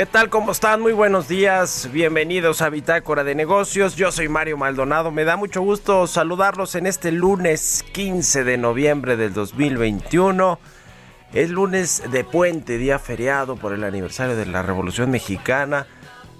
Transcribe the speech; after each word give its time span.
¿Qué 0.00 0.06
tal? 0.06 0.30
¿Cómo 0.30 0.52
están? 0.52 0.80
Muy 0.80 0.94
buenos 0.94 1.28
días. 1.28 1.90
Bienvenidos 1.92 2.62
a 2.62 2.70
Bitácora 2.70 3.22
de 3.22 3.34
Negocios. 3.34 3.96
Yo 3.96 4.10
soy 4.10 4.30
Mario 4.30 4.56
Maldonado. 4.56 5.10
Me 5.10 5.24
da 5.24 5.36
mucho 5.36 5.60
gusto 5.60 6.06
saludarlos 6.06 6.74
en 6.74 6.86
este 6.86 7.12
lunes 7.12 7.84
15 7.92 8.44
de 8.44 8.56
noviembre 8.56 9.18
del 9.18 9.34
2021. 9.34 10.58
Es 11.34 11.50
lunes 11.50 12.02
de 12.10 12.24
puente, 12.24 12.78
día 12.78 12.98
feriado 12.98 13.56
por 13.56 13.74
el 13.74 13.84
aniversario 13.84 14.36
de 14.36 14.46
la 14.46 14.62
Revolución 14.62 15.10
Mexicana. 15.10 15.86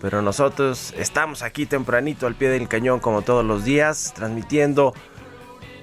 Pero 0.00 0.22
nosotros 0.22 0.94
estamos 0.96 1.42
aquí 1.42 1.66
tempranito 1.66 2.26
al 2.26 2.36
pie 2.36 2.48
del 2.48 2.66
cañón 2.66 2.98
como 2.98 3.20
todos 3.20 3.44
los 3.44 3.62
días, 3.66 4.14
transmitiendo 4.16 4.94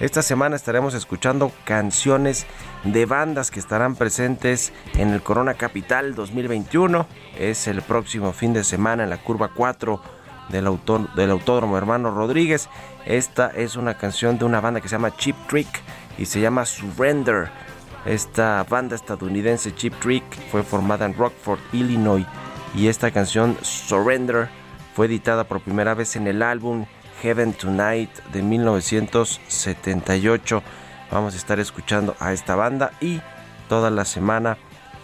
Esta 0.00 0.22
semana 0.22 0.56
estaremos 0.56 0.94
escuchando 0.94 1.52
canciones 1.66 2.46
de 2.84 3.04
bandas 3.04 3.50
que 3.50 3.60
estarán 3.60 3.96
presentes 3.96 4.72
en 4.94 5.10
el 5.10 5.22
Corona 5.22 5.52
Capital 5.52 6.14
2021. 6.14 7.06
Es 7.38 7.68
el 7.68 7.82
próximo 7.82 8.32
fin 8.32 8.54
de 8.54 8.64
semana 8.64 9.04
en 9.04 9.10
la 9.10 9.18
curva 9.18 9.50
4 9.54 10.00
del, 10.48 10.66
Autódromo 10.66 11.76
Hermano 11.76 12.12
Rodríguez. 12.12 12.70
Esta 13.04 13.48
es 13.48 13.76
una 13.76 13.98
canción 13.98 14.38
de 14.38 14.46
una 14.46 14.62
banda 14.62 14.80
que 14.80 14.88
se 14.88 14.94
llama 14.94 15.14
Cheap 15.14 15.36
Trick 15.48 15.82
y 16.16 16.24
se 16.24 16.40
llama 16.40 16.64
Surrender. 16.64 17.50
Esta 18.06 18.64
banda 18.66 18.96
estadounidense 18.96 19.74
Cheap 19.74 20.00
Trick 20.00 20.24
fue 20.50 20.62
formada 20.62 21.04
en 21.04 21.12
Rockford, 21.12 21.60
Illinois 21.74 22.24
y 22.74 22.88
esta 22.88 23.10
canción 23.10 23.58
Surrender 23.60 24.48
fue 24.94 25.08
editada 25.08 25.44
por 25.44 25.60
primera 25.60 25.92
vez 25.92 26.16
en 26.16 26.26
el 26.26 26.42
álbum 26.42 26.86
Heaven 27.20 27.52
Tonight 27.52 28.10
de 28.32 28.42
1978. 28.42 30.62
Vamos 31.10 31.34
a 31.34 31.36
estar 31.36 31.60
escuchando 31.60 32.16
a 32.20 32.32
esta 32.32 32.56
banda 32.56 32.92
y 33.00 33.20
toda 33.68 33.90
la 33.90 34.04
semana 34.04 34.56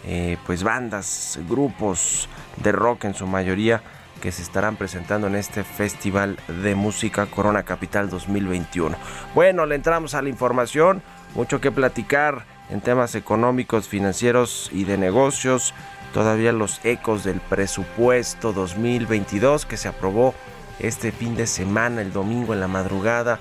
eh, 0.04 0.36
pues 0.46 0.62
bandas, 0.62 1.40
grupos 1.48 2.28
de 2.62 2.72
rock 2.72 3.04
en 3.04 3.14
su 3.14 3.26
mayoría 3.26 3.82
que 4.20 4.32
se 4.32 4.42
estarán 4.42 4.76
presentando 4.76 5.26
en 5.26 5.34
este 5.34 5.64
Festival 5.64 6.38
de 6.62 6.74
Música 6.74 7.26
Corona 7.26 7.64
Capital 7.64 8.08
2021. 8.08 8.96
Bueno, 9.34 9.66
le 9.66 9.74
entramos 9.74 10.14
a 10.14 10.22
la 10.22 10.28
información, 10.28 11.02
mucho 11.34 11.60
que 11.60 11.70
platicar 11.70 12.44
en 12.70 12.80
temas 12.80 13.14
económicos, 13.14 13.88
financieros 13.88 14.70
y 14.72 14.84
de 14.84 14.96
negocios. 14.96 15.74
Todavía 16.14 16.52
los 16.52 16.82
ecos 16.84 17.24
del 17.24 17.40
presupuesto 17.40 18.52
2022 18.52 19.66
que 19.66 19.76
se 19.76 19.88
aprobó 19.88 20.34
este 20.78 21.12
fin 21.12 21.36
de 21.36 21.46
semana, 21.46 22.02
el 22.02 22.12
domingo 22.12 22.52
en 22.52 22.60
la 22.60 22.68
madrugada, 22.68 23.38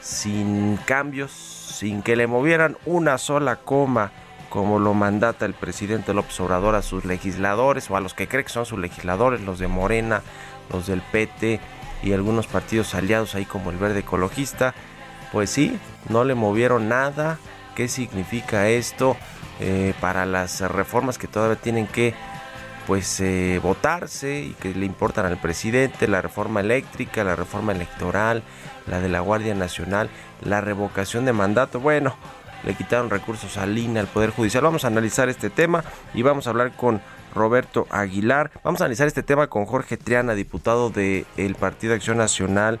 sin 0.00 0.76
cambios, 0.84 1.32
sin 1.32 2.02
que 2.02 2.16
le 2.16 2.26
movieran 2.26 2.76
una 2.84 3.18
sola 3.18 3.56
coma, 3.56 4.12
como 4.50 4.78
lo 4.78 4.94
mandata 4.94 5.46
el 5.46 5.54
presidente 5.54 6.14
López 6.14 6.38
Obrador 6.40 6.74
a 6.76 6.82
sus 6.82 7.04
legisladores 7.04 7.90
o 7.90 7.96
a 7.96 8.00
los 8.00 8.14
que 8.14 8.28
cree 8.28 8.44
que 8.44 8.50
son 8.50 8.66
sus 8.66 8.78
legisladores, 8.78 9.40
los 9.40 9.58
de 9.58 9.66
Morena, 9.66 10.22
los 10.70 10.86
del 10.86 11.00
PT 11.00 11.58
y 12.02 12.12
algunos 12.12 12.46
partidos 12.46 12.94
aliados 12.94 13.34
ahí 13.34 13.46
como 13.46 13.70
el 13.70 13.78
Verde 13.78 14.00
Ecologista. 14.00 14.74
Pues 15.32 15.50
sí, 15.50 15.76
no 16.08 16.24
le 16.24 16.34
movieron 16.34 16.88
nada. 16.88 17.38
¿Qué 17.74 17.88
significa 17.88 18.68
esto 18.68 19.16
eh, 19.58 19.94
para 20.00 20.26
las 20.26 20.60
reformas 20.60 21.18
que 21.18 21.26
todavía 21.26 21.56
tienen 21.56 21.88
que 21.88 22.14
pues 22.86 23.20
eh, 23.20 23.60
votarse 23.62 24.40
y 24.40 24.50
que 24.54 24.74
le 24.74 24.86
importan 24.86 25.26
al 25.26 25.38
presidente, 25.38 26.08
la 26.08 26.20
reforma 26.20 26.60
eléctrica, 26.60 27.24
la 27.24 27.36
reforma 27.36 27.72
electoral, 27.72 28.42
la 28.86 29.00
de 29.00 29.08
la 29.08 29.20
Guardia 29.20 29.54
Nacional, 29.54 30.10
la 30.42 30.60
revocación 30.60 31.24
de 31.24 31.32
mandato. 31.32 31.80
Bueno, 31.80 32.14
le 32.64 32.74
quitaron 32.74 33.10
recursos 33.10 33.56
al 33.56 33.76
INE, 33.76 34.00
al 34.00 34.06
Poder 34.06 34.30
Judicial. 34.30 34.64
Vamos 34.64 34.84
a 34.84 34.88
analizar 34.88 35.28
este 35.28 35.50
tema 35.50 35.84
y 36.14 36.22
vamos 36.22 36.46
a 36.46 36.50
hablar 36.50 36.76
con 36.76 37.00
Roberto 37.34 37.86
Aguilar. 37.90 38.50
Vamos 38.62 38.80
a 38.80 38.84
analizar 38.84 39.06
este 39.06 39.22
tema 39.22 39.48
con 39.48 39.66
Jorge 39.66 39.96
Triana, 39.96 40.34
diputado 40.34 40.90
del 40.90 41.56
Partido 41.58 41.94
Acción 41.94 42.18
Nacional, 42.18 42.80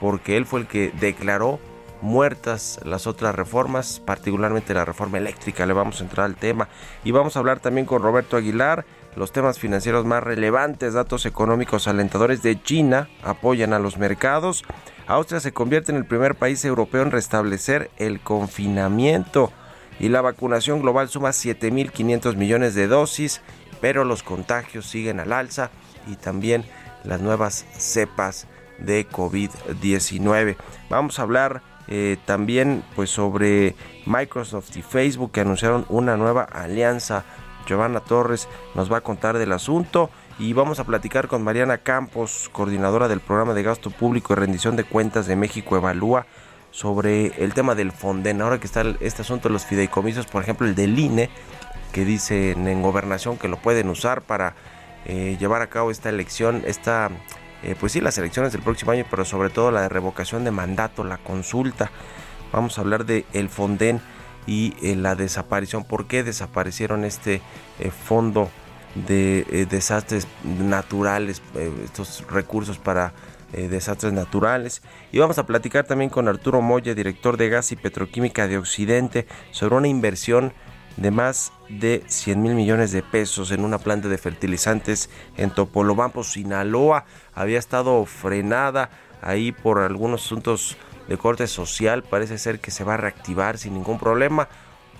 porque 0.00 0.36
él 0.36 0.46
fue 0.46 0.60
el 0.60 0.66
que 0.66 0.92
declaró 1.00 1.58
muertas 2.00 2.80
las 2.84 3.06
otras 3.06 3.34
reformas, 3.34 3.98
particularmente 3.98 4.74
la 4.74 4.84
reforma 4.84 5.18
eléctrica. 5.18 5.66
Le 5.66 5.72
vamos 5.72 6.00
a 6.00 6.04
entrar 6.04 6.26
al 6.26 6.36
tema 6.36 6.68
y 7.02 7.10
vamos 7.10 7.36
a 7.36 7.38
hablar 7.40 7.60
también 7.60 7.86
con 7.86 8.02
Roberto 8.02 8.36
Aguilar. 8.36 8.84
Los 9.16 9.32
temas 9.32 9.58
financieros 9.58 10.04
más 10.04 10.22
relevantes, 10.22 10.94
datos 10.94 11.24
económicos 11.24 11.86
alentadores 11.86 12.42
de 12.42 12.60
China 12.60 13.08
apoyan 13.22 13.72
a 13.72 13.78
los 13.78 13.96
mercados. 13.96 14.64
Austria 15.06 15.40
se 15.40 15.52
convierte 15.52 15.92
en 15.92 15.98
el 15.98 16.04
primer 16.04 16.34
país 16.34 16.64
europeo 16.64 17.02
en 17.02 17.12
restablecer 17.12 17.90
el 17.96 18.20
confinamiento 18.20 19.52
y 20.00 20.08
la 20.08 20.20
vacunación 20.20 20.80
global 20.80 21.08
suma 21.08 21.30
7.500 21.30 22.36
millones 22.36 22.74
de 22.74 22.88
dosis, 22.88 23.40
pero 23.80 24.04
los 24.04 24.22
contagios 24.22 24.86
siguen 24.86 25.20
al 25.20 25.32
alza 25.32 25.70
y 26.08 26.16
también 26.16 26.64
las 27.04 27.20
nuevas 27.20 27.66
cepas 27.78 28.46
de 28.78 29.06
COVID-19. 29.08 30.56
Vamos 30.90 31.18
a 31.18 31.22
hablar 31.22 31.62
eh, 31.86 32.16
también 32.24 32.82
pues 32.96 33.10
sobre 33.10 33.76
Microsoft 34.06 34.76
y 34.76 34.82
Facebook 34.82 35.32
que 35.32 35.40
anunciaron 35.40 35.84
una 35.88 36.16
nueva 36.16 36.42
alianza. 36.44 37.24
Giovanna 37.66 38.00
Torres 38.00 38.48
nos 38.74 38.92
va 38.92 38.98
a 38.98 39.00
contar 39.02 39.38
del 39.38 39.52
asunto 39.52 40.10
y 40.38 40.52
vamos 40.52 40.80
a 40.80 40.84
platicar 40.84 41.28
con 41.28 41.42
Mariana 41.42 41.78
Campos, 41.78 42.50
coordinadora 42.52 43.08
del 43.08 43.20
programa 43.20 43.54
de 43.54 43.62
gasto 43.62 43.90
público 43.90 44.32
y 44.32 44.36
rendición 44.36 44.76
de 44.76 44.84
cuentas 44.84 45.26
de 45.26 45.36
México 45.36 45.76
Evalúa 45.76 46.26
sobre 46.70 47.26
el 47.42 47.54
tema 47.54 47.74
del 47.74 47.92
Fonden. 47.92 48.42
Ahora 48.42 48.58
que 48.58 48.66
está 48.66 48.82
este 49.00 49.22
asunto 49.22 49.48
de 49.48 49.52
los 49.52 49.64
fideicomisos, 49.64 50.26
por 50.26 50.42
ejemplo 50.42 50.66
el 50.66 50.74
del 50.74 50.98
INE, 50.98 51.30
que 51.92 52.04
dicen 52.04 52.66
en 52.66 52.82
gobernación 52.82 53.38
que 53.38 53.48
lo 53.48 53.56
pueden 53.58 53.88
usar 53.88 54.22
para 54.22 54.54
eh, 55.06 55.36
llevar 55.38 55.62
a 55.62 55.68
cabo 55.68 55.90
esta 55.90 56.08
elección, 56.08 56.62
esta 56.66 57.10
eh, 57.62 57.76
pues 57.78 57.92
sí, 57.92 58.00
las 58.00 58.18
elecciones 58.18 58.52
del 58.52 58.62
próximo 58.62 58.92
año, 58.92 59.06
pero 59.08 59.24
sobre 59.24 59.48
todo 59.48 59.70
la 59.70 59.82
de 59.82 59.88
revocación 59.88 60.44
de 60.44 60.50
mandato, 60.50 61.04
la 61.04 61.18
consulta. 61.18 61.90
Vamos 62.52 62.76
a 62.76 62.82
hablar 62.82 63.06
de 63.06 63.24
el 63.32 63.48
Fonden 63.48 64.00
y 64.46 64.74
eh, 64.82 64.96
la 64.96 65.14
desaparición, 65.14 65.84
por 65.84 66.06
qué 66.06 66.22
desaparecieron 66.22 67.04
este 67.04 67.40
eh, 67.78 67.90
fondo 67.90 68.50
de 68.94 69.66
desastres 69.68 70.28
naturales, 70.44 71.42
estos 71.82 72.24
recursos 72.30 72.78
para 72.78 73.12
desastres 73.50 74.12
naturales. 74.12 74.82
Y 75.10 75.18
vamos 75.18 75.38
a 75.38 75.46
platicar 75.46 75.84
también 75.84 76.10
con 76.10 76.28
Arturo 76.28 76.62
Moya, 76.62 76.94
director 76.94 77.36
de 77.36 77.48
Gas 77.48 77.72
y 77.72 77.76
Petroquímica 77.76 78.46
de 78.46 78.56
Occidente, 78.56 79.26
sobre 79.50 79.74
una 79.74 79.88
inversión 79.88 80.52
de 80.96 81.10
más 81.10 81.52
de 81.68 82.04
100 82.06 82.42
mil 82.42 82.54
millones 82.54 82.92
de 82.92 83.02
pesos 83.02 83.50
en 83.50 83.64
una 83.64 83.78
planta 83.78 84.08
de 84.08 84.18
fertilizantes 84.18 85.10
en 85.36 85.50
Topolobampo, 85.50 86.22
Sinaloa. 86.22 87.04
Había 87.34 87.58
estado 87.58 88.04
frenada 88.04 88.90
ahí 89.22 89.52
por 89.52 89.80
algunos 89.80 90.24
asuntos 90.24 90.76
de 91.08 91.18
corte 91.18 91.46
social. 91.46 92.02
Parece 92.02 92.38
ser 92.38 92.60
que 92.60 92.70
se 92.70 92.84
va 92.84 92.94
a 92.94 92.98
reactivar 92.98 93.58
sin 93.58 93.74
ningún 93.74 93.98
problema. 93.98 94.48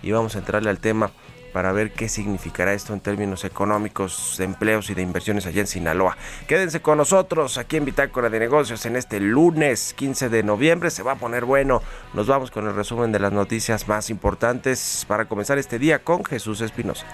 Y 0.02 0.12
vamos 0.12 0.36
a 0.36 0.38
entrarle 0.38 0.70
al 0.70 0.78
tema 0.78 1.10
para 1.54 1.70
ver 1.70 1.92
qué 1.92 2.08
significará 2.08 2.74
esto 2.74 2.92
en 2.92 3.00
términos 3.00 3.44
económicos, 3.44 4.34
de 4.38 4.44
empleos 4.44 4.90
y 4.90 4.94
de 4.94 5.02
inversiones 5.02 5.46
allá 5.46 5.60
en 5.60 5.68
Sinaloa. 5.68 6.16
Quédense 6.48 6.82
con 6.82 6.98
nosotros 6.98 7.58
aquí 7.58 7.76
en 7.76 7.84
Bitácora 7.84 8.28
de 8.28 8.40
Negocios 8.40 8.84
en 8.86 8.96
este 8.96 9.20
lunes 9.20 9.94
15 9.94 10.30
de 10.30 10.42
noviembre. 10.42 10.90
Se 10.90 11.04
va 11.04 11.12
a 11.12 11.16
poner 11.16 11.44
bueno. 11.44 11.80
Nos 12.12 12.26
vamos 12.26 12.50
con 12.50 12.66
el 12.66 12.74
resumen 12.74 13.12
de 13.12 13.20
las 13.20 13.32
noticias 13.32 13.86
más 13.86 14.10
importantes 14.10 15.04
para 15.06 15.26
comenzar 15.26 15.56
este 15.58 15.78
día 15.78 16.00
con 16.00 16.24
Jesús 16.24 16.60
Espinosa. 16.60 17.06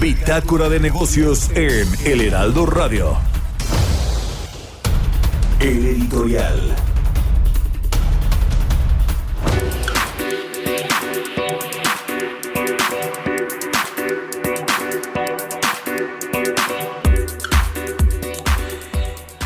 Bitácora 0.00 0.68
de 0.68 0.80
negocios 0.80 1.50
en 1.54 1.86
El 2.04 2.22
Heraldo 2.22 2.66
Radio. 2.66 3.16
El 5.60 5.86
editorial. 5.86 6.91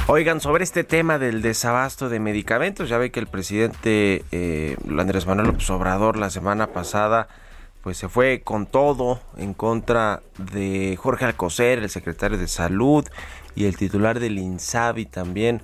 Oigan, 0.08 0.40
sobre 0.40 0.62
este 0.62 0.84
tema 0.84 1.18
del 1.18 1.42
desabasto 1.42 2.08
de 2.08 2.20
medicamentos, 2.20 2.88
ya 2.88 2.96
ve 2.96 3.10
que 3.10 3.18
el 3.18 3.26
presidente 3.26 4.24
eh, 4.30 4.76
Andrés 4.96 5.26
Manuel 5.26 5.48
López 5.48 5.68
Obrador 5.70 6.16
la 6.16 6.30
semana 6.30 6.68
pasada 6.68 7.26
pues 7.82 7.96
se 7.96 8.08
fue 8.08 8.40
con 8.44 8.66
todo 8.66 9.18
en 9.36 9.52
contra 9.52 10.22
de 10.38 10.96
Jorge 10.96 11.24
Alcocer, 11.24 11.80
el 11.80 11.90
secretario 11.90 12.38
de 12.38 12.46
Salud 12.46 13.04
y 13.56 13.64
el 13.64 13.76
titular 13.76 14.20
del 14.20 14.38
INSABI 14.38 15.06
también, 15.06 15.60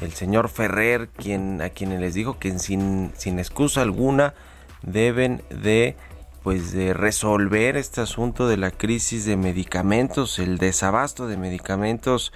el 0.00 0.12
señor 0.12 0.48
Ferrer, 0.48 1.08
quien 1.08 1.60
a 1.60 1.68
quienes 1.68 2.00
les 2.00 2.14
dijo 2.14 2.38
que 2.38 2.58
sin, 2.58 3.12
sin 3.18 3.38
excusa 3.38 3.82
alguna 3.82 4.32
deben 4.80 5.42
de 5.50 5.94
pues 6.42 6.72
de 6.72 6.94
resolver 6.94 7.76
este 7.76 8.00
asunto 8.00 8.48
de 8.48 8.56
la 8.56 8.70
crisis 8.70 9.26
de 9.26 9.36
medicamentos, 9.36 10.38
el 10.38 10.56
desabasto 10.56 11.26
de 11.26 11.36
medicamentos 11.36 12.32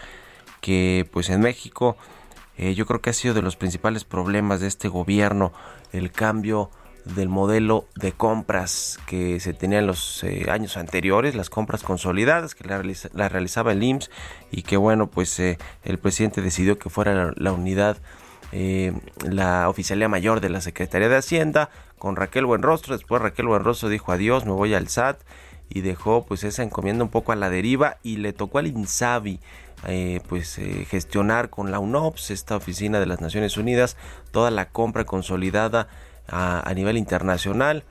que 0.60 1.08
pues 1.12 1.30
en 1.30 1.40
México 1.40 1.96
eh, 2.56 2.74
yo 2.74 2.86
creo 2.86 3.00
que 3.00 3.10
ha 3.10 3.14
sido 3.14 3.34
de 3.34 3.42
los 3.42 3.56
principales 3.56 4.04
problemas 4.04 4.60
de 4.60 4.66
este 4.66 4.88
gobierno 4.88 5.52
el 5.92 6.10
cambio 6.10 6.70
del 7.04 7.28
modelo 7.28 7.86
de 7.94 8.12
compras 8.12 8.98
que 9.06 9.40
se 9.40 9.54
tenía 9.54 9.78
en 9.78 9.86
los 9.86 10.22
eh, 10.24 10.46
años 10.50 10.76
anteriores, 10.76 11.34
las 11.34 11.48
compras 11.48 11.82
consolidadas 11.82 12.54
que 12.54 12.64
la, 12.64 12.76
realiza, 12.76 13.08
la, 13.14 13.28
realizaba 13.28 13.72
el 13.72 13.82
IMSS 13.82 14.10
y 14.50 14.62
que 14.62 14.76
bueno 14.76 15.06
pues 15.06 15.38
eh, 15.38 15.56
el 15.84 15.98
presidente 15.98 16.42
decidió 16.42 16.78
que 16.78 16.90
fuera 16.90 17.32
la, 17.34 17.52
unidad 17.52 17.96
la 18.50 19.68
oficialía 19.68 20.08
mayor 20.08 20.40
de 20.40 20.48
la 20.48 20.60
Secretaría 20.60 21.08
de 21.08 21.16
Hacienda 21.16 21.70
con 21.98 22.16
Raquel 22.16 22.46
Buenrostro, 22.46 22.96
después 22.96 23.22
Raquel 23.22 23.46
Buenrostro 23.46 23.88
dijo 23.88 24.10
adiós, 24.10 24.46
me 24.46 24.52
voy 24.52 24.74
al 24.74 24.88
SAT 24.88 25.20
y 25.68 25.82
dejó 25.82 26.24
pues 26.24 26.44
esa 26.44 26.62
encomienda 26.62 27.04
un 27.04 27.10
poco 27.10 27.32
a 27.32 27.36
la 27.36 27.50
deriva 27.50 27.98
y 28.02 28.16
le 28.16 28.32
tocó 28.32 28.58
al 28.58 28.66
INSABI 28.66 29.40
eh, 29.86 30.20
pues 30.28 30.58
eh, 30.58 30.86
gestionar 30.88 31.50
con 31.50 31.70
la 31.70 31.78
UNOPS, 31.78 32.30
esta 32.30 32.56
oficina 32.56 33.00
de 33.00 33.06
las 33.06 33.20
Naciones 33.20 33.56
Unidas, 33.56 33.96
toda 34.30 34.50
la 34.50 34.68
compra 34.70 35.04
consolidada 35.04 35.88
a, 36.26 36.68
a 36.68 36.74
nivel 36.74 36.96
internacional 36.96 37.84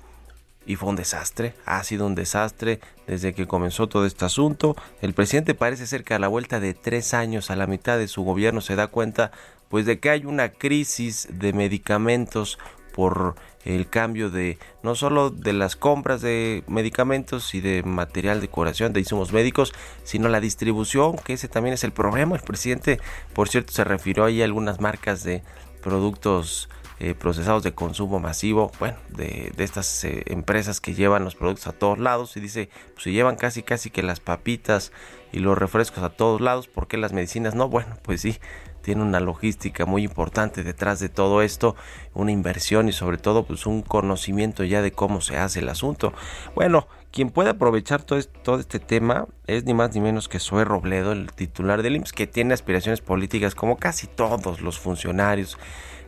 y 0.66 0.76
fue 0.76 0.90
un 0.90 0.98
desastre, 0.98 1.54
ha 1.66 1.82
sido 1.84 2.06
un 2.06 2.14
desastre 2.14 2.82
desde 3.08 3.34
que 3.34 3.48
comenzó 3.48 3.88
todo 3.88 4.06
este 4.06 4.26
asunto. 4.26 4.76
El 5.02 5.14
presidente 5.14 5.56
parece 5.56 5.88
ser 5.88 6.04
que 6.04 6.14
a 6.14 6.20
la 6.20 6.28
vuelta 6.28 6.60
de 6.60 6.74
tres 6.74 7.14
años, 7.14 7.50
a 7.50 7.56
la 7.56 7.68
mitad 7.68 7.98
de 7.98 8.10
su 8.10 8.24
gobierno, 8.24 8.60
se 8.60 8.76
da 8.76 8.88
cuenta 8.88 9.32
pues 9.70 9.86
de 9.86 10.00
que 10.00 10.10
hay 10.10 10.26
una 10.26 10.50
crisis 10.50 11.28
de 11.32 11.54
medicamentos 11.54 12.60
por 12.98 13.36
el 13.64 13.88
cambio 13.88 14.32
de 14.32 14.58
no 14.82 14.96
solo 14.96 15.30
de 15.30 15.54
las 15.54 15.76
compras 15.76 16.20
de 16.20 16.64
medicamentos 16.66 17.54
y 17.54 17.62
de 17.62 17.84
material 17.84 18.42
de 18.42 18.48
curación 18.48 18.92
de 18.92 19.02
insumos 19.02 19.32
médicos, 19.32 19.72
sino 20.04 20.30
la 20.30 20.40
distribución, 20.40 21.16
que 21.18 21.34
ese 21.34 21.48
también 21.48 21.76
es 21.76 21.84
el 21.84 21.92
problema. 21.92 22.36
El 22.36 22.42
presidente, 22.42 23.00
por 23.34 23.50
cierto, 23.50 23.72
se 23.72 23.84
refirió 23.84 24.26
ahí 24.26 24.42
a 24.42 24.46
algunas 24.46 24.82
marcas 24.82 25.24
de 25.24 25.44
productos 25.84 26.70
eh, 27.00 27.14
procesados 27.14 27.62
de 27.62 27.76
consumo 27.76 28.20
masivo, 28.20 28.72
bueno, 28.80 28.98
de, 29.10 29.54
estas 29.60 30.04
eh, 30.04 30.24
empresas 30.26 30.82
que 30.82 30.96
llevan 30.96 31.24
los 31.24 31.36
productos 31.36 31.68
a 31.68 31.74
todos 31.74 32.00
lados 32.00 32.36
y 32.36 32.40
dice, 32.40 32.72
pues 32.96 33.04
si 33.04 33.12
llevan 33.12 33.36
casi 33.36 33.62
casi 33.62 33.92
que 33.92 34.02
las 34.02 34.20
papitas 34.20 34.92
y 35.32 35.38
los 35.38 35.56
refrescos 35.56 36.04
a 36.04 36.10
todos 36.10 36.42
lados, 36.42 36.68
¿por 36.68 36.88
qué 36.88 36.98
las 36.98 37.14
medicinas 37.14 37.54
no? 37.54 37.70
Bueno, 37.70 37.96
pues 38.02 38.22
sí, 38.22 38.40
tiene 38.88 39.02
una 39.02 39.20
logística 39.20 39.86
muy 39.86 40.06
importante 40.06 40.64
detrás 40.64 41.02
de 41.02 41.10
todo 41.10 41.42
esto, 41.42 41.76
una 42.14 42.32
inversión 42.32 42.88
y 42.88 42.94
sobre 42.94 43.18
todo 43.18 43.44
pues 43.44 43.66
un 43.66 43.82
conocimiento 43.82 44.64
ya 44.64 44.82
de 44.82 44.94
cómo 44.94 45.20
se 45.20 45.36
hace 45.36 45.60
el 45.60 45.68
asunto. 45.68 46.14
Bueno, 46.56 46.88
quien 47.12 47.30
puede 47.30 47.50
aprovechar 47.50 48.04
todo 48.04 48.18
este, 48.18 48.80
tema 48.80 49.28
es 49.46 49.66
ni 49.66 49.74
más 49.74 49.94
ni 49.94 50.00
menos 50.00 50.30
que 50.30 50.40
Zoe 50.40 50.64
Robledo, 50.64 51.12
el 51.12 51.34
titular 51.34 51.84
del 51.84 51.98
IMSS, 51.98 52.14
que 52.14 52.28
tiene 52.28 52.54
aspiraciones 52.54 53.02
políticas 53.02 53.56
como 53.56 53.76
casi 53.76 54.08
todos 54.08 54.62
los 54.62 54.80
funcionarios 54.80 55.58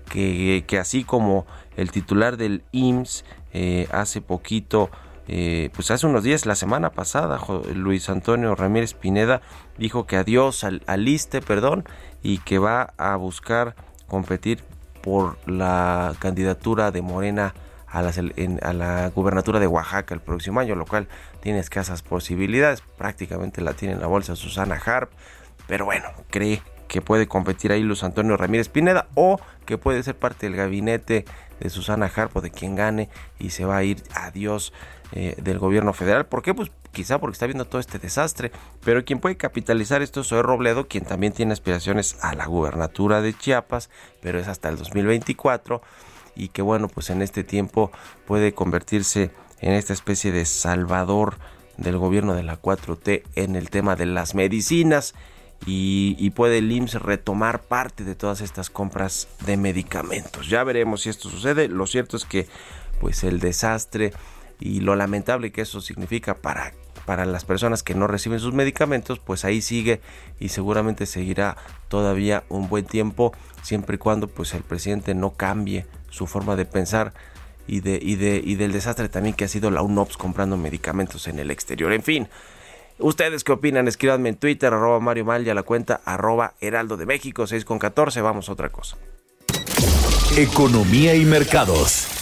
que, 0.10 0.64
que 0.66 0.80
así 0.80 1.04
como 1.04 1.46
el 1.76 1.92
titular 1.92 2.38
del 2.38 2.64
IMSS 2.72 3.26
eh, 3.52 3.90
hace 3.92 4.22
poquito, 4.22 4.90
eh, 5.32 5.70
pues 5.76 5.92
hace 5.92 6.08
unos 6.08 6.24
días, 6.24 6.48
la 6.48 6.56
semana 6.56 6.90
pasada, 6.90 7.40
Luis 7.76 8.10
Antonio 8.10 8.56
Ramírez 8.56 8.96
Pineda 8.96 9.42
dijo 9.78 10.08
que 10.08 10.18
adiós 10.18 10.64
al, 10.64 10.82
al 10.88 11.08
ISSSTE, 11.08 11.42
perdón, 11.42 11.86
y 12.24 12.40
que 12.40 12.58
va 12.58 12.94
a 12.98 13.16
buscar 13.16 13.76
competir 14.08 14.64
por 15.04 15.38
la 15.48 16.16
candidatura 16.18 16.90
de 16.90 17.04
Morena 17.04 17.54
a 17.86 18.02
la, 18.02 18.12
a 18.64 18.74
la 18.74 19.10
gubernatura 19.10 19.60
de 19.60 19.68
Oaxaca 19.68 20.16
el 20.16 20.22
próximo 20.22 20.62
año, 20.62 20.74
lo 20.74 20.88
cual 20.88 21.08
tiene 21.42 21.60
escasas 21.60 22.02
posibilidades, 22.02 22.82
prácticamente 22.98 23.62
la 23.62 23.74
tiene 23.74 23.94
en 23.94 24.02
la 24.02 24.08
bolsa 24.08 24.36
Susana 24.36 24.82
Harp, 24.84 25.12
pero 25.68 25.86
bueno, 25.86 26.08
cree 26.32 26.64
que 26.88 27.02
puede 27.02 27.28
competir 27.28 27.72
ahí 27.72 27.84
Luis 27.84 28.04
Antonio 28.04 28.36
Ramírez 28.36 28.68
Pineda 28.68 29.08
o 29.14 29.40
que 29.68 29.78
puede 29.78 30.02
ser 30.02 30.16
parte 30.18 30.48
del 30.48 30.56
gabinete 30.56 31.26
de 31.60 31.70
Susana 31.70 32.12
Harpo 32.14 32.42
de 32.42 32.50
quien 32.50 32.76
gane 32.76 33.10
y 33.38 33.52
se 33.52 33.64
va 33.64 33.78
a 33.78 33.84
ir. 33.84 34.02
Adiós 34.16 34.74
eh, 35.12 35.36
del 35.42 35.58
gobierno 35.58 35.94
federal. 35.94 36.28
¿Por 36.28 36.44
qué? 36.44 36.54
Pues 36.54 36.72
quizá 36.92 37.20
porque 37.20 37.34
está 37.34 37.48
viendo 37.48 37.66
todo 37.66 37.80
este 37.82 37.98
desastre, 37.98 38.52
pero 38.84 39.04
quien 39.04 39.20
puede 39.20 39.38
capitalizar 39.38 40.02
esto 40.02 40.22
es 40.22 40.30
Robledo, 40.30 40.88
quien 40.88 41.04
también 41.04 41.34
tiene 41.34 41.54
aspiraciones 41.54 42.18
a 42.22 42.36
la 42.36 42.46
gubernatura 42.46 43.22
de 43.22 43.34
Chiapas, 43.36 43.90
pero 44.22 44.40
es 44.40 44.48
hasta 44.48 44.70
el 44.70 44.78
2024 44.78 45.82
y 46.36 46.50
que 46.50 46.62
bueno, 46.62 46.88
pues 46.88 47.10
en 47.10 47.22
este 47.22 47.44
tiempo 47.44 47.92
puede 48.28 48.54
convertirse 48.54 49.32
en 49.62 49.74
esta 49.74 49.94
especie 49.94 50.32
de 50.32 50.46
salvador 50.46 51.38
del 51.78 51.98
gobierno 51.98 52.36
de 52.36 52.44
la 52.44 52.62
4T 52.62 53.24
en 53.36 53.56
el 53.56 53.70
tema 53.70 53.96
de 53.96 54.06
las 54.06 54.36
medicinas 54.36 55.16
y, 55.66 56.16
y 56.20 56.30
puede 56.30 56.60
el 56.60 56.72
IMSS 56.72 57.02
retomar 57.02 57.62
parte 57.62 58.04
de 58.04 58.16
todas 58.16 58.42
estas 58.42 58.70
compras 58.70 59.28
de 59.46 59.58
medicamentos. 59.58 60.48
Ya 60.48 60.64
veremos 60.64 61.02
si 61.02 61.10
esto 61.10 61.30
sucede. 61.30 61.68
Lo 61.68 61.88
cierto 61.88 62.16
es 62.16 62.26
que 62.26 62.48
pues 63.00 63.24
el 63.24 63.40
desastre 63.40 64.14
y 64.60 64.82
lo 64.82 64.96
lamentable 64.96 65.52
que 65.52 65.62
eso 65.62 65.82
significa 65.82 66.36
para 66.36 66.74
para 67.06 67.26
las 67.26 67.44
personas 67.44 67.82
que 67.82 67.96
no 67.96 68.06
reciben 68.06 68.40
sus 68.40 68.54
medicamentos, 68.54 69.18
pues 69.18 69.44
ahí 69.44 69.64
sigue 69.64 70.00
y 70.40 70.50
seguramente 70.50 71.08
seguirá 71.08 71.58
todavía 71.88 72.44
un 72.50 72.70
buen 72.70 72.86
tiempo, 72.86 73.34
siempre 73.64 73.96
y 73.96 73.98
cuando 73.98 74.28
pues 74.28 74.54
el 74.54 74.62
presidente 74.62 75.16
no 75.16 75.32
cambie 75.32 75.88
su 76.12 76.28
forma 76.28 76.56
de 76.56 76.66
pensar 76.66 77.14
y 77.66 77.80
de, 77.80 77.98
y 78.00 78.16
de 78.16 78.40
y 78.46 78.56
del 78.56 78.74
desastre 78.74 79.10
también 79.10 79.34
que 79.34 79.46
ha 79.46 79.48
sido 79.48 79.72
la 79.72 79.82
UNOPS 79.82 80.18
comprando 80.18 80.56
medicamentos 80.56 81.28
en 81.28 81.40
el 81.40 81.50
exterior. 81.50 81.94
En 81.94 82.04
fin, 82.04 82.28
¿Ustedes 83.00 83.46
qué 83.46 83.54
opinan? 83.54 83.88
Escríbanme 83.88 84.28
en 84.28 84.36
Twitter, 84.36 84.74
arroba 84.74 85.00
Mario 85.00 85.24
Mal 85.24 85.48
y 85.48 85.50
a 85.50 85.54
la 85.54 85.64
cuenta 85.64 86.02
arroba 86.04 86.56
Heraldo 86.60 86.98
de 86.98 87.06
México, 87.06 87.48
6 87.48 87.64
con 87.64 87.80
14. 87.80 88.20
Vamos 88.22 88.50
a 88.50 88.52
otra 88.52 88.70
cosa. 88.70 88.98
Economía 90.38 91.16
y 91.16 91.24
mercados. 91.24 92.19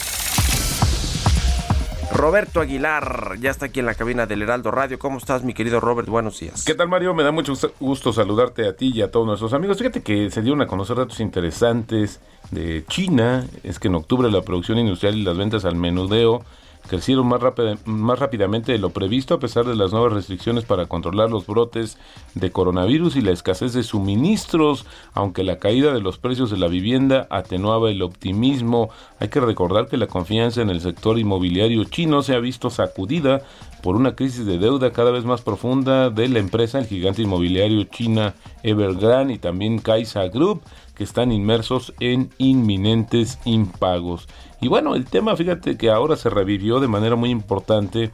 Roberto 2.13 2.61
Aguilar, 2.61 3.35
ya 3.39 3.51
está 3.51 3.67
aquí 3.67 3.79
en 3.79 3.85
la 3.85 3.93
cabina 3.93 4.25
del 4.25 4.41
Heraldo 4.41 4.71
Radio. 4.71 4.97
¿Cómo 4.97 5.17
estás, 5.17 5.43
mi 5.43 5.53
querido 5.53 5.79
Robert? 5.79 6.07
Buenos 6.07 6.39
días. 6.39 6.63
¿Qué 6.65 6.73
tal, 6.73 6.87
Mario? 6.87 7.13
Me 7.13 7.21
da 7.23 7.31
mucho 7.31 7.53
gusto- 7.79 8.13
saludarte 8.13 8.67
a 8.67 8.75
ti 8.75 8.91
y 8.93 9.01
a 9.01 9.11
todos 9.11 9.27
nuestros 9.27 9.53
amigos. 9.53 9.77
Fíjate 9.77 10.01
que 10.01 10.31
se 10.31 10.41
dieron 10.41 10.61
a 10.61 10.67
conocer 10.67 10.95
datos 10.97 11.19
interesantes 11.19 12.19
de 12.49 12.83
China. 12.87 13.45
Es 13.63 13.77
que 13.79 13.87
en 13.89 13.95
octubre 13.95 14.31
la 14.31 14.41
producción 14.41 14.77
industrial 14.79 15.15
y 15.15 15.23
las 15.23 15.37
ventas 15.37 15.65
al 15.65 15.75
menudeo 15.75 16.43
crecieron 16.87 17.27
más, 17.27 17.41
más 17.85 18.19
rápidamente 18.19 18.71
de 18.71 18.77
lo 18.77 18.89
previsto 18.89 19.35
a 19.35 19.39
pesar 19.39 19.65
de 19.65 19.75
las 19.75 19.91
nuevas 19.91 20.13
restricciones 20.13 20.65
para 20.65 20.87
controlar 20.87 21.29
los 21.29 21.45
brotes 21.45 21.97
de 22.33 22.51
coronavirus 22.51 23.15
y 23.15 23.21
la 23.21 23.31
escasez 23.31 23.73
de 23.73 23.83
suministros, 23.83 24.85
aunque 25.13 25.43
la 25.43 25.59
caída 25.59 25.93
de 25.93 26.01
los 26.01 26.17
precios 26.17 26.49
de 26.49 26.57
la 26.57 26.67
vivienda 26.67 27.27
atenuaba 27.29 27.91
el 27.91 28.01
optimismo. 28.01 28.89
Hay 29.19 29.29
que 29.29 29.39
recordar 29.39 29.87
que 29.87 29.97
la 29.97 30.07
confianza 30.07 30.61
en 30.61 30.69
el 30.69 30.81
sector 30.81 31.19
inmobiliario 31.19 31.83
chino 31.83 32.21
se 32.21 32.35
ha 32.35 32.39
visto 32.39 32.69
sacudida 32.69 33.41
por 33.87 33.95
una 33.95 34.17
crisis 34.17 34.45
de 34.45 34.57
deuda 34.57 34.91
cada 34.91 35.11
vez 35.11 35.23
más 35.23 35.41
profunda 35.41 36.09
de 36.09 36.27
la 36.27 36.39
empresa, 36.39 36.77
el 36.77 36.87
gigante 36.87 37.21
inmobiliario 37.21 37.85
china 37.85 38.35
Evergrande 38.61 39.35
y 39.35 39.37
también 39.37 39.79
Kaisa 39.79 40.27
Group, 40.27 40.61
que 40.93 41.05
están 41.05 41.31
inmersos 41.31 41.93
en 42.01 42.29
inminentes 42.37 43.39
impagos. 43.45 44.27
Y 44.59 44.67
bueno, 44.67 44.93
el 44.95 45.05
tema, 45.05 45.37
fíjate 45.37 45.77
que 45.77 45.89
ahora 45.89 46.17
se 46.17 46.29
revivió 46.29 46.81
de 46.81 46.89
manera 46.89 47.15
muy 47.15 47.29
importante. 47.29 48.11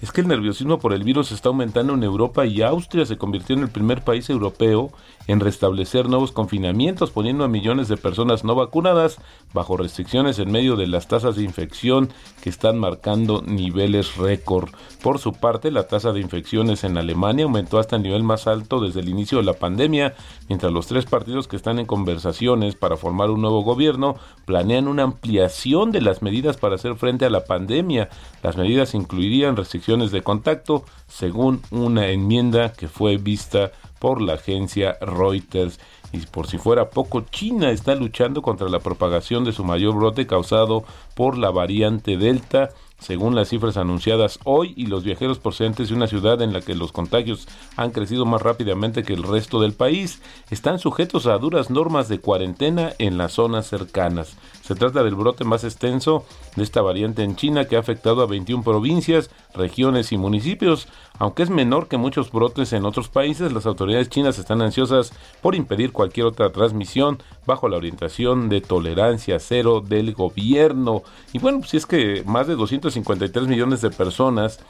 Es 0.00 0.10
que 0.10 0.22
el 0.22 0.28
nerviosismo 0.28 0.78
por 0.78 0.94
el 0.94 1.04
virus 1.04 1.32
está 1.32 1.50
aumentando 1.50 1.92
en 1.92 2.02
Europa 2.02 2.46
y 2.46 2.62
Austria 2.62 3.04
se 3.04 3.18
convirtió 3.18 3.54
en 3.54 3.64
el 3.64 3.68
primer 3.68 4.02
país 4.02 4.30
europeo 4.30 4.90
en 5.30 5.40
restablecer 5.40 6.08
nuevos 6.08 6.32
confinamientos, 6.32 7.10
poniendo 7.10 7.44
a 7.44 7.48
millones 7.48 7.88
de 7.88 7.96
personas 7.96 8.44
no 8.44 8.54
vacunadas 8.54 9.18
bajo 9.52 9.76
restricciones 9.76 10.38
en 10.38 10.50
medio 10.50 10.76
de 10.76 10.86
las 10.86 11.08
tasas 11.08 11.36
de 11.36 11.42
infección 11.42 12.10
que 12.42 12.50
están 12.50 12.78
marcando 12.78 13.42
niveles 13.42 14.16
récord. 14.16 14.70
Por 15.02 15.18
su 15.18 15.32
parte, 15.32 15.70
la 15.70 15.86
tasa 15.86 16.12
de 16.12 16.20
infecciones 16.20 16.84
en 16.84 16.98
Alemania 16.98 17.44
aumentó 17.44 17.78
hasta 17.78 17.96
el 17.96 18.02
nivel 18.02 18.22
más 18.22 18.46
alto 18.46 18.80
desde 18.80 19.00
el 19.00 19.08
inicio 19.08 19.38
de 19.38 19.44
la 19.44 19.54
pandemia, 19.54 20.14
mientras 20.48 20.72
los 20.72 20.86
tres 20.86 21.04
partidos 21.04 21.48
que 21.48 21.56
están 21.56 21.78
en 21.78 21.86
conversaciones 21.86 22.74
para 22.74 22.96
formar 22.96 23.30
un 23.30 23.40
nuevo 23.40 23.62
gobierno 23.62 24.16
planean 24.44 24.88
una 24.88 25.04
ampliación 25.04 25.92
de 25.92 26.00
las 26.00 26.22
medidas 26.22 26.56
para 26.56 26.74
hacer 26.74 26.96
frente 26.96 27.24
a 27.24 27.30
la 27.30 27.44
pandemia. 27.44 28.08
Las 28.42 28.56
medidas 28.56 28.94
incluirían 28.94 29.56
restricciones 29.56 30.10
de 30.10 30.22
contacto, 30.22 30.84
según 31.06 31.62
una 31.70 32.08
enmienda 32.08 32.72
que 32.72 32.88
fue 32.88 33.16
vista 33.16 33.72
por 34.00 34.20
la 34.20 34.32
agencia 34.32 34.96
Reuters. 35.00 35.78
Y 36.12 36.18
por 36.26 36.48
si 36.48 36.58
fuera 36.58 36.90
poco, 36.90 37.20
China 37.30 37.70
está 37.70 37.94
luchando 37.94 38.42
contra 38.42 38.68
la 38.68 38.80
propagación 38.80 39.44
de 39.44 39.52
su 39.52 39.62
mayor 39.62 39.94
brote 39.94 40.26
causado 40.26 40.82
por 41.14 41.38
la 41.38 41.50
variante 41.50 42.16
Delta, 42.16 42.70
según 42.98 43.36
las 43.36 43.48
cifras 43.50 43.76
anunciadas 43.76 44.40
hoy, 44.42 44.74
y 44.76 44.86
los 44.86 45.04
viajeros 45.04 45.38
procedentes 45.38 45.88
de 45.88 45.94
una 45.94 46.08
ciudad 46.08 46.42
en 46.42 46.52
la 46.52 46.62
que 46.62 46.74
los 46.74 46.90
contagios 46.90 47.46
han 47.76 47.92
crecido 47.92 48.26
más 48.26 48.42
rápidamente 48.42 49.04
que 49.04 49.12
el 49.12 49.22
resto 49.22 49.60
del 49.60 49.72
país 49.72 50.20
están 50.50 50.80
sujetos 50.80 51.26
a 51.26 51.38
duras 51.38 51.70
normas 51.70 52.08
de 52.08 52.18
cuarentena 52.18 52.92
en 52.98 53.16
las 53.16 53.34
zonas 53.34 53.68
cercanas. 53.68 54.36
Se 54.70 54.76
trata 54.76 55.02
del 55.02 55.16
brote 55.16 55.42
más 55.42 55.64
extenso 55.64 56.24
de 56.54 56.62
esta 56.62 56.80
variante 56.80 57.24
en 57.24 57.34
China 57.34 57.64
que 57.64 57.74
ha 57.74 57.80
afectado 57.80 58.22
a 58.22 58.26
21 58.26 58.62
provincias, 58.62 59.28
regiones 59.52 60.12
y 60.12 60.16
municipios. 60.16 60.86
Aunque 61.18 61.42
es 61.42 61.50
menor 61.50 61.88
que 61.88 61.96
muchos 61.96 62.30
brotes 62.30 62.72
en 62.72 62.84
otros 62.84 63.08
países, 63.08 63.52
las 63.52 63.66
autoridades 63.66 64.10
chinas 64.10 64.38
están 64.38 64.62
ansiosas 64.62 65.12
por 65.42 65.56
impedir 65.56 65.90
cualquier 65.90 66.26
otra 66.26 66.52
transmisión 66.52 67.20
bajo 67.46 67.68
la 67.68 67.78
orientación 67.78 68.48
de 68.48 68.60
tolerancia 68.60 69.40
cero 69.40 69.82
del 69.84 70.14
gobierno. 70.14 71.02
Y 71.32 71.40
bueno, 71.40 71.58
pues 71.58 71.70
si 71.70 71.76
es 71.76 71.86
que 71.86 72.22
más 72.24 72.46
de 72.46 72.54
253 72.54 73.48
millones 73.48 73.80
de 73.80 73.90
personas 73.90 74.60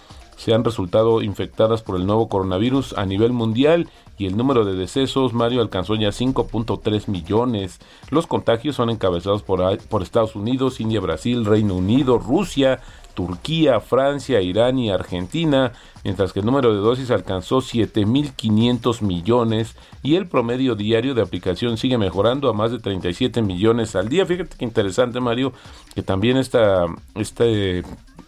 se 0.40 0.54
han 0.54 0.64
resultado 0.64 1.20
infectadas 1.20 1.82
por 1.82 1.96
el 1.96 2.06
nuevo 2.06 2.30
coronavirus 2.30 2.94
a 2.96 3.04
nivel 3.04 3.30
mundial 3.30 3.90
y 4.16 4.24
el 4.24 4.38
número 4.38 4.64
de 4.64 4.74
decesos, 4.74 5.34
Mario, 5.34 5.60
alcanzó 5.60 5.96
ya 5.96 6.08
5.3 6.08 7.08
millones. 7.08 7.78
Los 8.08 8.26
contagios 8.26 8.76
son 8.76 8.88
encabezados 8.88 9.42
por, 9.42 9.76
por 9.88 10.02
Estados 10.02 10.36
Unidos, 10.36 10.80
India, 10.80 10.98
Brasil, 10.98 11.44
Reino 11.44 11.74
Unido, 11.74 12.16
Rusia, 12.16 12.80
Turquía, 13.12 13.80
Francia, 13.80 14.40
Irán 14.40 14.78
y 14.78 14.90
Argentina, 14.90 15.72
mientras 16.04 16.32
que 16.32 16.40
el 16.40 16.46
número 16.46 16.72
de 16.72 16.80
dosis 16.80 17.10
alcanzó 17.10 17.58
7.500 17.58 19.02
millones 19.02 19.76
y 20.02 20.14
el 20.14 20.26
promedio 20.26 20.74
diario 20.74 21.12
de 21.12 21.20
aplicación 21.20 21.76
sigue 21.76 21.98
mejorando 21.98 22.48
a 22.48 22.54
más 22.54 22.72
de 22.72 22.78
37 22.78 23.42
millones 23.42 23.94
al 23.94 24.08
día. 24.08 24.24
Fíjate 24.24 24.56
qué 24.56 24.64
interesante, 24.64 25.20
Mario, 25.20 25.52
que 25.94 26.02
también 26.02 26.38
esta, 26.38 26.86
este, 27.14 27.80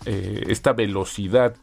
eh, 0.04 0.44
esta 0.48 0.74
velocidad 0.74 1.54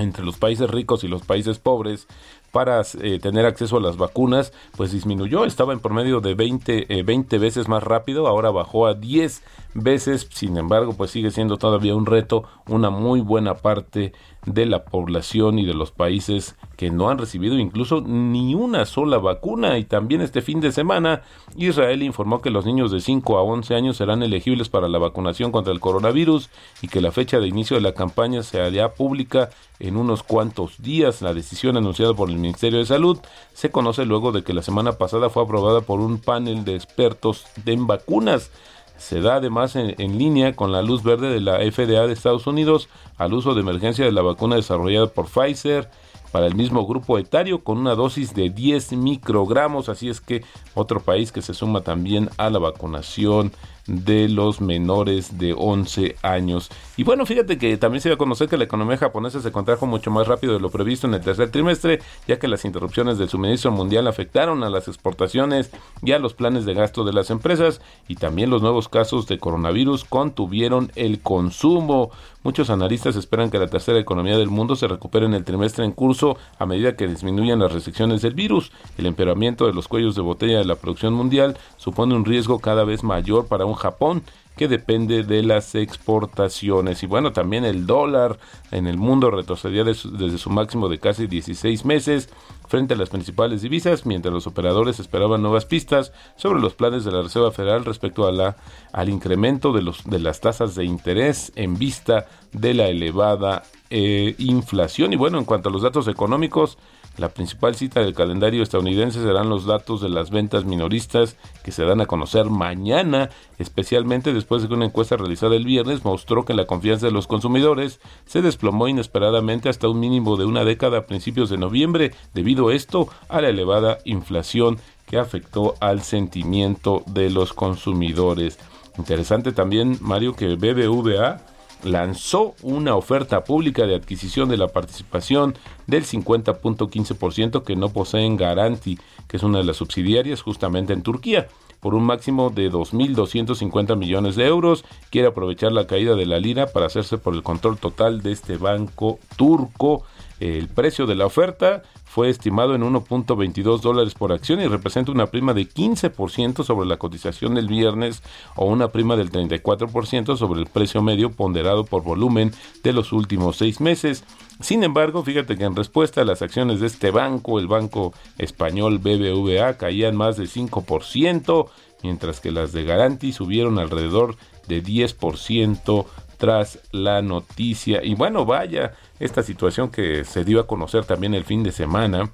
entre 0.00 0.24
los 0.24 0.36
países 0.36 0.70
ricos 0.70 1.04
y 1.04 1.08
los 1.08 1.22
países 1.22 1.58
pobres 1.58 2.06
para 2.52 2.82
eh, 3.00 3.18
tener 3.20 3.46
acceso 3.46 3.76
a 3.76 3.80
las 3.80 3.96
vacunas, 3.96 4.52
pues 4.76 4.92
disminuyó, 4.92 5.44
estaba 5.44 5.72
en 5.72 5.80
promedio 5.80 6.20
de 6.20 6.34
20, 6.34 6.98
eh, 6.98 7.02
20 7.02 7.38
veces 7.38 7.68
más 7.68 7.82
rápido, 7.82 8.26
ahora 8.26 8.50
bajó 8.50 8.86
a 8.86 8.94
10 8.94 9.42
veces, 9.74 10.28
sin 10.32 10.56
embargo, 10.56 10.94
pues 10.94 11.10
sigue 11.10 11.30
siendo 11.30 11.56
todavía 11.56 11.94
un 11.94 12.06
reto, 12.06 12.44
una 12.66 12.90
muy 12.90 13.20
buena 13.20 13.54
parte 13.54 14.12
de 14.46 14.64
la 14.64 14.84
población 14.84 15.58
y 15.58 15.66
de 15.66 15.74
los 15.74 15.92
países 15.92 16.56
que 16.76 16.90
no 16.90 17.10
han 17.10 17.18
recibido 17.18 17.58
incluso 17.58 18.00
ni 18.00 18.54
una 18.54 18.86
sola 18.86 19.18
vacuna. 19.18 19.78
Y 19.78 19.84
también 19.84 20.22
este 20.22 20.40
fin 20.40 20.60
de 20.60 20.72
semana, 20.72 21.22
Israel 21.56 22.02
informó 22.02 22.40
que 22.40 22.50
los 22.50 22.64
niños 22.64 22.90
de 22.90 23.00
5 23.00 23.38
a 23.38 23.42
11 23.42 23.74
años 23.74 23.96
serán 23.98 24.22
elegibles 24.22 24.68
para 24.68 24.88
la 24.88 24.98
vacunación 24.98 25.52
contra 25.52 25.72
el 25.72 25.80
coronavirus 25.80 26.48
y 26.80 26.88
que 26.88 27.00
la 27.00 27.12
fecha 27.12 27.38
de 27.38 27.48
inicio 27.48 27.76
de 27.76 27.82
la 27.82 27.92
campaña 27.92 28.42
se 28.42 28.60
hará 28.60 28.94
pública 28.94 29.50
en 29.78 29.96
unos 29.96 30.22
cuantos 30.22 30.80
días. 30.80 31.22
La 31.22 31.34
decisión 31.34 31.76
anunciada 31.76 32.14
por 32.14 32.30
el 32.30 32.39
Ministerio 32.40 32.78
de 32.78 32.86
Salud. 32.86 33.18
Se 33.54 33.70
conoce 33.70 34.04
luego 34.04 34.32
de 34.32 34.42
que 34.42 34.54
la 34.54 34.62
semana 34.62 34.92
pasada 34.92 35.30
fue 35.30 35.42
aprobada 35.42 35.80
por 35.80 36.00
un 36.00 36.18
panel 36.18 36.64
de 36.64 36.74
expertos 36.74 37.44
en 37.66 37.86
vacunas. 37.86 38.50
Se 38.96 39.20
da 39.20 39.36
además 39.36 39.76
en, 39.76 39.94
en, 39.98 40.18
línea 40.18 40.54
con 40.54 40.72
la 40.72 40.82
luz 40.82 41.02
verde 41.02 41.30
de 41.30 41.40
la 41.40 41.58
FDA 41.58 42.06
de 42.06 42.12
Estados 42.12 42.46
Unidos 42.46 42.88
al 43.16 43.32
uso 43.32 43.54
de 43.54 43.60
emergencia 43.60 44.04
de 44.04 44.12
la 44.12 44.22
vacuna 44.22 44.56
desarrollada 44.56 45.06
por 45.06 45.26
Pfizer 45.26 45.88
para 46.32 46.46
el 46.46 46.54
mismo 46.54 46.86
grupo 46.86 47.18
etario 47.18 47.62
con 47.64 47.78
una 47.78 47.94
dosis 47.94 48.34
de 48.34 48.50
10 48.50 48.92
microgramos, 48.92 49.88
así 49.88 50.08
es 50.08 50.20
que 50.20 50.44
otro 50.74 51.00
país 51.00 51.32
que 51.32 51.42
se 51.42 51.54
suma 51.54 51.80
también 51.80 52.30
a 52.36 52.50
la 52.50 52.58
vacunación 52.58 53.52
de 53.86 54.28
los 54.28 54.60
menores 54.60 55.38
de 55.38 55.54
11 55.56 56.16
años. 56.22 56.70
Y 56.96 57.02
bueno, 57.02 57.26
fíjate 57.26 57.58
que 57.58 57.76
también 57.76 58.00
se 58.00 58.08
dio 58.08 58.14
a 58.14 58.18
conocer 58.18 58.48
que 58.48 58.56
la 58.56 58.64
economía 58.64 58.96
japonesa 58.96 59.40
se 59.40 59.52
contrajo 59.52 59.86
mucho 59.86 60.10
más 60.10 60.26
rápido 60.26 60.52
de 60.52 60.60
lo 60.60 60.70
previsto 60.70 61.06
en 61.06 61.14
el 61.14 61.20
tercer 61.20 61.50
trimestre, 61.50 62.00
ya 62.26 62.38
que 62.38 62.48
las 62.48 62.64
interrupciones 62.64 63.18
del 63.18 63.28
suministro 63.28 63.70
mundial 63.70 64.06
afectaron 64.06 64.62
a 64.64 64.70
las 64.70 64.88
exportaciones 64.88 65.70
y 66.02 66.12
a 66.12 66.18
los 66.18 66.34
planes 66.34 66.64
de 66.64 66.74
gasto 66.74 67.04
de 67.04 67.12
las 67.12 67.30
empresas 67.30 67.80
y 68.08 68.16
también 68.16 68.50
los 68.50 68.62
nuevos 68.62 68.88
casos 68.88 69.26
de 69.26 69.38
coronavirus 69.38 70.04
contuvieron 70.04 70.92
el 70.94 71.20
consumo. 71.20 72.10
Muchos 72.42 72.70
analistas 72.70 73.16
esperan 73.16 73.50
que 73.50 73.58
la 73.58 73.66
tercera 73.66 73.98
economía 73.98 74.38
del 74.38 74.48
mundo 74.48 74.74
se 74.74 74.88
recupere 74.88 75.26
en 75.26 75.34
el 75.34 75.44
trimestre 75.44 75.84
en 75.84 75.92
curso 75.92 76.38
a 76.58 76.64
medida 76.64 76.96
que 76.96 77.06
disminuyan 77.06 77.58
las 77.58 77.72
restricciones 77.72 78.22
del 78.22 78.34
virus. 78.34 78.72
El 78.96 79.06
empeoramiento 79.06 79.66
de 79.66 79.74
los 79.74 79.88
cuellos 79.88 80.14
de 80.14 80.22
botella 80.22 80.58
de 80.58 80.64
la 80.64 80.76
producción 80.76 81.12
mundial 81.12 81.58
supone 81.76 82.14
un 82.14 82.24
riesgo 82.24 82.58
cada 82.58 82.84
vez 82.84 83.04
mayor 83.04 83.46
para 83.46 83.66
un 83.66 83.69
Japón 83.74 84.22
que 84.56 84.68
depende 84.68 85.22
de 85.22 85.42
las 85.42 85.74
exportaciones. 85.74 87.02
Y 87.02 87.06
bueno, 87.06 87.32
también 87.32 87.64
el 87.64 87.86
dólar 87.86 88.38
en 88.70 88.86
el 88.86 88.98
mundo 88.98 89.30
retrocedía 89.30 89.84
desde 89.84 90.36
su 90.36 90.50
máximo 90.50 90.90
de 90.90 90.98
casi 90.98 91.26
16 91.26 91.86
meses 91.86 92.28
frente 92.68 92.92
a 92.92 92.96
las 92.98 93.08
principales 93.08 93.62
divisas, 93.62 94.04
mientras 94.04 94.34
los 94.34 94.46
operadores 94.46 95.00
esperaban 95.00 95.40
nuevas 95.40 95.64
pistas 95.64 96.12
sobre 96.36 96.60
los 96.60 96.74
planes 96.74 97.04
de 97.04 97.10
la 97.10 97.22
Reserva 97.22 97.50
Federal 97.52 97.86
respecto 97.86 98.28
a 98.28 98.32
la, 98.32 98.56
al 98.92 99.08
incremento 99.08 99.72
de, 99.72 99.80
los, 99.80 100.04
de 100.04 100.18
las 100.18 100.40
tasas 100.40 100.74
de 100.74 100.84
interés 100.84 101.52
en 101.56 101.78
vista 101.78 102.26
de 102.52 102.74
la 102.74 102.88
elevada 102.88 103.62
eh, 103.88 104.34
inflación. 104.36 105.14
Y 105.14 105.16
bueno, 105.16 105.38
en 105.38 105.46
cuanto 105.46 105.70
a 105.70 105.72
los 105.72 105.80
datos 105.80 106.06
económicos, 106.06 106.76
la 107.20 107.28
principal 107.28 107.74
cita 107.74 108.00
del 108.00 108.14
calendario 108.14 108.62
estadounidense 108.62 109.22
serán 109.22 109.50
los 109.50 109.66
datos 109.66 110.00
de 110.00 110.08
las 110.08 110.30
ventas 110.30 110.64
minoristas 110.64 111.36
que 111.62 111.70
se 111.70 111.84
dan 111.84 112.00
a 112.00 112.06
conocer 112.06 112.46
mañana, 112.46 113.28
especialmente 113.58 114.32
después 114.32 114.62
de 114.62 114.68
que 114.68 114.74
una 114.74 114.86
encuesta 114.86 115.18
realizada 115.18 115.54
el 115.54 115.66
viernes 115.66 116.02
mostró 116.02 116.46
que 116.46 116.54
la 116.54 116.64
confianza 116.64 117.06
de 117.06 117.12
los 117.12 117.26
consumidores 117.26 118.00
se 118.24 118.40
desplomó 118.40 118.88
inesperadamente 118.88 119.68
hasta 119.68 119.88
un 119.88 120.00
mínimo 120.00 120.38
de 120.38 120.46
una 120.46 120.64
década 120.64 120.98
a 120.98 121.06
principios 121.06 121.50
de 121.50 121.58
noviembre, 121.58 122.12
debido 122.32 122.70
esto 122.70 123.08
a 123.28 123.42
la 123.42 123.50
elevada 123.50 123.98
inflación 124.06 124.78
que 125.06 125.18
afectó 125.18 125.74
al 125.80 126.00
sentimiento 126.00 127.02
de 127.06 127.28
los 127.28 127.52
consumidores. 127.52 128.58
Interesante 128.96 129.52
también, 129.52 129.98
Mario, 130.00 130.34
que 130.34 130.56
BBVA 130.56 131.42
lanzó 131.84 132.54
una 132.62 132.94
oferta 132.94 133.44
pública 133.44 133.86
de 133.86 133.94
adquisición 133.94 134.48
de 134.48 134.56
la 134.56 134.68
participación 134.68 135.54
del 135.86 136.04
50.15% 136.04 137.62
que 137.62 137.76
no 137.76 137.90
poseen 137.90 138.36
Garanti, 138.36 138.98
que 139.28 139.36
es 139.36 139.42
una 139.42 139.58
de 139.58 139.64
las 139.64 139.76
subsidiarias 139.76 140.42
justamente 140.42 140.92
en 140.92 141.02
Turquía, 141.02 141.48
por 141.80 141.94
un 141.94 142.04
máximo 142.04 142.50
de 142.50 142.70
2.250 142.70 143.96
millones 143.96 144.36
de 144.36 144.46
euros. 144.46 144.84
Quiere 145.10 145.28
aprovechar 145.28 145.72
la 145.72 145.86
caída 145.86 146.14
de 146.14 146.26
la 146.26 146.38
lira 146.38 146.66
para 146.66 146.86
hacerse 146.86 147.18
por 147.18 147.34
el 147.34 147.42
control 147.42 147.78
total 147.78 148.22
de 148.22 148.32
este 148.32 148.56
banco 148.56 149.18
turco. 149.36 150.04
El 150.40 150.68
precio 150.68 151.06
de 151.06 151.14
la 151.14 151.26
oferta 151.26 151.82
fue 152.06 152.30
estimado 152.30 152.74
en 152.74 152.82
1.22 152.82 153.82
dólares 153.82 154.14
por 154.14 154.32
acción 154.32 154.60
y 154.60 154.66
representa 154.66 155.12
una 155.12 155.26
prima 155.26 155.52
de 155.52 155.68
15% 155.68 156.64
sobre 156.64 156.88
la 156.88 156.96
cotización 156.96 157.54
del 157.54 157.68
viernes 157.68 158.22
o 158.56 158.64
una 158.64 158.88
prima 158.88 159.16
del 159.16 159.30
34% 159.30 160.36
sobre 160.38 160.60
el 160.60 160.66
precio 160.66 161.02
medio 161.02 161.30
ponderado 161.30 161.84
por 161.84 162.02
volumen 162.02 162.52
de 162.82 162.94
los 162.94 163.12
últimos 163.12 163.58
seis 163.58 163.80
meses. 163.82 164.24
Sin 164.60 164.82
embargo, 164.82 165.22
fíjate 165.22 165.58
que 165.58 165.64
en 165.64 165.76
respuesta 165.76 166.22
a 166.22 166.24
las 166.24 166.40
acciones 166.40 166.80
de 166.80 166.86
este 166.86 167.10
banco, 167.10 167.58
el 167.58 167.66
banco 167.66 168.14
español 168.38 168.98
BBVA, 168.98 169.76
caían 169.76 170.16
más 170.16 170.38
de 170.38 170.44
5%, 170.44 171.68
mientras 172.02 172.40
que 172.40 172.50
las 172.50 172.72
de 172.72 172.84
Garanti 172.84 173.32
subieron 173.32 173.78
alrededor 173.78 174.36
de 174.68 174.82
10% 174.82 176.06
tras 176.38 176.80
la 176.90 177.20
noticia. 177.20 178.02
Y 178.02 178.14
bueno, 178.14 178.46
vaya, 178.46 178.94
esta 179.20 179.42
situación 179.42 179.90
que 179.90 180.24
se 180.24 180.44
dio 180.44 180.60
a 180.60 180.66
conocer 180.66 181.04
también 181.04 181.34
el 181.34 181.44
fin 181.44 181.62
de 181.62 181.72
semana 181.72 182.30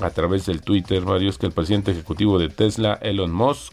a 0.00 0.10
través 0.10 0.46
del 0.46 0.62
Twitter, 0.62 1.04
Mario, 1.04 1.28
es 1.28 1.38
que 1.38 1.46
el 1.46 1.52
presidente 1.52 1.90
ejecutivo 1.90 2.38
de 2.38 2.48
Tesla, 2.48 2.98
Elon 3.02 3.32
Musk, 3.32 3.72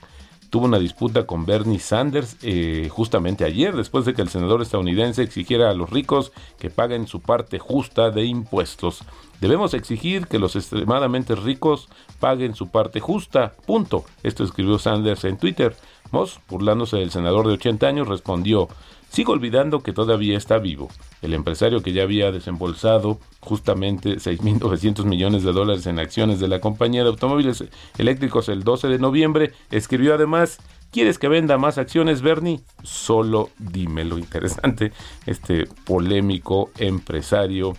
tuvo 0.50 0.66
una 0.66 0.80
disputa 0.80 1.26
con 1.26 1.46
Bernie 1.46 1.80
Sanders 1.80 2.38
eh, 2.42 2.88
justamente 2.90 3.44
ayer, 3.44 3.76
después 3.76 4.06
de 4.06 4.14
que 4.14 4.22
el 4.22 4.30
senador 4.30 4.62
estadounidense 4.62 5.22
exigiera 5.22 5.70
a 5.70 5.74
los 5.74 5.90
ricos 5.90 6.32
que 6.58 6.70
paguen 6.70 7.08
su 7.08 7.22
parte 7.22 7.60
justa 7.60 8.10
de 8.10 8.26
impuestos. 8.26 9.04
Debemos 9.42 9.74
exigir 9.74 10.28
que 10.28 10.40
los 10.40 10.56
extremadamente 10.56 11.36
ricos 11.36 11.90
paguen 12.20 12.56
su 12.56 12.70
parte 12.70 13.00
justa. 13.00 13.54
Punto. 13.66 14.06
Esto 14.24 14.44
escribió 14.44 14.80
Sanders 14.80 15.26
en 15.26 15.38
Twitter. 15.38 15.76
Moss, 16.12 16.40
burlándose 16.48 16.98
del 16.98 17.12
senador 17.12 17.48
de 17.48 17.54
80 17.54 17.86
años, 17.86 18.08
respondió, 18.08 18.70
Sigo 19.10 19.32
olvidando 19.34 19.82
que 19.82 19.94
todavía 19.94 20.38
está 20.38 20.58
vivo. 20.58 20.90
El 21.22 21.34
empresario 21.34 21.82
que 21.82 21.94
ya 21.94 22.04
había 22.04 22.32
desembolsado 22.32 23.20
justamente 23.40 24.16
6.900 24.16 25.06
millones 25.06 25.44
de 25.44 25.54
dólares 25.54 25.86
en 25.88 26.00
acciones 26.00 26.40
de 26.40 26.48
la 26.48 26.60
compañía 26.60 27.04
de 27.04 27.10
automóviles 27.10 27.64
eléctricos 27.98 28.50
el 28.50 28.64
12 28.64 28.90
de 28.90 29.00
noviembre 29.00 29.54
escribió 29.72 30.16
además, 30.16 30.60
¿quieres 30.92 31.18
que 31.18 31.30
venda 31.30 31.58
más 31.58 31.78
acciones, 31.78 32.22
Bernie? 32.22 32.60
Solo 32.84 33.52
dímelo. 33.58 34.18
Interesante, 34.18 34.92
este 35.26 35.66
polémico 35.86 36.72
empresario, 36.78 37.74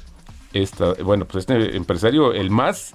esta, 0.52 0.94
bueno, 1.02 1.26
pues 1.26 1.42
este 1.42 1.76
empresario 1.76 2.32
el 2.32 2.50
más 2.50 2.94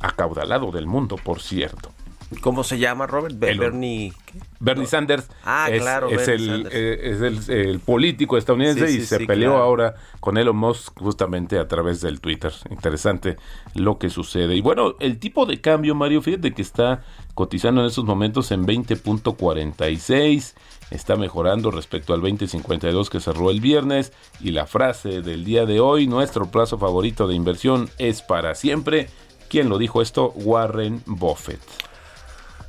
acaudalado 0.00 0.72
del 0.72 0.86
mundo, 0.86 1.16
por 1.16 1.40
cierto. 1.40 1.95
¿Cómo 2.40 2.64
se 2.64 2.78
llama, 2.78 3.06
Robert? 3.06 3.40
El- 3.44 3.58
Bernie. 3.58 4.12
¿qué? 4.26 4.40
Bernie 4.58 4.86
Sanders 4.86 5.28
Ah, 5.44 5.68
es, 5.70 5.80
claro, 5.80 6.08
es 6.08 6.26
el, 6.26 6.66
eh, 6.72 6.98
es 7.12 7.20
el, 7.20 7.38
el 7.56 7.78
político 7.78 8.36
estadounidense 8.36 8.88
Sí, 8.88 8.98
y 8.98 9.00
se 9.06 9.18
sí, 9.18 9.26
peleó 9.26 9.50
claro. 9.50 9.62
ahora 9.64 9.94
con 10.18 10.36
Elon 10.36 10.56
Musk 10.56 10.98
justamente 10.98 11.56
a 11.58 11.68
través 11.68 12.00
del 12.00 12.20
Twitter. 12.20 12.52
Interesante 12.70 13.36
lo 13.74 13.98
que 13.98 14.10
sucede. 14.10 14.56
Y 14.56 14.60
bueno, 14.60 14.96
el 14.98 15.18
tipo 15.18 15.46
de 15.46 15.60
cambio, 15.60 15.94
Mario, 15.94 16.20
fíjate 16.20 16.52
que 16.52 16.62
está 16.62 17.04
cotizando 17.34 17.80
en 17.82 17.86
estos 17.86 18.04
momentos 18.04 18.50
en 18.50 18.66
20.46. 18.66 20.54
Está 20.90 21.16
mejorando 21.16 21.70
respecto 21.70 22.14
al 22.14 22.22
20.52 22.22 23.08
que 23.08 23.20
cerró 23.20 23.50
el 23.50 23.60
viernes. 23.60 24.12
Y 24.40 24.50
la 24.50 24.66
frase 24.66 25.22
del 25.22 25.44
día 25.44 25.66
de 25.66 25.80
hoy, 25.80 26.06
nuestro 26.06 26.46
plazo 26.50 26.78
favorito 26.78 27.26
de 27.28 27.34
inversión 27.34 27.88
es 27.98 28.22
para 28.22 28.54
siempre. 28.54 29.08
¿Quién 29.48 29.68
lo 29.68 29.78
dijo 29.78 30.02
esto? 30.02 30.32
Warren 30.34 31.02
Buffett. 31.06 31.60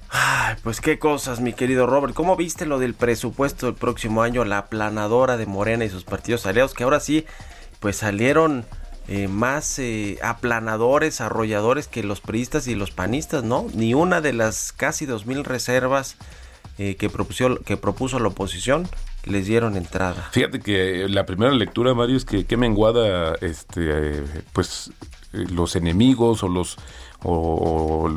Ay, 0.10 0.56
pues 0.63 0.82
qué 0.82 1.00
cosas, 1.00 1.39
mi 1.39 1.54
querido 1.54 1.86
Robert. 1.86 2.13
¿Cómo 2.13 2.36
viste 2.36 2.65
lo 2.65 2.80
del 2.80 2.93
presupuesto 2.93 3.65
del 3.65 3.76
próximo 3.76 4.22
año? 4.22 4.46
La 4.46 4.60
aplanadora 4.60 5.38
de 5.38 5.46
Morena 5.46 5.86
y 5.86 5.89
sus 5.89 6.04
partidos 6.04 6.46
aliados, 6.46 6.74
que 6.74 6.84
ahora 6.84 7.00
sí, 7.00 7.26
pues 7.80 7.98
salieron 7.98 8.65
eh, 9.08 9.28
más 9.28 9.80
eh, 9.80 10.17
aplanadores, 10.22 11.22
arrolladores 11.22 11.88
que 11.88 12.04
los 12.04 12.22
priistas 12.22 12.67
y 12.67 12.76
los 12.76 12.91
panistas, 12.91 13.43
¿no? 13.43 13.67
Ni 13.74 13.93
una 13.93 14.22
de 14.22 14.34
las 14.34 14.74
casi 14.74 15.06
dos 15.06 15.26
mil 15.26 15.43
reservas 15.43 16.17
eh, 16.78 16.96
que, 16.96 17.10
propuso, 17.10 17.58
que 17.63 17.78
propuso 17.78 18.20
la 18.20 18.28
oposición 18.28 18.88
les 19.24 19.46
dieron 19.46 19.76
entrada. 19.76 20.30
Fíjate 20.32 20.60
que 20.60 21.08
la 21.10 21.26
primera 21.26 21.52
lectura, 21.52 21.93
Mario, 21.93 22.17
es 22.17 22.26
que 22.26 22.46
qué 22.46 22.56
menguada, 22.56 23.36
este, 23.41 24.24
pues 24.54 24.91
los 25.50 25.76
enemigos 25.76 26.43
o 26.43 26.50
los 26.50 26.78
o 27.23 28.10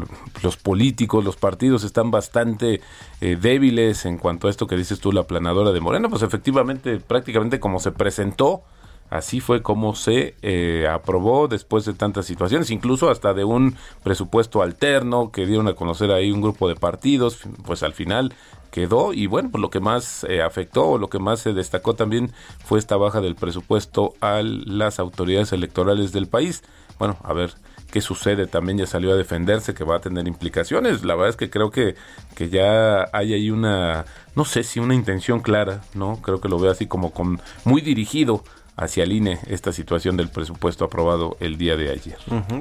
los 0.42 0.56
políticos, 0.56 1.24
los 1.24 1.36
partidos 1.36 1.84
están 1.84 2.10
bastante 2.10 2.80
eh, 3.20 3.36
débiles 3.40 4.04
en 4.04 4.18
cuanto 4.18 4.46
a 4.46 4.50
esto 4.50 4.66
que 4.66 4.76
dices 4.76 5.00
tú, 5.00 5.12
la 5.12 5.24
planadora 5.24 5.72
de 5.72 5.80
Morena, 5.80 6.08
pues 6.08 6.22
efectivamente, 6.22 6.98
prácticamente 6.98 7.60
como 7.60 7.80
se 7.80 7.92
presentó, 7.92 8.62
así 9.08 9.40
fue 9.40 9.62
como 9.62 9.94
se 9.94 10.34
eh, 10.42 10.86
aprobó 10.90 11.48
después 11.48 11.84
de 11.84 11.94
tantas 11.94 12.26
situaciones, 12.26 12.70
incluso 12.70 13.10
hasta 13.10 13.32
de 13.32 13.44
un 13.44 13.76
presupuesto 14.02 14.62
alterno 14.62 15.30
que 15.32 15.46
dieron 15.46 15.68
a 15.68 15.74
conocer 15.74 16.10
ahí 16.10 16.30
un 16.30 16.42
grupo 16.42 16.68
de 16.68 16.76
partidos, 16.76 17.38
pues 17.64 17.82
al 17.82 17.94
final 17.94 18.34
quedó 18.70 19.12
y 19.12 19.26
bueno, 19.26 19.48
pues 19.50 19.60
lo 19.60 19.70
que 19.70 19.80
más 19.80 20.24
eh, 20.24 20.42
afectó 20.42 20.90
o 20.90 20.98
lo 20.98 21.08
que 21.08 21.18
más 21.18 21.40
se 21.40 21.52
destacó 21.52 21.94
también 21.94 22.32
fue 22.64 22.78
esta 22.78 22.96
baja 22.96 23.20
del 23.20 23.34
presupuesto 23.34 24.14
a 24.20 24.42
las 24.42 25.00
autoridades 25.00 25.52
electorales 25.52 26.12
del 26.12 26.28
país. 26.28 26.62
Bueno, 27.00 27.16
a 27.24 27.32
ver 27.32 27.54
qué 27.90 28.02
sucede, 28.02 28.46
también 28.46 28.76
ya 28.76 28.86
salió 28.86 29.12
a 29.12 29.16
defenderse 29.16 29.72
que 29.72 29.84
va 29.84 29.96
a 29.96 30.00
tener 30.00 30.28
implicaciones. 30.28 31.02
La 31.02 31.14
verdad 31.14 31.30
es 31.30 31.36
que 31.36 31.48
creo 31.48 31.70
que, 31.70 31.96
que 32.34 32.50
ya 32.50 33.08
hay 33.14 33.32
ahí 33.32 33.50
una, 33.50 34.04
no 34.36 34.44
sé 34.44 34.62
si 34.64 34.80
una 34.80 34.94
intención 34.94 35.40
clara, 35.40 35.80
¿no? 35.94 36.20
Creo 36.20 36.42
que 36.42 36.50
lo 36.50 36.58
veo 36.58 36.70
así 36.70 36.86
como 36.86 37.10
con 37.10 37.40
muy 37.64 37.80
dirigido 37.80 38.44
hacia 38.76 39.04
el 39.04 39.12
INE 39.12 39.38
esta 39.46 39.72
situación 39.72 40.18
del 40.18 40.28
presupuesto 40.28 40.84
aprobado 40.84 41.38
el 41.40 41.56
día 41.56 41.74
de 41.76 41.90
ayer. 41.90 42.18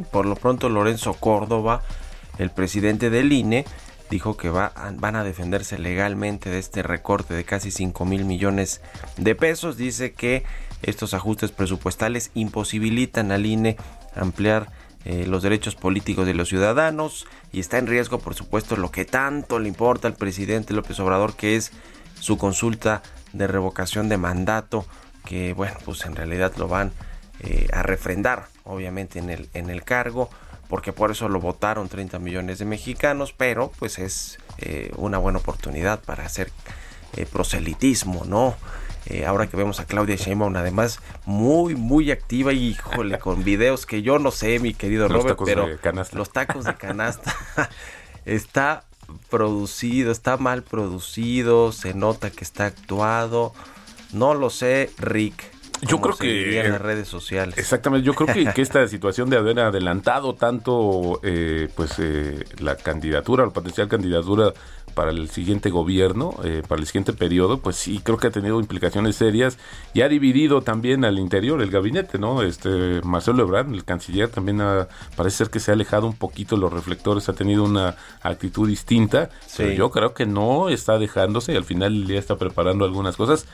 Por 0.09 0.25
lo 0.25 0.35
pronto, 0.35 0.69
Lorenzo 0.69 1.13
Córdoba, 1.15 1.83
el 2.37 2.49
presidente 2.49 3.09
del 3.09 3.33
INE, 3.33 3.65
dijo 4.09 4.37
que 4.37 4.49
va 4.49 4.71
van 4.95 5.17
a 5.17 5.25
defenderse 5.25 5.77
legalmente 5.77 6.49
de 6.49 6.59
este 6.59 6.81
recorte 6.81 7.33
de 7.33 7.43
casi 7.43 7.71
5 7.71 8.05
mil 8.05 8.23
millones 8.23 8.81
de 9.17 9.35
pesos. 9.35 9.75
Dice 9.75 10.13
que 10.13 10.45
estos 10.81 11.13
ajustes 11.13 11.51
presupuestales 11.51 12.31
imposibilitan 12.33 13.33
al 13.33 13.45
INE 13.45 13.75
ampliar 14.15 14.71
eh, 15.05 15.25
los 15.25 15.43
derechos 15.43 15.75
políticos 15.75 16.25
de 16.25 16.33
los 16.33 16.49
ciudadanos 16.49 17.25
y 17.53 17.61
está 17.61 17.77
en 17.77 17.87
riesgo, 17.87 18.19
por 18.19 18.35
supuesto, 18.35 18.75
lo 18.75 18.91
que 18.91 19.05
tanto 19.05 19.57
le 19.57 19.69
importa 19.69 20.07
al 20.07 20.15
presidente 20.15 20.73
López 20.73 20.99
Obrador, 20.99 21.35
que 21.35 21.55
es 21.55 21.71
su 22.19 22.37
consulta 22.37 23.01
de 23.31 23.47
revocación 23.47 24.09
de 24.09 24.17
mandato, 24.17 24.85
que 25.25 25.53
bueno, 25.53 25.77
pues 25.85 26.05
en 26.05 26.17
realidad 26.17 26.53
lo 26.57 26.67
van 26.67 26.91
eh, 27.39 27.67
a 27.71 27.81
refrendar, 27.81 28.47
obviamente, 28.65 29.19
en 29.19 29.29
el, 29.29 29.49
en 29.53 29.69
el 29.69 29.83
cargo, 29.83 30.29
porque 30.67 30.91
por 30.91 31.11
eso 31.11 31.29
lo 31.29 31.39
votaron 31.39 31.87
30 31.87 32.19
millones 32.19 32.59
de 32.59 32.65
mexicanos, 32.65 33.33
pero 33.35 33.71
pues 33.79 33.99
es 33.99 34.37
eh, 34.57 34.91
una 34.97 35.17
buena 35.17 35.39
oportunidad 35.39 36.01
para 36.01 36.25
hacer 36.25 36.51
proselitismo, 37.31 38.23
¿no? 38.25 38.55
Eh, 39.05 39.25
ahora 39.25 39.47
que 39.47 39.57
vemos 39.57 39.79
a 39.79 39.85
Claudia 39.85 40.15
Sheinbaum, 40.15 40.55
además 40.55 40.99
muy, 41.25 41.75
muy 41.75 42.11
activa 42.11 42.53
y, 42.53 42.69
híjole, 42.69 43.17
con 43.19 43.43
videos 43.43 43.85
que 43.85 44.01
yo 44.01 44.19
no 44.19 44.31
sé, 44.31 44.59
mi 44.59 44.73
querido 44.73 45.07
Los 45.07 45.23
Robert, 45.23 45.29
tacos 45.29 45.49
pero 45.49 45.67
de 45.67 45.77
canasta. 45.77 46.17
los 46.17 46.31
tacos 46.31 46.65
de 46.65 46.75
canasta 46.75 47.35
está 48.25 48.83
producido, 49.29 50.11
está 50.11 50.37
mal 50.37 50.63
producido, 50.63 51.71
se 51.71 51.93
nota 51.93 52.29
que 52.29 52.43
está 52.43 52.65
actuado. 52.65 53.53
No 54.13 54.33
lo 54.33 54.49
sé, 54.49 54.91
Rick. 54.97 55.43
Yo 55.81 55.99
creo 56.01 56.15
que- 56.15 56.59
en 56.59 56.71
las 56.71 56.81
redes 56.81 57.07
sociales. 57.07 57.57
Exactamente, 57.57 58.05
yo 58.05 58.13
creo 58.13 58.33
que, 58.33 58.53
que 58.53 58.61
esta 58.61 58.87
situación 58.87 59.29
de 59.29 59.37
haber 59.37 59.59
adelantado 59.59 60.33
tanto 60.35 61.19
eh, 61.23 61.69
pues 61.75 61.93
eh, 61.99 62.43
la 62.59 62.75
candidatura, 62.75 63.45
la 63.45 63.51
potencial 63.51 63.87
candidatura 63.87 64.53
para 64.95 65.11
el 65.11 65.29
siguiente 65.29 65.69
gobierno, 65.69 66.33
eh, 66.43 66.63
para 66.67 66.81
el 66.81 66.87
siguiente 66.87 67.13
periodo, 67.13 67.59
pues 67.59 67.75
sí, 67.77 68.01
creo 68.03 68.17
que 68.17 68.27
ha 68.27 68.31
tenido 68.31 68.59
implicaciones 68.59 69.15
serias 69.15 69.57
y 69.93 70.01
ha 70.01 70.09
dividido 70.09 70.61
también 70.61 71.05
al 71.05 71.19
interior 71.19 71.61
el 71.61 71.69
gabinete, 71.69 72.17
¿no? 72.17 72.41
Este 72.41 72.99
Marcelo 73.03 73.43
Ebrard, 73.43 73.71
el 73.73 73.85
canciller, 73.85 74.27
también 74.29 74.59
ha- 74.61 74.87
parece 75.15 75.37
ser 75.37 75.49
que 75.49 75.59
se 75.59 75.71
ha 75.71 75.75
alejado 75.75 76.07
un 76.07 76.15
poquito 76.15 76.55
de 76.55 76.61
los 76.61 76.73
reflectores, 76.73 77.29
ha 77.29 77.33
tenido 77.33 77.63
una 77.63 77.95
actitud 78.21 78.67
distinta, 78.67 79.29
pero 79.55 79.69
Sí. 79.69 79.75
yo 79.75 79.91
creo 79.91 80.13
que 80.13 80.25
no 80.25 80.67
está 80.69 80.97
dejándose 80.97 81.53
y 81.53 81.55
al 81.55 81.63
final 81.65 82.05
ya 82.07 82.17
está 82.19 82.35
preparando 82.37 82.83
algunas 82.83 83.15
cosas. 83.15 83.45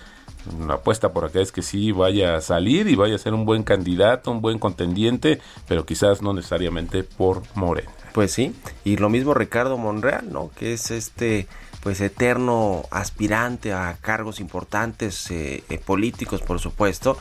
La 0.67 0.75
apuesta 0.75 1.11
por 1.11 1.25
acá 1.25 1.41
es 1.41 1.51
que 1.51 1.61
sí 1.61 1.91
vaya 1.91 2.35
a 2.35 2.41
salir 2.41 2.87
y 2.87 2.95
vaya 2.95 3.15
a 3.15 3.19
ser 3.19 3.33
un 3.33 3.45
buen 3.45 3.63
candidato, 3.63 4.31
un 4.31 4.41
buen 4.41 4.59
contendiente, 4.59 5.39
pero 5.67 5.85
quizás 5.85 6.21
no 6.21 6.33
necesariamente 6.33 7.03
por 7.03 7.43
Morena. 7.55 7.91
Pues 8.13 8.31
sí, 8.31 8.55
y 8.83 8.97
lo 8.97 9.09
mismo 9.09 9.33
Ricardo 9.33 9.77
Monreal, 9.77 10.31
¿no? 10.31 10.49
Que 10.57 10.73
es 10.73 10.91
este 10.91 11.47
pues 11.81 12.01
eterno 12.01 12.83
aspirante 12.89 13.73
a 13.73 13.97
cargos 14.01 14.39
importantes 14.39 15.29
eh, 15.29 15.63
eh, 15.69 15.77
políticos, 15.77 16.41
por 16.41 16.59
supuesto, 16.59 17.17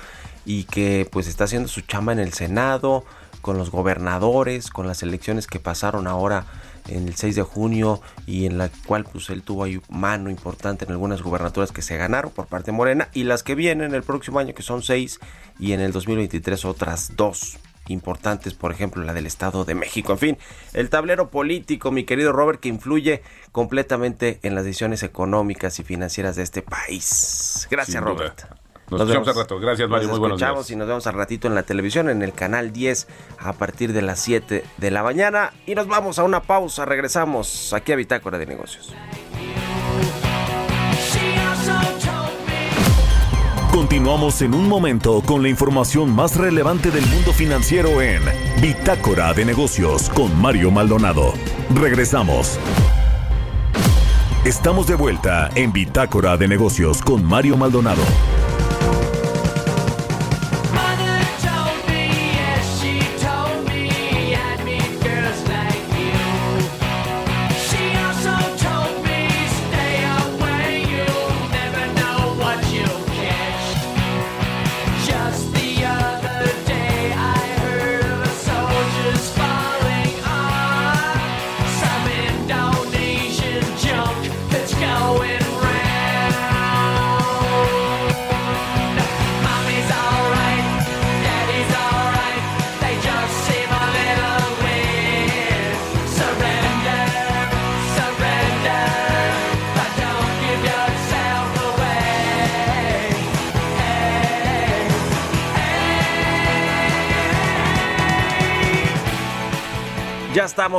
y 0.46 0.64
que 0.64 1.06
pues 1.10 1.26
está 1.26 1.44
haciendo 1.44 1.68
su 1.68 1.82
chamba 1.82 2.12
en 2.12 2.18
el 2.18 2.32
Senado, 2.32 3.04
con 3.42 3.58
los 3.58 3.70
gobernadores, 3.70 4.70
con 4.70 4.87
las 4.87 5.02
elecciones 5.02 5.46
que 5.46 5.60
pasaron 5.60 6.06
ahora 6.06 6.46
en 6.88 7.08
el 7.08 7.14
6 7.14 7.36
de 7.36 7.42
junio 7.42 8.00
y 8.26 8.46
en 8.46 8.58
la 8.58 8.70
cual 8.86 9.04
pues 9.04 9.30
él 9.30 9.42
tuvo 9.42 9.64
ahí 9.64 9.80
mano 9.88 10.30
importante 10.30 10.84
en 10.84 10.90
algunas 10.90 11.22
gubernaturas 11.22 11.72
que 11.72 11.82
se 11.82 11.96
ganaron 11.96 12.30
por 12.30 12.46
parte 12.46 12.70
de 12.70 12.76
Morena 12.76 13.08
y 13.14 13.24
las 13.24 13.42
que 13.42 13.54
vienen 13.54 13.94
el 13.94 14.02
próximo 14.02 14.38
año 14.38 14.54
que 14.54 14.62
son 14.62 14.82
seis 14.82 15.20
y 15.58 15.72
en 15.72 15.80
el 15.80 15.92
2023 15.92 16.64
otras 16.64 17.16
dos 17.16 17.58
importantes, 17.88 18.54
por 18.54 18.72
ejemplo, 18.72 19.02
la 19.02 19.12
del 19.12 19.26
Estado 19.26 19.64
de 19.64 19.74
México. 19.74 20.12
En 20.12 20.18
fin, 20.18 20.38
el 20.72 20.88
tablero 20.88 21.30
político, 21.30 21.90
mi 21.90 22.04
querido 22.04 22.32
Robert, 22.32 22.60
que 22.60 22.68
influye 22.68 23.22
completamente 23.52 24.40
en 24.42 24.54
las 24.54 24.64
decisiones 24.64 25.02
económicas 25.02 25.78
y 25.78 25.84
financieras 25.84 26.36
de 26.36 26.42
este 26.42 26.62
país. 26.62 27.66
Gracias. 27.70 28.02
Robert. 28.02 28.63
Nos 28.90 29.00
escuchamos 29.00 29.28
al 29.28 29.34
rato. 29.36 29.58
Gracias, 29.58 29.88
Mario. 29.88 30.08
Nos 30.08 30.12
Muy 30.12 30.20
buenos 30.20 30.40
escuchamos 30.40 30.66
días. 30.66 30.70
y 30.70 30.76
nos 30.76 30.88
vemos 30.88 31.06
al 31.06 31.14
ratito 31.14 31.48
en 31.48 31.54
la 31.54 31.62
televisión, 31.62 32.08
en 32.10 32.22
el 32.22 32.32
canal 32.32 32.72
10, 32.72 33.06
a 33.38 33.52
partir 33.54 33.92
de 33.92 34.02
las 34.02 34.20
7 34.20 34.64
de 34.76 34.90
la 34.90 35.02
mañana. 35.02 35.52
Y 35.66 35.74
nos 35.74 35.86
vamos 35.86 36.18
a 36.18 36.24
una 36.24 36.40
pausa. 36.42 36.84
Regresamos 36.84 37.72
aquí 37.72 37.92
a 37.92 37.96
Bitácora 37.96 38.38
de 38.38 38.46
Negocios. 38.46 38.94
Continuamos 43.70 44.40
en 44.42 44.54
un 44.54 44.68
momento 44.68 45.20
con 45.26 45.42
la 45.42 45.48
información 45.48 46.14
más 46.14 46.36
relevante 46.36 46.90
del 46.92 47.04
mundo 47.06 47.32
financiero 47.32 48.00
en 48.00 48.22
Bitácora 48.60 49.32
de 49.34 49.44
Negocios 49.44 50.08
con 50.10 50.40
Mario 50.40 50.70
Maldonado. 50.70 51.32
Regresamos. 51.74 52.58
Estamos 54.44 54.86
de 54.86 54.94
vuelta 54.94 55.50
en 55.56 55.72
Bitácora 55.72 56.36
de 56.36 56.46
Negocios 56.46 57.02
con 57.02 57.24
Mario 57.24 57.56
Maldonado. 57.56 58.02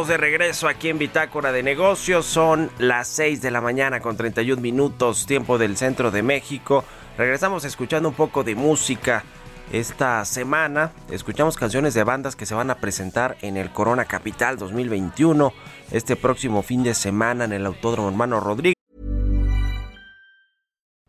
De 0.04 0.18
regreso 0.18 0.68
aquí 0.68 0.90
en 0.90 0.98
Bitácora 0.98 1.54
de 1.54 1.64
Negocios. 1.64 2.26
Son 2.26 2.70
las 2.80 3.08
6 3.08 3.42
de 3.42 3.50
la 3.50 3.62
mañana 3.62 4.02
con 4.02 4.18
31 4.18 4.62
minutos, 4.62 5.26
tiempo 5.26 5.58
del 5.58 5.78
centro 5.78 6.12
de 6.12 6.22
México. 6.22 6.84
Regresamos 7.18 7.64
escuchando 7.64 8.10
un 8.10 8.16
poco 8.16 8.44
de 8.44 8.56
música. 8.56 9.24
Esta 9.72 10.24
semana 10.26 10.92
escuchamos 11.10 11.56
canciones 11.56 11.94
de 11.94 12.04
bandas 12.04 12.36
que 12.36 12.46
se 12.46 12.54
van 12.54 12.72
a 12.72 12.76
presentar 12.76 13.38
en 13.42 13.56
el 13.56 13.72
Corona 13.72 14.04
Capital 14.04 14.58
2021 14.58 15.54
este 15.92 16.18
próximo 16.18 16.62
fin 16.62 16.84
de 16.84 16.94
semana 16.94 17.46
en 17.46 17.54
el 17.54 17.66
Autódromo 17.66 18.10
Hermano 18.10 18.42
Rodríguez. 18.42 18.76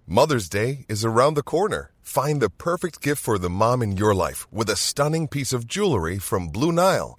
Mother's 0.07 0.49
Day 0.49 0.87
is 0.89 1.05
around 1.05 1.35
the 1.35 1.43
corner. 1.43 1.91
Find 2.03 2.41
the 2.41 2.51
perfect 2.51 3.03
gift 3.03 3.21
for 3.21 3.37
the 3.37 3.51
mom 3.51 3.83
in 3.83 3.97
your 3.97 4.15
life 4.15 4.47
with 4.53 4.71
a 4.71 4.77
stunning 4.77 5.27
piece 5.27 5.53
of 5.53 5.67
jewelry 5.67 6.21
from 6.21 6.47
Blue 6.47 6.71
Nile. 6.71 7.19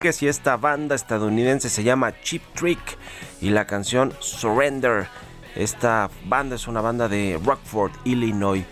si 0.00 0.28
esta 0.28 0.56
banda 0.56 0.94
estadounidense 0.94 1.68
se 1.68 1.82
llama 1.82 2.14
Cheap 2.22 2.54
Trick 2.54 2.96
y 3.42 3.50
la 3.50 3.66
canción 3.66 4.14
Surrender. 4.20 5.08
Esta 5.54 6.08
banda 6.24 6.56
es 6.56 6.66
una 6.68 6.80
banda 6.80 7.06
de 7.06 7.38
Rockford, 7.44 7.92
Illinois, 8.04 8.64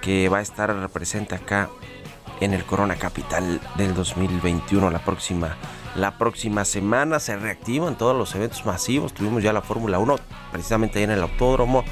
que 0.00 0.28
va 0.28 0.38
a 0.38 0.42
estar 0.42 0.88
presente 0.88 1.36
acá 1.36 1.70
en 2.40 2.52
el 2.52 2.64
Corona 2.64 2.96
Capital 2.96 3.60
del 3.76 3.94
2021 3.94 4.90
la 4.90 4.98
próxima 4.98 5.56
la 5.94 6.18
próxima 6.18 6.64
semana 6.64 7.20
se 7.20 7.36
reactivan 7.36 7.98
todos 7.98 8.16
los 8.16 8.34
eventos 8.34 8.64
masivos. 8.64 9.12
Tuvimos 9.12 9.42
ya 9.42 9.52
la 9.52 9.60
Fórmula 9.60 9.98
1 9.98 10.16
precisamente 10.50 10.98
ahí 10.98 11.04
en 11.04 11.10
el 11.10 11.22
autódromo 11.22 11.84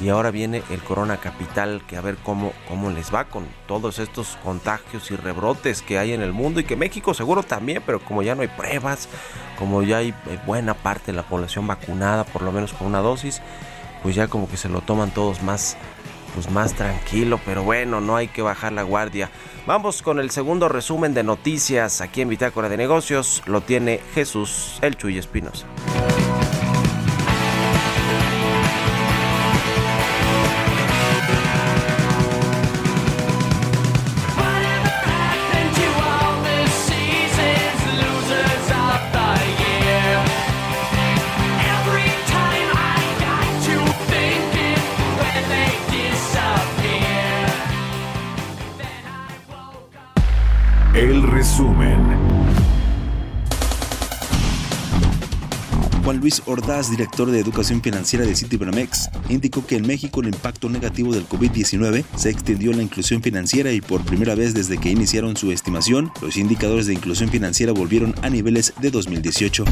y 0.00 0.08
ahora 0.08 0.30
viene 0.30 0.62
el 0.70 0.82
Corona 0.82 1.18
Capital 1.18 1.82
que 1.86 1.96
a 1.96 2.00
ver 2.00 2.16
cómo, 2.16 2.52
cómo 2.68 2.90
les 2.90 3.14
va 3.14 3.24
con 3.24 3.46
todos 3.66 3.98
estos 3.98 4.38
contagios 4.42 5.10
y 5.10 5.16
rebrotes 5.16 5.82
que 5.82 5.98
hay 5.98 6.12
en 6.12 6.22
el 6.22 6.32
mundo 6.32 6.60
y 6.60 6.64
que 6.64 6.76
México 6.76 7.12
seguro 7.12 7.42
también, 7.42 7.82
pero 7.84 8.00
como 8.00 8.22
ya 8.22 8.34
no 8.34 8.42
hay 8.42 8.48
pruebas, 8.48 9.08
como 9.58 9.82
ya 9.82 9.98
hay 9.98 10.08
eh, 10.08 10.38
buena 10.46 10.74
parte 10.74 11.12
de 11.12 11.16
la 11.16 11.22
población 11.22 11.66
vacunada, 11.66 12.24
por 12.24 12.42
lo 12.42 12.52
menos 12.52 12.72
con 12.72 12.86
una 12.86 13.00
dosis, 13.00 13.42
pues 14.02 14.14
ya 14.14 14.28
como 14.28 14.48
que 14.48 14.56
se 14.56 14.68
lo 14.68 14.80
toman 14.80 15.10
todos 15.10 15.42
más 15.42 15.76
pues 16.34 16.48
más 16.48 16.74
tranquilo, 16.74 17.40
pero 17.44 17.64
bueno, 17.64 18.00
no 18.00 18.14
hay 18.14 18.28
que 18.28 18.40
bajar 18.40 18.72
la 18.72 18.84
guardia. 18.84 19.30
Vamos 19.66 20.00
con 20.00 20.20
el 20.20 20.30
segundo 20.30 20.68
resumen 20.68 21.12
de 21.12 21.24
noticias 21.24 22.00
aquí 22.00 22.20
en 22.20 22.28
Bitácora 22.28 22.68
de 22.68 22.76
Negocios, 22.76 23.42
lo 23.46 23.62
tiene 23.62 24.00
Jesús 24.14 24.78
El 24.80 24.96
Chuy 24.96 25.18
Espinosa. 25.18 25.66
Luis 56.20 56.42
Ordaz, 56.44 56.90
director 56.90 57.30
de 57.30 57.40
Educación 57.40 57.80
Financiera 57.80 58.26
de 58.26 58.36
Citibanamex, 58.36 59.08
indicó 59.30 59.66
que 59.66 59.76
en 59.76 59.86
México 59.86 60.20
el 60.20 60.28
impacto 60.28 60.68
negativo 60.68 61.14
del 61.14 61.26
COVID-19 61.26 62.04
se 62.14 62.28
extendió 62.28 62.72
en 62.72 62.76
la 62.76 62.82
inclusión 62.82 63.22
financiera 63.22 63.72
y 63.72 63.80
por 63.80 64.04
primera 64.04 64.34
vez 64.34 64.52
desde 64.52 64.76
que 64.76 64.90
iniciaron 64.90 65.36
su 65.38 65.50
estimación, 65.50 66.12
los 66.20 66.36
indicadores 66.36 66.86
de 66.86 66.92
inclusión 66.92 67.30
financiera 67.30 67.72
volvieron 67.72 68.14
a 68.20 68.28
niveles 68.28 68.74
de 68.82 68.90
2018. 68.90 69.64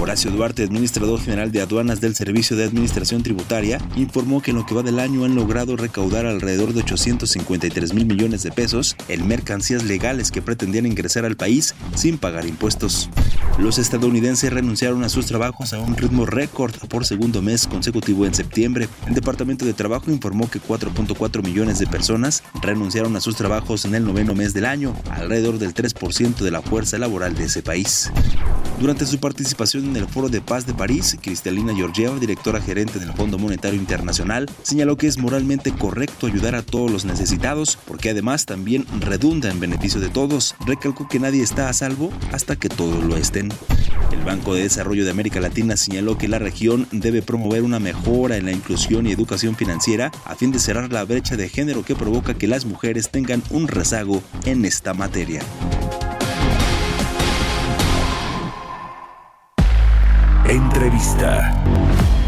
Horacio 0.00 0.30
Duarte, 0.30 0.62
administrador 0.62 1.20
general 1.20 1.52
de 1.52 1.60
aduanas 1.60 2.00
del 2.00 2.14
Servicio 2.14 2.56
de 2.56 2.64
Administración 2.64 3.22
Tributaria, 3.22 3.78
informó 3.96 4.40
que 4.40 4.52
en 4.52 4.56
lo 4.56 4.64
que 4.64 4.74
va 4.74 4.82
del 4.82 5.00
año 5.00 5.26
han 5.26 5.34
logrado 5.34 5.76
recaudar 5.76 6.24
alrededor 6.24 6.72
de 6.72 6.80
853 6.80 7.92
mil 7.92 8.06
millones 8.06 8.42
de 8.42 8.52
pesos 8.52 8.96
en 9.08 9.28
mercancías 9.28 9.84
legales 9.84 10.30
que 10.30 10.40
pretendían 10.40 10.86
ingresar 10.86 11.26
al 11.26 11.36
país 11.36 11.74
sin 11.94 12.16
pagar 12.16 12.46
impuestos. 12.46 13.10
Los 13.58 13.78
estadounidenses 13.78 14.50
renunciaron 14.50 15.04
a 15.04 15.10
sus 15.10 15.26
trabajos 15.26 15.74
a 15.74 15.80
un 15.80 15.89
ritmo 15.96 16.26
récord 16.26 16.74
por 16.88 17.04
segundo 17.04 17.42
mes 17.42 17.66
consecutivo 17.66 18.26
en 18.26 18.34
septiembre. 18.34 18.88
El 19.06 19.14
Departamento 19.14 19.64
de 19.64 19.74
Trabajo 19.74 20.10
informó 20.10 20.50
que 20.50 20.60
4.4 20.60 21.42
millones 21.44 21.78
de 21.78 21.86
personas 21.86 22.42
renunciaron 22.62 23.16
a 23.16 23.20
sus 23.20 23.36
trabajos 23.36 23.84
en 23.84 23.94
el 23.94 24.04
noveno 24.04 24.34
mes 24.34 24.54
del 24.54 24.66
año, 24.66 24.94
alrededor 25.10 25.58
del 25.58 25.74
3% 25.74 26.38
de 26.38 26.50
la 26.50 26.62
fuerza 26.62 26.98
laboral 26.98 27.34
de 27.34 27.44
ese 27.44 27.62
país. 27.62 28.10
Durante 28.80 29.04
su 29.04 29.18
participación 29.18 29.84
en 29.84 29.96
el 29.96 30.08
Foro 30.08 30.30
de 30.30 30.40
Paz 30.40 30.66
de 30.66 30.72
París, 30.72 31.18
Cristalina 31.20 31.74
Georgieva, 31.74 32.18
directora 32.18 32.62
gerente 32.62 32.98
del 32.98 33.12
Fondo 33.12 33.38
Monetario 33.38 33.78
Internacional, 33.78 34.50
señaló 34.62 34.96
que 34.96 35.06
es 35.06 35.18
moralmente 35.18 35.70
correcto 35.72 36.26
ayudar 36.26 36.54
a 36.54 36.62
todos 36.62 36.90
los 36.90 37.04
necesitados, 37.04 37.78
porque 37.86 38.08
además 38.08 38.46
también 38.46 38.86
redunda 39.00 39.50
en 39.50 39.60
beneficio 39.60 40.00
de 40.00 40.08
todos. 40.08 40.54
Recalcó 40.66 41.08
que 41.08 41.20
nadie 41.20 41.42
está 41.42 41.68
a 41.68 41.74
salvo 41.74 42.10
hasta 42.32 42.56
que 42.56 42.70
todos 42.70 43.04
lo 43.04 43.18
estén. 43.18 43.50
El 44.12 44.24
Banco 44.24 44.54
de 44.54 44.62
Desarrollo 44.62 45.04
de 45.04 45.10
América 45.10 45.40
Latina 45.40 45.76
señaló 45.80 46.18
que 46.18 46.28
la 46.28 46.38
región 46.38 46.86
debe 46.92 47.22
promover 47.22 47.62
una 47.62 47.80
mejora 47.80 48.36
en 48.36 48.44
la 48.44 48.52
inclusión 48.52 49.06
y 49.06 49.12
educación 49.12 49.56
financiera 49.56 50.12
a 50.24 50.34
fin 50.36 50.52
de 50.52 50.58
cerrar 50.58 50.92
la 50.92 51.04
brecha 51.04 51.36
de 51.36 51.48
género 51.48 51.82
que 51.82 51.96
provoca 51.96 52.34
que 52.34 52.46
las 52.46 52.64
mujeres 52.64 53.10
tengan 53.10 53.42
un 53.50 53.66
rezago 53.66 54.22
en 54.44 54.64
esta 54.64 54.94
materia. 54.94 55.42
Entrevista. 60.48 62.19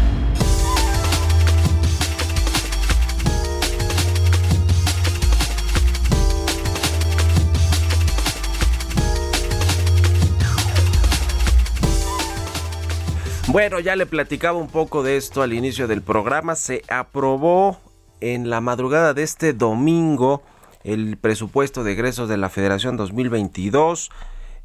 Bueno, 13.53 13.79
ya 13.79 13.95
le 13.95 14.07
platicaba 14.07 14.57
un 14.57 14.67
poco 14.67 15.03
de 15.03 15.15
esto 15.15 15.43
al 15.43 15.53
inicio 15.53 15.87
del 15.87 16.01
programa. 16.01 16.55
Se 16.55 16.81
aprobó 16.87 17.79
en 18.19 18.49
la 18.49 18.61
madrugada 18.61 19.13
de 19.13 19.21
este 19.21 19.53
domingo 19.53 20.41
el 20.83 21.17
presupuesto 21.17 21.83
de 21.83 21.91
egresos 21.91 22.27
de 22.27 22.37
la 22.37 22.49
Federación 22.49 22.97
2022. 22.97 24.09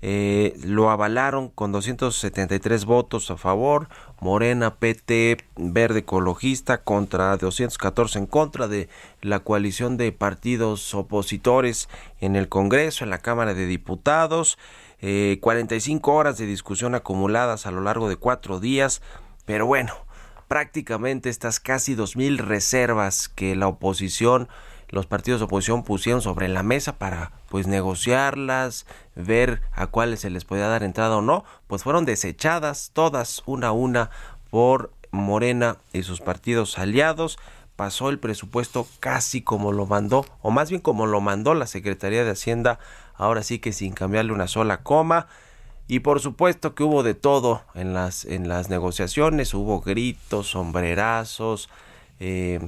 Eh, 0.01 0.55
lo 0.65 0.89
avalaron 0.89 1.51
con 1.51 1.71
273 1.71 2.87
votos 2.87 3.31
a 3.31 3.37
favor, 3.37 3.89
Morena, 4.21 4.77
PT, 4.77 5.37
Verde 5.57 5.99
Ecologista 5.99 6.79
contra 6.79 7.37
214 7.37 8.21
en 8.21 8.27
contra 8.27 8.69
de 8.69 8.89
la 9.21 9.41
coalición 9.41 9.99
de 9.99 10.13
partidos 10.13 10.95
opositores 10.95 11.91
en 12.23 12.37
el 12.37 12.49
Congreso, 12.49 13.05
en 13.05 13.11
la 13.11 13.19
Cámara 13.19 13.53
de 13.53 13.67
Diputados. 13.67 14.57
Eh, 15.01 15.39
45 15.41 16.13
horas 16.13 16.39
de 16.39 16.47
discusión 16.47 16.95
acumuladas 16.95 17.67
a 17.67 17.71
lo 17.71 17.81
largo 17.81 18.09
de 18.09 18.17
cuatro 18.17 18.59
días, 18.59 19.01
pero 19.45 19.65
bueno, 19.67 19.95
prácticamente 20.49 21.29
estas 21.29 21.61
casi 21.61 21.95
2.000 21.95 22.39
reservas 22.39 23.29
que 23.29 23.55
la 23.55 23.69
oposición, 23.69 24.49
los 24.89 25.07
partidos 25.07 25.41
de 25.41 25.45
oposición 25.45 25.85
pusieron 25.85 26.23
sobre 26.23 26.49
la 26.49 26.63
mesa 26.63 26.99
para 26.99 27.33
pues 27.49 27.67
negociarlas, 27.67 28.87
ver 29.15 29.63
a 29.73 29.87
cuáles 29.87 30.21
se 30.21 30.31
les 30.31 30.45
podía 30.45 30.67
dar 30.67 30.83
entrada 30.83 31.19
o 31.19 31.23
no, 31.23 31.45
pues 31.67 31.85
fueron 31.85 32.05
desechadas 32.05 32.91
todas 32.93 33.43
una 33.47 33.69
a 33.69 33.73
una 33.73 34.11
por 34.51 34.93
Morena 35.11 35.77
y 35.93 36.03
sus 36.03 36.21
partidos 36.21 36.79
aliados. 36.79 37.39
Pasó 37.77 38.09
el 38.09 38.19
presupuesto 38.19 38.89
casi 38.99 39.41
como 39.41 39.71
lo 39.71 39.87
mandó, 39.87 40.27
o 40.43 40.51
más 40.51 40.69
bien 40.69 40.83
como 40.83 41.07
lo 41.07 41.21
mandó 41.21 41.55
la 41.55 41.69
Secretaría 41.69 42.25
de 42.25 42.33
Hacienda, 42.33 42.81
ahora 43.19 43.43
sí 43.43 43.59
que 43.59 43.73
sin 43.73 43.93
cambiarle 43.93 44.33
una 44.33 44.49
sola 44.49 44.79
coma. 44.79 45.27
Y 45.87 46.01
por 46.01 46.21
supuesto 46.21 46.75
que 46.75 46.83
hubo 46.83 47.03
de 47.03 47.15
todo 47.15 47.63
en 47.75 47.95
las, 47.95 48.25
en 48.25 48.49
las 48.49 48.69
negociaciones, 48.71 49.55
hubo 49.55 49.81
gritos, 49.81 50.49
sombrerazos, 50.49 51.69
eh, 52.21 52.61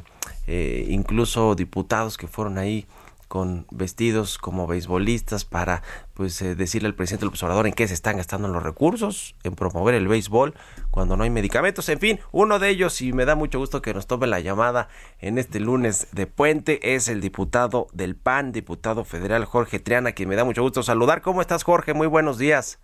eh, 0.47 0.87
incluso 0.89 1.55
diputados 1.55 2.17
que 2.17 2.27
fueron 2.27 2.59
ahí 2.59 2.87
con 3.31 3.65
vestidos 3.71 4.39
como 4.39 4.67
beisbolistas 4.67 5.45
para 5.45 5.85
pues 6.15 6.43
eh, 6.43 6.57
decirle 6.57 6.89
al 6.89 6.97
presidente 6.97 7.27
López 7.27 7.41
Obrador 7.45 7.69
en 7.69 7.75
qué 7.75 7.87
se 7.87 7.95
están 7.95 8.17
gastando 8.17 8.49
los 8.49 8.61
recursos, 8.61 9.37
en 9.45 9.55
promover 9.55 9.95
el 9.95 10.09
béisbol 10.09 10.53
cuando 10.91 11.17
no 11.17 11.23
hay 11.23 11.31
medicamentos, 11.31 11.89
en 11.91 12.01
fin, 12.01 12.19
uno 12.33 12.59
de 12.59 12.71
ellos 12.71 13.01
y 13.01 13.13
me 13.13 13.25
da 13.25 13.37
mucho 13.37 13.61
gusto 13.61 13.83
que 13.83 13.95
nos 13.95 14.09
tome 14.09 14.27
la 14.27 14.41
llamada 14.41 14.89
en 15.21 15.39
este 15.39 15.61
lunes 15.61 16.09
de 16.13 16.27
puente 16.27 16.95
es 16.95 17.07
el 17.07 17.21
diputado 17.21 17.87
del 17.93 18.17
PAN, 18.17 18.51
diputado 18.51 19.05
federal 19.05 19.45
Jorge 19.45 19.79
Triana, 19.79 20.11
quien 20.11 20.29
me 20.29 20.35
da 20.35 20.43
mucho 20.43 20.63
gusto 20.63 20.83
saludar. 20.83 21.23
¿Cómo 21.23 21.41
estás 21.41 21.63
Jorge? 21.63 21.95
Muy 21.95 22.09
buenos 22.09 22.37
días. 22.37 22.83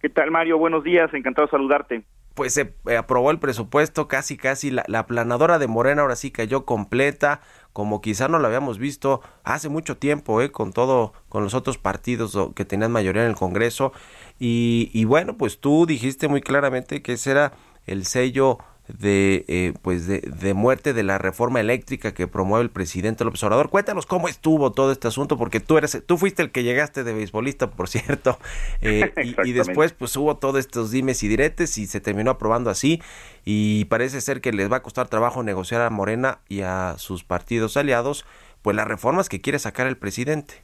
¿Qué 0.00 0.08
tal, 0.08 0.30
Mario? 0.30 0.58
Buenos 0.58 0.84
días, 0.84 1.12
encantado 1.12 1.48
de 1.48 1.50
saludarte. 1.50 2.04
Pues 2.34 2.54
se 2.54 2.72
eh, 2.86 2.96
aprobó 2.96 3.32
el 3.32 3.40
presupuesto, 3.40 4.06
casi 4.06 4.36
casi 4.36 4.70
la, 4.70 4.84
la 4.86 5.06
planadora 5.06 5.58
de 5.58 5.66
Morena 5.66 6.02
ahora 6.02 6.14
sí 6.14 6.30
cayó 6.30 6.64
completa, 6.64 7.40
como 7.78 8.00
quizá 8.00 8.26
no 8.26 8.40
lo 8.40 8.46
habíamos 8.48 8.76
visto 8.80 9.20
hace 9.44 9.68
mucho 9.68 9.96
tiempo, 9.96 10.42
eh, 10.42 10.50
con 10.50 10.72
todo, 10.72 11.12
con 11.28 11.44
los 11.44 11.54
otros 11.54 11.78
partidos 11.78 12.36
que 12.56 12.64
tenían 12.64 12.90
mayoría 12.90 13.22
en 13.22 13.28
el 13.28 13.36
Congreso. 13.36 13.92
Y, 14.40 14.90
y 14.92 15.04
bueno, 15.04 15.36
pues 15.36 15.60
tú 15.60 15.86
dijiste 15.86 16.26
muy 16.26 16.40
claramente 16.40 17.02
que 17.02 17.12
ese 17.12 17.30
era 17.30 17.52
el 17.86 18.04
sello 18.04 18.58
de 18.88 19.44
eh, 19.48 19.74
pues 19.82 20.06
de, 20.06 20.20
de 20.20 20.54
muerte 20.54 20.92
de 20.94 21.02
la 21.02 21.18
reforma 21.18 21.60
eléctrica 21.60 22.14
que 22.14 22.26
promueve 22.26 22.62
el 22.64 22.70
presidente 22.70 23.24
López 23.24 23.42
Obrador. 23.44 23.68
Cuéntanos 23.68 24.06
cómo 24.06 24.28
estuvo 24.28 24.72
todo 24.72 24.92
este 24.92 25.08
asunto, 25.08 25.36
porque 25.36 25.60
tú 25.60 25.76
eres, 25.78 26.02
tú 26.06 26.16
fuiste 26.16 26.42
el 26.42 26.50
que 26.50 26.62
llegaste 26.62 27.04
de 27.04 27.12
beisbolista, 27.12 27.70
por 27.70 27.88
cierto, 27.88 28.38
eh, 28.80 29.12
y- 29.22 29.48
y, 29.48 29.52
después 29.52 29.92
pues 29.92 30.16
hubo 30.16 30.36
todos 30.36 30.58
estos 30.58 30.90
dimes 30.90 31.22
y 31.22 31.28
diretes 31.28 31.76
y 31.78 31.86
se 31.86 32.00
terminó 32.00 32.30
aprobando 32.30 32.70
así 32.70 33.02
y 33.44 33.84
parece 33.86 34.20
ser 34.20 34.40
que 34.40 34.52
les 34.52 34.70
va 34.72 34.76
a 34.78 34.82
costar 34.82 35.08
trabajo 35.08 35.42
negociar 35.42 35.82
a 35.82 35.90
Morena 35.90 36.38
y 36.48 36.62
a 36.62 36.94
sus 36.98 37.24
partidos 37.24 37.76
aliados 37.76 38.24
pues 38.62 38.74
las 38.76 38.88
reformas 38.88 39.28
que 39.28 39.40
quiere 39.40 39.58
sacar 39.58 39.86
el 39.86 39.96
presidente. 39.96 40.54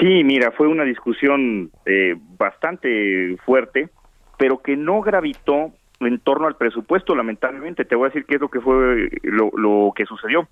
Sí, 0.00 0.24
mira, 0.24 0.50
fue 0.52 0.68
una 0.68 0.84
discusión 0.84 1.70
eh, 1.84 2.14
bastante 2.38 3.36
fuerte, 3.44 3.90
pero 4.38 4.62
que 4.62 4.76
no 4.76 5.02
gravitó 5.02 5.72
en 6.00 6.18
torno 6.20 6.46
al 6.46 6.56
presupuesto, 6.56 7.14
lamentablemente. 7.14 7.84
Te 7.84 7.94
voy 7.94 8.06
a 8.06 8.08
decir 8.08 8.24
qué 8.24 8.36
es 8.36 8.40
lo 8.40 8.48
que 8.48 8.60
fue 8.60 9.10
lo, 9.22 9.50
lo 9.56 9.92
que 9.94 10.06
sucedió. 10.06 10.48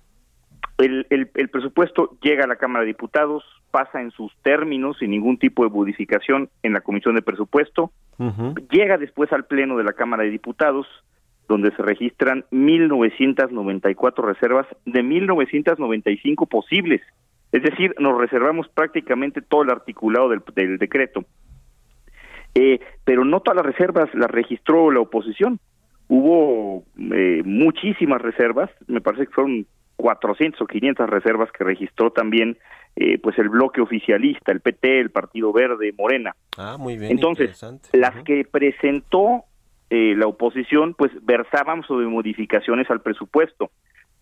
El, 0.77 1.07
el, 1.09 1.29
el 1.33 1.49
presupuesto 1.49 2.17
llega 2.21 2.45
a 2.45 2.47
la 2.47 2.55
Cámara 2.55 2.81
de 2.81 2.87
Diputados, 2.87 3.43
pasa 3.71 4.01
en 4.01 4.11
sus 4.11 4.33
términos 4.43 4.97
sin 4.99 5.11
ningún 5.11 5.37
tipo 5.37 5.63
de 5.63 5.69
modificación 5.69 6.49
en 6.63 6.73
la 6.73 6.81
Comisión 6.81 7.15
de 7.15 7.21
Presupuesto, 7.21 7.91
llega 8.71 8.97
después 8.97 9.31
al 9.31 9.45
Pleno 9.45 9.77
de 9.77 9.83
la 9.83 9.93
Cámara 9.93 10.23
de 10.23 10.29
Diputados, 10.29 10.87
donde 11.47 11.71
se 11.75 11.81
registran 11.81 12.45
1.994 12.51 14.23
reservas 14.23 14.67
de 14.85 15.01
1.995 15.01 16.47
posibles. 16.47 17.01
Es 17.51 17.63
decir, 17.63 17.95
nos 17.99 18.17
reservamos 18.17 18.67
prácticamente 18.69 19.41
todo 19.41 19.63
el 19.63 19.71
articulado 19.71 20.29
del, 20.29 20.41
del 20.55 20.77
decreto. 20.77 21.25
Eh, 22.55 22.79
pero 23.03 23.25
no 23.25 23.41
todas 23.41 23.57
las 23.57 23.65
reservas 23.65 24.09
las 24.13 24.29
registró 24.29 24.91
la 24.91 25.01
oposición. 25.01 25.59
Hubo 26.07 26.83
eh, 27.13 27.43
muchísimas 27.45 28.21
reservas, 28.21 28.69
me 28.87 29.01
parece 29.01 29.27
que 29.27 29.33
fueron 29.33 29.67
400 29.97 30.61
o 30.61 30.65
500 30.65 31.09
reservas 31.09 31.51
que 31.51 31.63
registró 31.63 32.11
también 32.11 32.57
eh, 32.95 33.19
pues 33.19 33.37
el 33.37 33.49
bloque 33.49 33.81
oficialista, 33.81 34.51
el 34.51 34.61
PT, 34.61 34.99
el 34.99 35.11
Partido 35.11 35.53
Verde, 35.53 35.93
Morena. 35.97 36.35
Ah, 36.57 36.77
muy 36.79 36.97
bien. 36.97 37.11
Entonces, 37.11 37.61
las 37.93 38.23
que 38.23 38.45
presentó 38.49 39.43
eh, 39.89 40.15
la 40.15 40.27
oposición, 40.27 40.93
pues 40.93 41.11
versaban 41.23 41.83
sobre 41.83 42.07
modificaciones 42.07 42.89
al 42.89 43.01
presupuesto. 43.01 43.71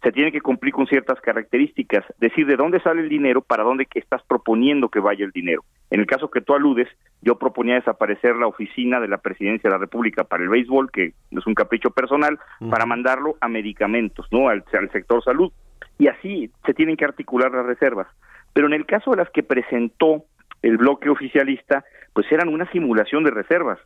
Se 0.04 0.12
tiene 0.12 0.32
que 0.32 0.42
cumplir 0.42 0.74
con 0.74 0.86
ciertas 0.86 1.20
características, 1.22 2.06
decir 2.20 2.46
de 2.46 2.56
dónde 2.56 2.80
sale 2.82 3.02
el 3.02 3.10
dinero, 3.10 3.42
para 3.42 3.64
dónde 3.64 3.88
que 3.88 4.00
estás 4.00 4.22
proponiendo 4.24 4.90
que 4.90 5.00
vaya 5.00 5.26
el 5.26 5.32
dinero. 5.32 5.64
En 5.90 6.00
el 6.00 6.06
caso 6.06 6.30
que 6.30 6.42
tú 6.42 6.54
aludes, 6.54 6.88
yo 7.22 7.40
proponía 7.40 7.76
desaparecer 7.76 8.36
la 8.36 8.48
oficina 8.48 9.00
de 9.00 9.08
la 9.08 9.18
Presidencia 9.18 9.70
de 9.70 9.76
la 9.76 9.80
República 9.80 10.24
para 10.24 10.44
el 10.44 10.50
béisbol, 10.50 10.92
que 10.92 11.14
es 11.32 11.48
un 11.48 11.56
capricho 11.56 11.90
personal, 11.90 12.38
para 12.70 12.86
mandarlo 12.86 13.36
a 13.42 13.48
medicamentos, 13.48 14.28
¿no? 14.32 14.50
Al, 14.50 14.64
al 14.72 14.92
sector 14.92 15.24
salud. 15.24 15.52
Y 15.98 16.08
así 16.08 16.52
se 16.66 16.74
tienen 16.74 16.96
que 16.96 17.06
articular 17.06 17.52
las 17.52 17.66
reservas. 17.66 18.08
Pero 18.54 18.68
en 18.68 18.74
el 18.74 18.86
caso 18.86 19.12
de 19.12 19.18
las 19.18 19.30
que 19.32 19.44
presentó 19.44 20.26
el 20.62 20.78
bloque 20.78 21.10
oficialista, 21.10 21.84
pues 22.14 22.32
eran 22.32 22.50
una 22.50 22.70
simulación 22.72 23.24
de 23.24 23.32
reservas 23.32 23.80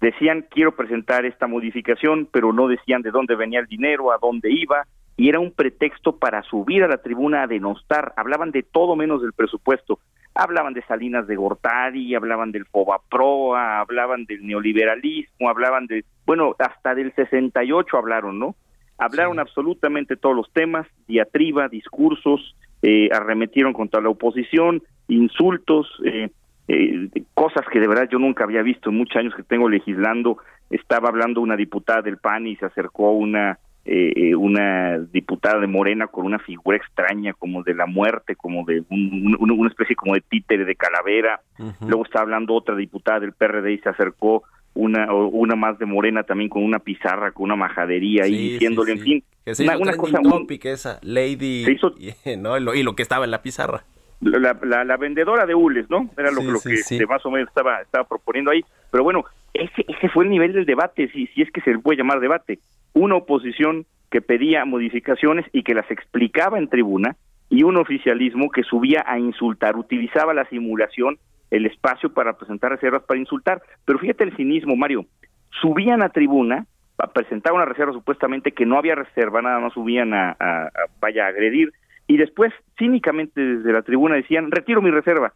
decían 0.00 0.44
quiero 0.50 0.76
presentar 0.76 1.24
esta 1.24 1.46
modificación, 1.46 2.28
pero 2.30 2.52
no 2.52 2.68
decían 2.68 3.02
de 3.02 3.10
dónde 3.10 3.36
venía 3.36 3.60
el 3.60 3.66
dinero, 3.66 4.12
a 4.12 4.18
dónde 4.20 4.50
iba, 4.50 4.86
y 5.16 5.28
era 5.28 5.40
un 5.40 5.52
pretexto 5.52 6.16
para 6.16 6.42
subir 6.42 6.82
a 6.82 6.88
la 6.88 6.98
tribuna 6.98 7.42
a 7.42 7.46
denostar. 7.46 8.12
Hablaban 8.16 8.50
de 8.50 8.62
todo 8.62 8.96
menos 8.96 9.22
del 9.22 9.32
presupuesto. 9.32 10.00
Hablaban 10.34 10.74
de 10.74 10.82
Salinas 10.82 11.28
de 11.28 11.36
Gortari, 11.36 12.14
hablaban 12.14 12.50
del 12.50 12.66
Fobaproa, 12.66 13.78
hablaban 13.78 14.24
del 14.24 14.44
neoliberalismo, 14.44 15.48
hablaban 15.48 15.86
de, 15.86 16.04
bueno, 16.26 16.56
hasta 16.58 16.96
del 16.96 17.14
68 17.14 17.96
hablaron, 17.96 18.40
¿no? 18.40 18.56
Hablaron 18.98 19.38
absolutamente 19.38 20.16
todos 20.16 20.34
los 20.34 20.52
temas, 20.52 20.88
diatriba, 21.06 21.68
discursos, 21.68 22.56
eh, 22.82 23.08
arremetieron 23.12 23.72
contra 23.72 24.00
la 24.00 24.08
oposición, 24.08 24.82
insultos, 25.06 25.88
eh, 26.04 26.30
eh, 26.66 27.08
cosas 27.34 27.64
que 27.72 27.78
de 27.78 27.88
verdad 27.88 28.08
yo 28.10 28.18
nunca 28.18 28.44
había 28.44 28.62
visto 28.62 28.90
en 28.90 28.96
muchos 28.96 29.16
años 29.16 29.34
que 29.34 29.42
tengo 29.44 29.68
legislando. 29.68 30.38
Estaba 30.70 31.08
hablando 31.08 31.40
una 31.40 31.56
diputada 31.56 32.02
del 32.02 32.18
PAN 32.18 32.46
y 32.46 32.56
se 32.56 32.66
acercó 32.66 33.12
una 33.12 33.58
eh, 33.86 34.12
eh, 34.16 34.34
una 34.34 34.98
diputada 34.98 35.60
de 35.60 35.66
Morena 35.66 36.06
con 36.06 36.24
una 36.24 36.38
figura 36.38 36.76
extraña 36.76 37.34
como 37.34 37.62
de 37.62 37.74
la 37.74 37.86
muerte, 37.86 38.34
como 38.34 38.64
de 38.64 38.82
un- 38.88 39.36
un- 39.38 39.50
una 39.50 39.68
especie 39.68 39.94
como 39.94 40.14
de 40.14 40.22
títere 40.22 40.64
de 40.64 40.74
calavera. 40.74 41.40
Luego 41.86 42.04
estaba 42.04 42.22
hablando 42.22 42.54
otra 42.54 42.74
diputada 42.76 43.20
del 43.20 43.32
PRD 43.32 43.72
y 43.74 43.78
se 43.78 43.88
acercó 43.90 44.42
una 44.76 45.12
una 45.14 45.54
más 45.54 45.78
de 45.78 45.86
Morena 45.86 46.24
también 46.24 46.48
con 46.50 46.64
una 46.64 46.80
pizarra, 46.80 47.30
con 47.30 47.44
una 47.44 47.56
majadería 47.56 48.24
Sí, 48.24 48.34
y 48.34 48.52
diciéndole, 48.54 48.94
sí, 48.94 48.98
en 48.98 49.04
fin, 49.04 49.24
Que 49.44 49.54
se 49.54 49.62
una, 49.62 49.74
hizo 49.74 49.82
una 49.82 49.92
trending 49.92 50.12
cosa 50.12 50.20
muy, 50.38 50.60
esa, 50.64 50.98
Lady, 51.02 51.64
Se 51.64 51.72
hizo- 51.72 51.94
y, 51.98 52.36
¿no? 52.38 52.56
y, 52.58 52.60
lo, 52.60 52.74
y 52.74 52.82
lo 52.82 52.96
que 52.96 53.02
estaba 53.02 53.24
en 53.24 53.30
la 53.30 53.42
pizarra. 53.42 53.84
la, 54.20 54.58
la, 54.62 54.84
la 54.84 54.96
vendedora 54.96 55.44
de 55.46 55.54
hules, 55.54 55.88
¿no? 55.90 56.08
Era 56.16 56.30
lo, 56.30 56.40
Sí, 56.40 56.46
lo 56.46 56.60
que 56.60 56.76
sí. 56.78 56.98
más 57.06 57.24
o 57.26 57.30
menos 57.30 57.48
estaba, 57.48 57.82
estaba 57.82 58.04
proponiendo 58.04 58.50
ahí. 58.50 58.64
Pero 58.90 59.04
bueno, 59.04 59.24
ese, 59.52 59.84
ese 59.86 60.08
fue 60.08 60.24
el 60.24 60.30
nivel 60.30 60.52
del 60.54 60.64
debate, 60.64 61.08
si, 61.12 61.26
si 61.28 61.42
es 61.42 61.50
que 61.52 61.60
se 61.60 61.70
le 61.72 61.78
puede 61.78 61.98
llamar 61.98 62.18
debate. 62.20 62.58
Una 62.94 63.16
oposición 63.16 63.86
que 64.10 64.22
pedía 64.22 64.64
modificaciones 64.64 65.44
y 65.52 65.62
que 65.62 65.74
las 65.74 65.90
explicaba 65.90 66.58
en 66.58 66.68
tribuna, 66.68 67.16
y 67.50 67.62
un 67.62 67.76
oficialismo 67.76 68.50
que 68.50 68.62
subía 68.62 69.04
a 69.06 69.18
insultar, 69.18 69.76
utilizaba 69.76 70.34
la 70.34 70.44
simulación, 70.46 71.18
el 71.50 71.66
espacio 71.66 72.12
para 72.12 72.36
presentar 72.36 72.72
reservas 72.72 73.02
para 73.04 73.20
insultar. 73.20 73.62
Pero 73.84 73.98
fíjate 73.98 74.24
el 74.24 74.36
cinismo, 74.36 74.76
Mario. 74.76 75.06
Subían 75.60 76.02
a 76.02 76.08
tribuna 76.08 76.66
a 76.98 77.06
presentar 77.08 77.52
una 77.52 77.64
reserva 77.64 77.92
supuestamente 77.92 78.52
que 78.52 78.66
no 78.66 78.78
había 78.78 78.94
reserva, 78.94 79.42
nada 79.42 79.58
más 79.60 79.72
subían 79.72 80.14
a, 80.14 80.36
vaya 81.00 81.26
a 81.26 81.28
agredir, 81.28 81.72
y 82.06 82.16
después 82.16 82.52
cínicamente 82.78 83.40
desde 83.40 83.72
la 83.72 83.82
tribuna 83.82 84.16
decían, 84.16 84.50
retiro 84.50 84.80
mi 84.82 84.90
reserva. 84.90 85.32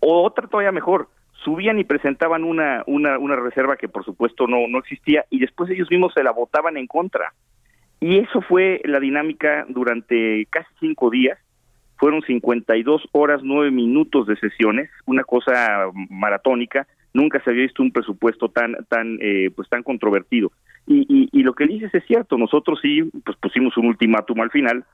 O 0.00 0.22
otra 0.22 0.48
todavía 0.48 0.72
mejor, 0.72 1.08
subían 1.44 1.78
y 1.78 1.84
presentaban 1.84 2.44
una, 2.44 2.82
una, 2.86 3.36
reserva 3.36 3.76
que 3.76 3.88
por 3.88 4.04
supuesto 4.04 4.46
no, 4.46 4.66
no 4.68 4.78
existía 4.78 5.24
y 5.30 5.38
después 5.38 5.70
ellos 5.70 5.90
mismos 5.90 6.12
se 6.14 6.22
la 6.22 6.32
votaban 6.32 6.76
en 6.76 6.86
contra. 6.86 7.32
Y 8.00 8.18
eso 8.18 8.40
fue 8.42 8.80
la 8.84 8.98
dinámica 8.98 9.64
durante 9.68 10.46
casi 10.50 10.68
cinco 10.80 11.10
días. 11.10 11.38
Fueron 11.96 12.22
52 12.22 13.08
horas, 13.12 13.42
9 13.44 13.70
minutos 13.70 14.26
de 14.26 14.36
sesiones, 14.36 14.90
una 15.06 15.22
cosa 15.22 15.86
maratónica. 16.10 16.88
Nunca 17.14 17.40
se 17.44 17.50
había 17.50 17.62
visto 17.62 17.82
un 17.82 17.92
presupuesto 17.92 18.48
tan, 18.48 18.74
tan, 18.88 19.18
eh, 19.20 19.50
pues 19.54 19.68
tan 19.68 19.84
controvertido. 19.84 20.50
Y, 20.86 21.06
y, 21.08 21.28
y 21.30 21.42
lo 21.44 21.54
que 21.54 21.68
dices 21.68 21.94
es 21.94 22.04
cierto. 22.06 22.36
Nosotros 22.36 22.80
sí, 22.82 23.08
pues 23.24 23.36
pusimos 23.36 23.76
un 23.76 23.86
ultimátum 23.86 24.40
al 24.40 24.50
final. 24.50 24.84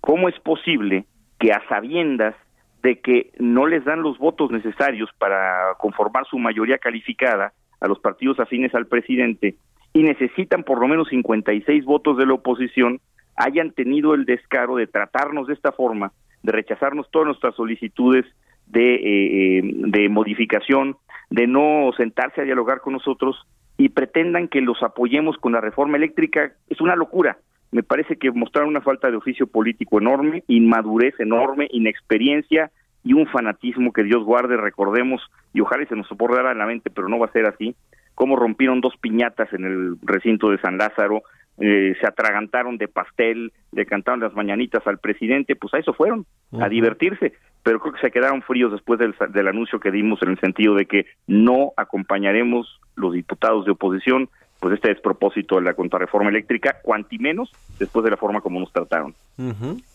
¿Cómo 0.00 0.28
es 0.28 0.38
posible 0.38 1.06
que 1.40 1.50
a 1.50 1.60
sabiendas 1.68 2.36
de 2.84 3.00
que 3.00 3.32
no 3.38 3.66
les 3.66 3.82
dan 3.86 4.02
los 4.02 4.18
votos 4.18 4.50
necesarios 4.50 5.08
para 5.16 5.74
conformar 5.78 6.26
su 6.26 6.38
mayoría 6.38 6.76
calificada 6.76 7.54
a 7.80 7.88
los 7.88 7.98
partidos 7.98 8.38
afines 8.38 8.74
al 8.74 8.86
presidente 8.86 9.54
y 9.94 10.02
necesitan 10.02 10.64
por 10.64 10.78
lo 10.78 10.86
menos 10.86 11.08
56 11.08 11.82
votos 11.86 12.18
de 12.18 12.26
la 12.26 12.34
oposición, 12.34 13.00
hayan 13.36 13.70
tenido 13.70 14.12
el 14.12 14.26
descaro 14.26 14.76
de 14.76 14.86
tratarnos 14.86 15.46
de 15.46 15.54
esta 15.54 15.72
forma, 15.72 16.12
de 16.42 16.52
rechazarnos 16.52 17.10
todas 17.10 17.28
nuestras 17.28 17.54
solicitudes 17.54 18.26
de, 18.66 18.96
eh, 18.96 19.58
eh, 19.58 19.62
de 19.64 20.08
modificación, 20.10 20.98
de 21.30 21.46
no 21.46 21.90
sentarse 21.96 22.42
a 22.42 22.44
dialogar 22.44 22.82
con 22.82 22.92
nosotros 22.92 23.46
y 23.78 23.88
pretendan 23.88 24.48
que 24.48 24.60
los 24.60 24.82
apoyemos 24.82 25.38
con 25.38 25.52
la 25.52 25.62
reforma 25.62 25.96
eléctrica, 25.96 26.52
es 26.68 26.82
una 26.82 26.96
locura. 26.96 27.38
Me 27.74 27.82
parece 27.82 28.14
que 28.14 28.30
mostraron 28.30 28.70
una 28.70 28.82
falta 28.82 29.10
de 29.10 29.16
oficio 29.16 29.48
político 29.48 29.98
enorme, 29.98 30.44
inmadurez 30.46 31.18
enorme, 31.18 31.66
inexperiencia 31.72 32.70
y 33.02 33.14
un 33.14 33.26
fanatismo 33.26 33.92
que 33.92 34.04
Dios 34.04 34.22
guarde, 34.22 34.56
recordemos, 34.56 35.20
y 35.52 35.60
ojalá 35.60 35.82
y 35.82 35.86
se 35.86 35.96
nos 35.96 36.08
borrara 36.10 36.52
en 36.52 36.58
la 36.58 36.66
mente, 36.66 36.88
pero 36.88 37.08
no 37.08 37.18
va 37.18 37.26
a 37.26 37.32
ser 37.32 37.46
así, 37.46 37.74
cómo 38.14 38.36
rompieron 38.36 38.80
dos 38.80 38.96
piñatas 39.00 39.52
en 39.52 39.64
el 39.64 39.96
recinto 40.02 40.50
de 40.50 40.58
San 40.58 40.78
Lázaro, 40.78 41.24
eh, 41.58 41.96
se 42.00 42.06
atragantaron 42.06 42.78
de 42.78 42.86
pastel, 42.86 43.52
le 43.72 43.86
cantaron 43.86 44.20
las 44.20 44.34
mañanitas 44.34 44.86
al 44.86 44.98
presidente, 44.98 45.56
pues 45.56 45.74
a 45.74 45.78
eso 45.78 45.94
fueron, 45.94 46.26
a 46.60 46.68
divertirse, 46.68 47.32
pero 47.64 47.80
creo 47.80 47.94
que 47.94 48.00
se 48.02 48.12
quedaron 48.12 48.42
fríos 48.42 48.70
después 48.70 49.00
del, 49.00 49.16
del 49.30 49.48
anuncio 49.48 49.80
que 49.80 49.90
dimos 49.90 50.22
en 50.22 50.28
el 50.28 50.38
sentido 50.38 50.76
de 50.76 50.86
que 50.86 51.06
no 51.26 51.72
acompañaremos 51.76 52.80
los 52.94 53.14
diputados 53.14 53.64
de 53.64 53.72
oposición 53.72 54.28
pues 54.64 54.76
este 54.76 54.88
despropósito 54.88 55.56
de 55.56 55.60
la 55.60 55.74
contrarreforma 55.74 56.30
eléctrica, 56.30 56.78
cuanti 56.82 57.18
menos 57.18 57.52
después 57.78 58.02
de 58.02 58.10
la 58.10 58.16
forma 58.16 58.40
como 58.40 58.60
nos 58.60 58.72
trataron. 58.72 59.14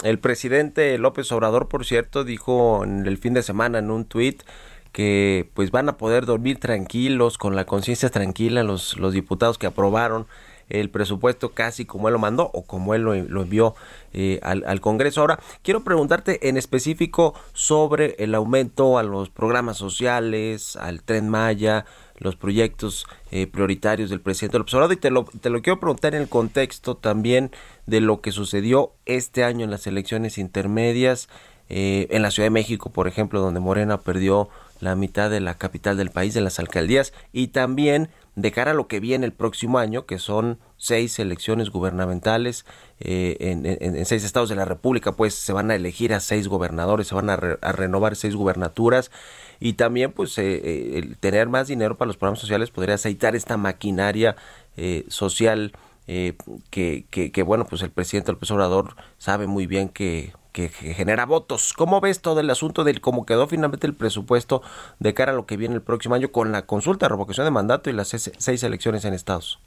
El 0.03 0.19
presidente 0.19 0.95
López 0.99 1.31
Obrador, 1.31 1.67
por 1.67 1.85
cierto, 1.85 2.23
dijo 2.23 2.83
en 2.83 3.07
el 3.07 3.17
fin 3.17 3.33
de 3.33 3.41
semana 3.41 3.79
en 3.79 3.89
un 3.89 4.05
tuit 4.05 4.43
que 4.91 5.49
pues 5.55 5.71
van 5.71 5.89
a 5.89 5.97
poder 5.97 6.27
dormir 6.27 6.59
tranquilos, 6.59 7.39
con 7.39 7.55
la 7.55 7.65
conciencia 7.65 8.11
tranquila, 8.11 8.61
los, 8.61 8.95
los 8.99 9.11
diputados 9.11 9.57
que 9.57 9.65
aprobaron 9.65 10.27
el 10.69 10.91
presupuesto 10.91 11.49
casi 11.49 11.85
como 11.85 12.07
él 12.07 12.13
lo 12.13 12.19
mandó 12.19 12.51
o 12.53 12.63
como 12.63 12.93
él 12.93 13.01
lo, 13.01 13.15
lo 13.15 13.41
envió 13.41 13.73
eh, 14.13 14.39
al, 14.43 14.63
al 14.67 14.81
Congreso. 14.81 15.21
Ahora, 15.21 15.39
quiero 15.63 15.83
preguntarte 15.83 16.47
en 16.47 16.57
específico 16.57 17.33
sobre 17.53 18.15
el 18.19 18.35
aumento 18.35 18.99
a 18.99 19.03
los 19.03 19.31
programas 19.31 19.77
sociales, 19.77 20.75
al 20.75 21.01
tren 21.01 21.27
Maya, 21.27 21.85
los 22.19 22.35
proyectos 22.35 23.05
eh, 23.31 23.47
prioritarios 23.47 24.09
del 24.09 24.21
presidente 24.21 24.57
López 24.59 24.73
Obrador. 24.75 24.93
Y 24.93 24.99
te 24.99 25.09
lo, 25.09 25.25
te 25.25 25.49
lo 25.49 25.61
quiero 25.61 25.79
preguntar 25.79 26.15
en 26.15 26.21
el 26.21 26.29
contexto 26.29 26.95
también 26.95 27.51
de 27.85 28.01
lo 28.01 28.21
que 28.21 28.31
sucedió 28.31 28.93
este 29.05 29.43
año 29.43 29.63
en 29.65 29.71
las 29.71 29.87
elecciones 29.87 30.37
intermedias 30.37 31.27
eh, 31.69 32.07
en 32.11 32.21
la 32.21 32.31
Ciudad 32.31 32.47
de 32.47 32.51
México, 32.51 32.91
por 32.91 33.07
ejemplo, 33.07 33.41
donde 33.41 33.59
Morena 33.59 34.01
perdió 34.01 34.49
la 34.79 34.95
mitad 34.95 35.29
de 35.29 35.39
la 35.41 35.55
capital 35.57 35.97
del 35.97 36.09
país, 36.09 36.33
de 36.33 36.41
las 36.41 36.57
alcaldías, 36.57 37.13
y 37.33 37.47
también 37.49 38.09
de 38.35 38.51
cara 38.53 38.71
a 38.71 38.73
lo 38.73 38.87
que 38.87 39.01
viene 39.01 39.25
el 39.25 39.33
próximo 39.33 39.77
año, 39.77 40.05
que 40.05 40.17
son 40.19 40.57
seis 40.77 41.19
elecciones 41.19 41.69
gubernamentales 41.69 42.65
eh, 43.01 43.35
en, 43.41 43.65
en- 43.65 44.05
seis 44.05 44.23
estados 44.23 44.47
de 44.49 44.55
la 44.55 44.63
República, 44.65 45.11
pues 45.11 45.35
se 45.35 45.51
van 45.51 45.69
a 45.69 45.75
elegir 45.75 46.13
a 46.13 46.21
seis 46.21 46.47
gobernadores, 46.47 47.07
se 47.07 47.15
van 47.15 47.29
a, 47.29 47.35
re- 47.35 47.59
a 47.61 47.71
renovar 47.73 48.15
seis 48.15 48.33
gubernaturas 48.35 49.11
y 49.59 49.73
también 49.73 50.11
pues 50.11 50.37
eh, 50.37 50.61
eh, 50.63 50.97
el 50.97 51.17
tener 51.17 51.49
más 51.49 51.67
dinero 51.67 51.97
para 51.97 52.07
los 52.07 52.17
programas 52.17 52.39
sociales 52.39 52.71
podría 52.71 52.95
aceitar 52.95 53.35
esta 53.35 53.57
maquinaria 53.57 54.35
eh, 54.77 55.03
social 55.07 55.73
eh, 56.07 56.33
que, 56.71 57.43
bueno 57.43 57.65
pues 57.69 57.83
el 57.83 57.91
presidente 57.91 58.31
López 58.31 58.49
Obrador 58.49 58.95
sabe 59.17 59.45
muy 59.45 59.67
bien 59.67 59.89
que, 59.89 60.31
que, 60.53 60.69
genera 60.69 61.27
votos. 61.27 61.73
¿Cómo 61.73 62.01
ves 62.01 62.21
todo 62.21 62.39
el 62.39 62.49
asunto 62.49 62.83
del 62.83 62.99
cómo 62.99 63.27
quedó 63.27 63.47
finalmente 63.47 63.85
el 63.85 63.93
presupuesto 63.93 64.63
de 64.99 65.13
cara 65.13 65.33
a 65.33 65.35
lo 65.35 65.45
que 65.45 65.55
viene 65.55 65.75
el 65.75 65.83
próximo 65.83 66.15
año 66.15 66.31
con 66.31 66.51
la 66.51 66.65
consulta, 66.65 67.07
revocación 67.07 67.45
de 67.45 67.51
mandato 67.51 67.91
y 67.91 67.93
las 67.93 68.07
seis, 68.07 68.31
seis 68.37 68.63
elecciones 68.63 69.05
en 69.05 69.13
estados? 69.13 69.59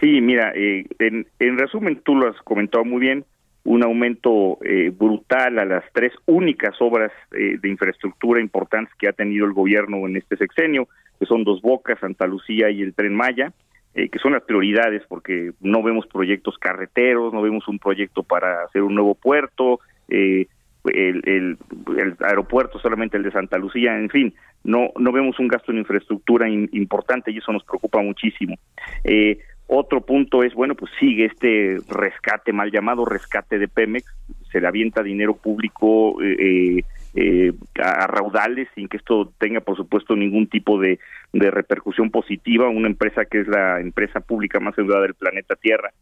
Sí, 0.00 0.20
mira, 0.20 0.52
eh, 0.54 0.84
en, 0.98 1.26
en 1.38 1.58
resumen, 1.58 1.98
tú 2.04 2.14
lo 2.14 2.28
has 2.28 2.36
comentado 2.42 2.84
muy 2.84 3.00
bien, 3.00 3.24
un 3.64 3.82
aumento 3.82 4.58
eh, 4.62 4.92
brutal 4.96 5.58
a 5.58 5.64
las 5.64 5.84
tres 5.92 6.12
únicas 6.26 6.74
obras 6.80 7.10
eh, 7.32 7.56
de 7.60 7.68
infraestructura 7.68 8.40
importantes 8.40 8.94
que 8.98 9.08
ha 9.08 9.12
tenido 9.12 9.46
el 9.46 9.52
gobierno 9.52 10.06
en 10.06 10.16
este 10.16 10.36
sexenio, 10.36 10.86
que 11.18 11.26
son 11.26 11.44
Dos 11.44 11.62
Bocas, 11.62 11.98
Santa 11.98 12.26
Lucía 12.26 12.70
y 12.70 12.82
el 12.82 12.94
Tren 12.94 13.14
Maya, 13.14 13.52
eh, 13.94 14.08
que 14.08 14.18
son 14.18 14.32
las 14.32 14.42
prioridades 14.42 15.02
porque 15.08 15.52
no 15.60 15.82
vemos 15.82 16.06
proyectos 16.06 16.58
carreteros, 16.58 17.32
no 17.32 17.40
vemos 17.40 17.66
un 17.68 17.78
proyecto 17.78 18.22
para 18.22 18.64
hacer 18.64 18.82
un 18.82 18.94
nuevo 18.94 19.14
puerto, 19.14 19.80
eh, 20.08 20.46
el, 20.84 21.22
el, 21.24 22.16
aeropuerto 22.20 22.78
solamente 22.78 23.16
el 23.16 23.22
de 23.22 23.30
Santa 23.30 23.56
Lucía, 23.56 23.96
en 23.96 24.10
fin, 24.10 24.34
no 24.64 24.90
no 24.98 25.12
vemos 25.12 25.38
un 25.38 25.48
gasto 25.48 25.72
en 25.72 25.78
infraestructura 25.78 26.48
in- 26.48 26.68
importante 26.72 27.30
y 27.30 27.38
eso 27.38 27.52
nos 27.52 27.64
preocupa 27.64 28.02
muchísimo. 28.02 28.56
Eh, 29.04 29.38
otro 29.66 30.00
punto 30.02 30.42
es, 30.42 30.54
bueno, 30.54 30.74
pues 30.74 30.90
sigue 31.00 31.24
este 31.24 31.78
rescate, 31.88 32.52
mal 32.52 32.70
llamado 32.70 33.04
rescate 33.04 33.58
de 33.58 33.68
Pemex, 33.68 34.04
se 34.52 34.60
le 34.60 34.66
avienta 34.66 35.02
dinero 35.02 35.34
público 35.34 36.22
eh, 36.22 36.82
eh, 37.14 37.52
a, 37.82 38.04
a 38.04 38.06
raudales 38.06 38.68
sin 38.74 38.88
que 38.88 38.98
esto 38.98 39.32
tenga, 39.38 39.60
por 39.60 39.76
supuesto, 39.76 40.14
ningún 40.16 40.48
tipo 40.48 40.78
de, 40.78 40.98
de 41.32 41.50
repercusión 41.50 42.10
positiva, 42.10 42.68
una 42.68 42.88
empresa 42.88 43.24
que 43.24 43.40
es 43.40 43.48
la 43.48 43.80
empresa 43.80 44.20
pública 44.20 44.60
más 44.60 44.76
endeudada 44.76 45.04
del 45.04 45.14
planeta 45.14 45.56
Tierra. 45.56 45.92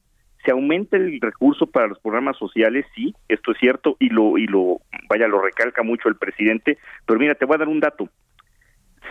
Se 0.44 0.50
aumenta 0.50 0.96
el 0.96 1.20
recurso 1.20 1.68
para 1.68 1.86
los 1.86 2.00
programas 2.00 2.36
sociales, 2.36 2.84
sí, 2.96 3.14
esto 3.28 3.52
es 3.52 3.58
cierto, 3.58 3.96
y 4.00 4.08
lo, 4.08 4.38
y 4.38 4.46
lo, 4.48 4.80
vaya, 5.08 5.28
lo 5.28 5.40
recalca 5.40 5.84
mucho 5.84 6.08
el 6.08 6.16
presidente, 6.16 6.78
pero 7.06 7.20
mira, 7.20 7.36
te 7.36 7.44
voy 7.44 7.54
a 7.54 7.58
dar 7.58 7.68
un 7.68 7.78
dato. 7.78 8.08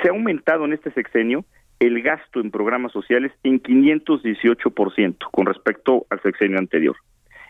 Se 0.01 0.09
ha 0.09 0.11
aumentado 0.11 0.65
en 0.65 0.73
este 0.73 0.91
sexenio 0.91 1.45
el 1.81 2.03
gasto 2.03 2.39
en 2.39 2.51
programas 2.51 2.91
sociales 2.91 3.31
en 3.43 3.59
518% 3.61 5.17
con 5.31 5.47
respecto 5.47 6.05
al 6.11 6.21
sexenio 6.21 6.59
anterior. 6.59 6.95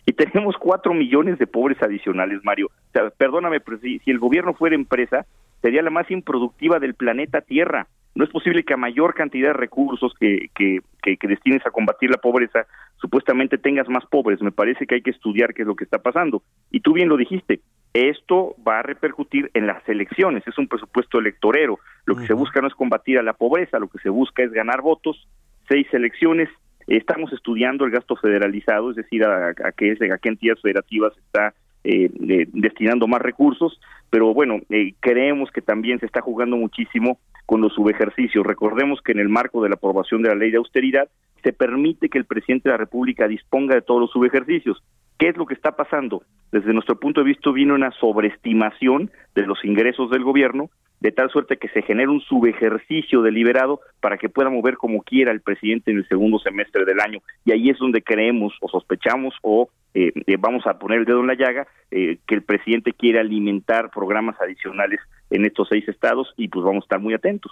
Y 0.05 0.13
tenemos 0.13 0.55
cuatro 0.57 0.93
millones 0.93 1.38
de 1.38 1.47
pobres 1.47 1.77
adicionales, 1.84 2.39
Mario. 2.43 2.71
Perdóname, 3.17 3.59
pero 3.59 3.77
si, 3.79 4.01
el 4.05 4.19
gobierno 4.19 4.53
fuera 4.53 4.73
empresa, 4.73 5.25
sería 5.61 5.82
la 5.82 5.89
más 5.89 6.09
improductiva 6.09 6.79
del 6.79 6.93
planeta 6.95 7.41
Tierra. 7.41 7.88
No 8.15 8.23
es 8.23 8.29
posible 8.29 8.63
que 8.63 8.73
a 8.73 8.77
mayor 8.77 9.13
cantidad 9.15 9.49
de 9.49 9.53
recursos 9.53 10.13
que, 10.17 10.49
que, 10.55 10.79
que 11.01 11.27
destines 11.27 11.65
a 11.65 11.71
combatir 11.71 12.09
la 12.09 12.17
pobreza, 12.17 12.65
supuestamente 13.01 13.57
tengas 13.57 13.89
más 13.89 14.05
pobres. 14.05 14.41
Me 14.41 14.51
parece 14.53 14.88
que 14.88 14.95
hay 14.95 15.01
que 15.01 15.11
estudiar 15.11 15.53
qué 15.53 15.63
es 15.63 15.67
lo 15.67 15.75
que 15.75 15.84
está 15.84 15.99
pasando. 15.99 16.41
Y 16.71 16.79
tú 16.79 16.93
bien 16.93 17.09
lo 17.09 17.17
dijiste, 17.17 17.59
esto 17.93 18.55
va 18.65 18.79
a 18.79 18.83
repercutir 18.83 19.51
en 19.53 19.67
las 19.67 19.87
elecciones, 19.89 20.47
es 20.47 20.57
un 20.57 20.67
presupuesto 20.67 21.19
electorero. 21.19 21.79
Lo 22.05 22.15
que 22.15 22.25
se 22.25 22.33
busca 22.33 22.61
no 22.61 22.67
es 22.67 22.73
combatir 22.73 23.19
a 23.19 23.23
la 23.23 23.33
pobreza, 23.33 23.79
lo 23.79 23.89
que 23.89 23.99
se 23.99 24.09
busca 24.09 24.43
es 24.43 24.51
ganar 24.51 24.81
votos. 24.81 25.27
Seis 25.67 25.87
elecciones, 25.93 26.49
estamos 26.87 27.31
estudiando 27.33 27.85
el 27.85 27.91
gasto 27.91 28.15
federalizado, 28.15 28.91
es 28.91 28.95
decir, 28.95 29.23
a, 29.25 29.49
a 29.49 29.71
qué, 29.71 29.91
a 29.91 30.17
qué 30.17 30.29
entidades 30.29 30.61
federativas 30.61 31.13
está 31.17 31.53
eh, 31.83 32.11
eh, 32.29 32.47
destinando 32.53 33.07
más 33.07 33.21
recursos, 33.21 33.79
pero 34.11 34.35
bueno, 34.35 34.59
eh, 34.69 34.93
creemos 34.99 35.49
que 35.49 35.63
también 35.63 35.99
se 35.99 36.05
está 36.05 36.21
jugando 36.21 36.55
muchísimo 36.55 37.17
con 37.47 37.59
los 37.59 37.73
subejercicios. 37.73 38.45
Recordemos 38.45 39.01
que 39.01 39.13
en 39.13 39.19
el 39.19 39.29
marco 39.29 39.63
de 39.63 39.69
la 39.69 39.75
aprobación 39.75 40.21
de 40.21 40.29
la 40.29 40.35
ley 40.35 40.51
de 40.51 40.57
austeridad 40.57 41.09
se 41.41 41.53
permite 41.53 42.09
que 42.09 42.19
el 42.19 42.25
presidente 42.25 42.69
de 42.69 42.73
la 42.73 42.77
República 42.77 43.27
disponga 43.27 43.73
de 43.73 43.81
todos 43.81 44.01
los 44.01 44.11
subejercicios. 44.11 44.83
¿Qué 45.22 45.30
es 45.30 45.38
lo 45.38 45.45
que 45.45 45.53
está 45.53 45.74
pasando? 45.74 46.24
Desde 46.51 46.74
nuestro 46.74 46.99
punto 46.99 47.19
de 47.19 47.28
vista 47.28 47.51
viene 47.51 47.74
una 47.74 47.91
sobreestimación 47.91 49.11
de 49.36 49.45
los 49.45 49.63
ingresos 49.63 50.09
del 50.09 50.24
gobierno, 50.24 50.72
de 50.99 51.11
tal 51.11 51.30
suerte 51.30 51.57
que 51.57 51.67
se 51.67 51.84
genera 51.84 52.09
un 52.09 52.22
subejercicio 52.22 53.22
deliberado 53.22 53.82
para 53.99 54.17
que 54.17 54.30
pueda 54.30 54.49
mover 54.49 54.78
como 54.78 55.03
quiera 55.03 55.32
el 55.32 55.41
presidente 55.41 55.91
en 55.91 55.97
el 55.97 56.07
segundo 56.07 56.39
semestre 56.39 56.86
del 56.86 56.99
año. 56.99 57.19
Y 57.45 57.51
ahí 57.51 57.69
es 57.69 57.78
donde 57.78 58.01
creemos 58.01 58.55
o 58.61 58.67
sospechamos 58.67 59.36
o 59.43 59.69
eh, 59.93 60.11
eh, 60.26 60.38
vamos 60.39 60.65
a 60.65 60.80
poner 60.80 60.97
el 60.97 61.05
dedo 61.05 61.19
en 61.19 61.28
la 61.28 61.36
llaga 61.36 61.67
eh, 61.91 62.17
que 62.26 62.34
el 62.34 62.41
presidente 62.41 62.91
quiere 62.91 63.19
alimentar 63.19 63.91
programas 63.91 64.41
adicionales 64.41 65.01
en 65.30 65.45
estos 65.45 65.67
seis 65.69 65.88
estados 65.88 66.34
y 66.36 66.47
pues 66.47 66.65
vamos 66.65 66.82
a 66.82 66.86
estar 66.86 66.99
muy 66.99 67.13
atentos. 67.13 67.51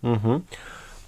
Ujú. 0.00 0.42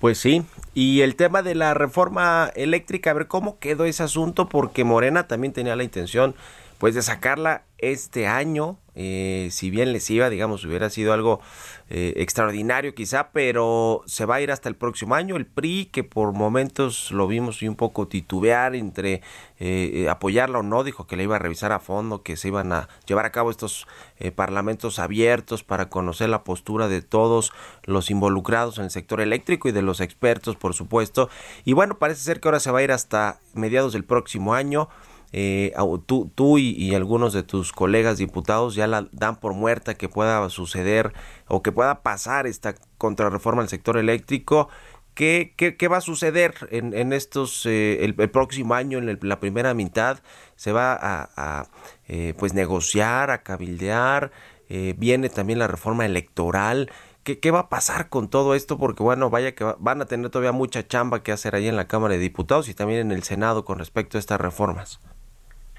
Pues 0.01 0.18
sí, 0.18 0.44
y 0.74 1.01
el 1.01 1.16
tema 1.16 1.42
de 1.42 1.57
la 1.57 1.74
reforma 1.74 2.53
eléctrica, 2.55 3.11
a 3.11 3.14
ver 3.14 3.26
cómo 3.26 3.59
quedó 3.59 3.84
ese 3.84 4.05
asunto, 4.05 4.49
porque 4.49 4.84
Morena 4.84 5.26
también 5.26 5.53
tenía 5.53 5.74
la 5.74 5.82
intención 5.82 6.36
pues 6.79 6.95
de 6.95 7.03
sacarla 7.03 7.64
este 7.79 8.26
año, 8.26 8.79
eh, 8.95 9.49
si 9.53 9.70
bien 9.70 9.93
les 9.93 10.11
iba, 10.11 10.29
digamos, 10.31 10.64
hubiera 10.64 10.91
sido 10.91 11.12
algo 11.12 11.41
eh, 11.89 12.14
extraordinario 12.16 12.95
quizá, 12.95 13.31
pero 13.31 14.03
se 14.07 14.24
va 14.24 14.37
a 14.37 14.41
ir 14.41 14.51
hasta 14.51 14.68
el 14.68 14.74
próximo 14.74 15.14
año. 15.14 15.37
El 15.37 15.47
PRI, 15.47 15.87
que 15.87 16.03
por 16.03 16.33
momentos 16.33 17.12
lo 17.12 17.29
vimos 17.29 17.62
un 17.62 17.76
poco 17.76 18.09
titubear 18.09 18.74
entre 18.74 19.22
eh, 19.61 19.91
eh, 20.05 20.09
apoyarla 20.09 20.61
o 20.61 20.62
no, 20.62 20.85
dijo 20.85 21.07
que 21.07 21.16
la 21.16 21.24
iba 21.24 21.37
a 21.37 21.39
revisar 21.41 21.72
a 21.72 21.81
fondo, 21.81 22.22
que 22.22 22.37
se 22.37 22.49
iban 22.49 22.72
a 22.72 22.89
llevar 23.07 23.26
a 23.26 23.33
cabo 23.33 23.51
estos 23.51 23.89
eh, 24.18 24.31
parlamentos 24.31 25.01
abiertos 25.01 25.64
para 25.64 25.89
conocer 25.89 26.29
la 26.29 26.45
postura 26.45 26.87
de 26.87 27.03
todos 27.03 27.53
los 27.85 28.11
involucrados 28.11 28.79
en 28.79 28.85
el 28.85 28.91
sector 28.91 29.20
eléctrico 29.20 29.68
y 29.68 29.72
de 29.72 29.83
los 29.83 30.01
expertos, 30.01 30.55
por 30.55 30.74
supuesto. 30.74 31.29
Y 31.64 31.72
bueno, 31.72 31.99
parece 31.99 32.22
ser 32.22 32.41
que 32.41 32.49
ahora 32.49 32.61
se 32.61 32.70
va 32.70 32.79
a 32.81 32.83
ir 32.83 32.93
hasta 32.93 33.41
mediados 33.53 33.93
del 33.93 34.05
próximo 34.05 34.55
año. 34.55 34.89
Eh, 35.33 35.74
tú, 36.07 36.31
tú 36.35 36.59
y, 36.59 36.95
algunos 36.95 37.33
de 37.33 37.43
tus 37.43 37.72
colegas 37.72 38.18
diputados 38.18 38.74
ya 38.74 38.87
la 38.87 39.09
dan 39.12 39.37
por 39.37 39.53
muerta 39.55 39.95
que 39.95 40.09
pueda 40.09 40.49
suceder 40.51 41.12
o 41.49 41.62
que 41.62 41.72
pueda 41.72 42.03
pasar 42.03 42.47
esta 42.47 42.74
contrarreforma 42.97 43.62
al 43.62 43.68
sector 43.68 43.99
eléctrico. 43.99 44.68
¿Qué, 45.14 45.53
qué, 45.57 45.76
qué 45.76 45.89
va 45.89 45.97
a 45.97 46.01
suceder 46.01 46.55
en, 46.70 46.95
en 46.95 47.12
estos 47.12 47.66
eh, 47.66 48.05
el, 48.05 48.14
próximo 48.31 48.74
año, 48.74 48.99
en 48.99 49.18
la 49.22 49.41
primera 49.41 49.74
mitad? 49.74 50.20
¿Se 50.57 50.70
va 50.72 50.93
a, 50.95 51.29
a, 51.37 51.68
eh, 52.07 52.35
pues 52.39 52.55
negociar, 52.55 53.31
a 53.31 53.43
cabildear? 53.43 54.31
Eh, 54.68 54.95
viene 54.97 55.29
también 55.29 55.59
la 55.59 55.66
reforma 55.66 56.07
electoral. 56.07 56.91
¿Qué, 57.24 57.41
¿Qué 57.41 57.51
va 57.51 57.61
a 57.61 57.68
pasar 57.68 58.09
con 58.11 58.29
todo 58.29 58.55
esto? 58.55 58.79
Porque 58.79 59.03
bueno, 59.03 59.29
vaya 59.29 59.55
que 59.55 59.64
va- 59.64 59.76
van 59.81 60.01
a 60.03 60.07
tener 60.07 60.31
todavía 60.31 60.53
mucha 60.53 60.87
chamba 60.87 61.22
que 61.22 61.33
hacer 61.33 61.55
ahí 61.57 61.66
en 61.68 61.76
la 61.76 61.89
Cámara 61.89 62.14
de 62.14 62.20
Diputados 62.20 62.68
y 62.68 62.74
también 62.74 63.01
en 63.01 63.12
el 63.12 63.22
Senado 63.24 63.64
con 63.64 63.79
respecto 63.79 64.18
a 64.18 64.20
estas 64.20 64.41
reformas. 64.41 65.01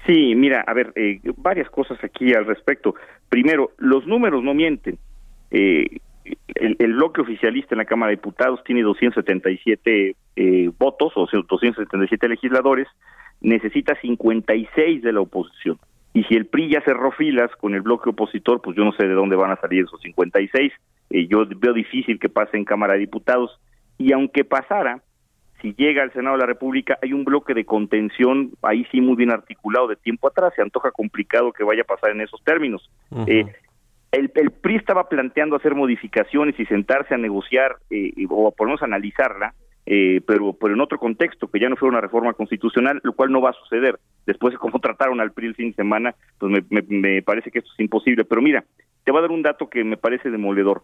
Sí, 0.06 0.34
mira, 0.34 0.64
a 0.66 0.72
ver, 0.72 0.92
eh, 0.96 1.20
varias 1.36 1.68
cosas 1.70 2.02
aquí 2.02 2.32
al 2.32 2.46
respecto. 2.46 2.94
Primero, 3.28 3.72
los 3.78 4.06
números 4.06 4.42
no 4.42 4.54
mienten. 4.54 4.98
Eh, 5.50 5.98
el, 6.54 6.76
el 6.78 6.92
bloque 6.94 7.20
oficialista 7.20 7.74
en 7.74 7.78
la 7.78 7.84
Cámara 7.84 8.10
de 8.10 8.16
Diputados 8.16 8.62
tiene 8.64 8.82
277 8.82 10.16
eh, 10.36 10.70
votos, 10.78 11.12
o 11.16 11.26
sea, 11.26 11.40
277 11.48 12.28
legisladores, 12.28 12.88
necesita 13.40 13.98
56 14.00 15.02
de 15.02 15.12
la 15.12 15.20
oposición. 15.20 15.78
Y 16.12 16.24
si 16.24 16.34
el 16.34 16.46
PRI 16.46 16.72
ya 16.72 16.80
cerró 16.82 17.12
filas 17.12 17.50
con 17.56 17.74
el 17.74 17.82
bloque 17.82 18.10
opositor, 18.10 18.60
pues 18.60 18.76
yo 18.76 18.84
no 18.84 18.92
sé 18.92 19.06
de 19.06 19.14
dónde 19.14 19.36
van 19.36 19.52
a 19.52 19.60
salir 19.60 19.84
esos 19.84 20.00
56. 20.00 20.72
Eh, 21.10 21.26
yo 21.28 21.44
veo 21.46 21.72
difícil 21.72 22.18
que 22.18 22.28
pase 22.28 22.56
en 22.56 22.64
Cámara 22.64 22.94
de 22.94 23.00
Diputados. 23.00 23.60
Y 23.96 24.12
aunque 24.12 24.44
pasara, 24.44 25.02
si 25.60 25.74
llega 25.74 26.02
al 26.02 26.12
Senado 26.12 26.36
de 26.36 26.40
la 26.40 26.46
República, 26.46 26.98
hay 27.02 27.12
un 27.12 27.24
bloque 27.24 27.54
de 27.54 27.64
contención 27.64 28.50
ahí 28.62 28.86
sí 28.90 29.00
muy 29.00 29.16
bien 29.16 29.30
articulado 29.30 29.88
de 29.88 29.96
tiempo 29.96 30.28
atrás. 30.28 30.52
Se 30.56 30.62
antoja 30.62 30.90
complicado 30.90 31.52
que 31.52 31.64
vaya 31.64 31.82
a 31.82 31.84
pasar 31.86 32.10
en 32.10 32.20
esos 32.20 32.42
términos. 32.44 32.90
Eh, 33.26 33.46
el, 34.12 34.30
el 34.34 34.50
PRI 34.50 34.76
estaba 34.76 35.08
planteando 35.08 35.56
hacer 35.56 35.74
modificaciones 35.74 36.58
y 36.58 36.66
sentarse 36.66 37.14
a 37.14 37.18
negociar 37.18 37.76
eh, 37.90 38.12
o 38.28 38.50
por 38.52 38.66
lo 38.66 38.70
menos 38.72 38.82
analizarla, 38.82 39.54
eh, 39.86 40.20
pero, 40.26 40.52
pero 40.52 40.74
en 40.74 40.80
otro 40.80 40.98
contexto, 40.98 41.48
que 41.48 41.60
ya 41.60 41.68
no 41.68 41.76
fuera 41.76 41.92
una 41.92 42.00
reforma 42.00 42.32
constitucional, 42.32 43.00
lo 43.04 43.12
cual 43.12 43.30
no 43.30 43.40
va 43.40 43.50
a 43.50 43.54
suceder. 43.54 43.98
Después 44.26 44.52
de 44.52 44.58
cómo 44.58 44.78
trataron 44.80 45.20
al 45.20 45.32
PRI 45.32 45.46
el 45.48 45.54
fin 45.54 45.68
de 45.70 45.74
semana, 45.76 46.14
pues 46.38 46.50
me, 46.52 46.64
me- 46.70 46.86
me 46.98 47.22
parece 47.22 47.50
que 47.50 47.60
esto 47.60 47.70
es 47.72 47.80
imposible. 47.80 48.24
Pero 48.24 48.42
mira, 48.42 48.64
te 49.04 49.12
voy 49.12 49.18
a 49.20 49.22
dar 49.22 49.30
un 49.30 49.42
dato 49.42 49.68
que 49.70 49.84
me 49.84 49.96
parece 49.96 50.30
demoledor. 50.30 50.82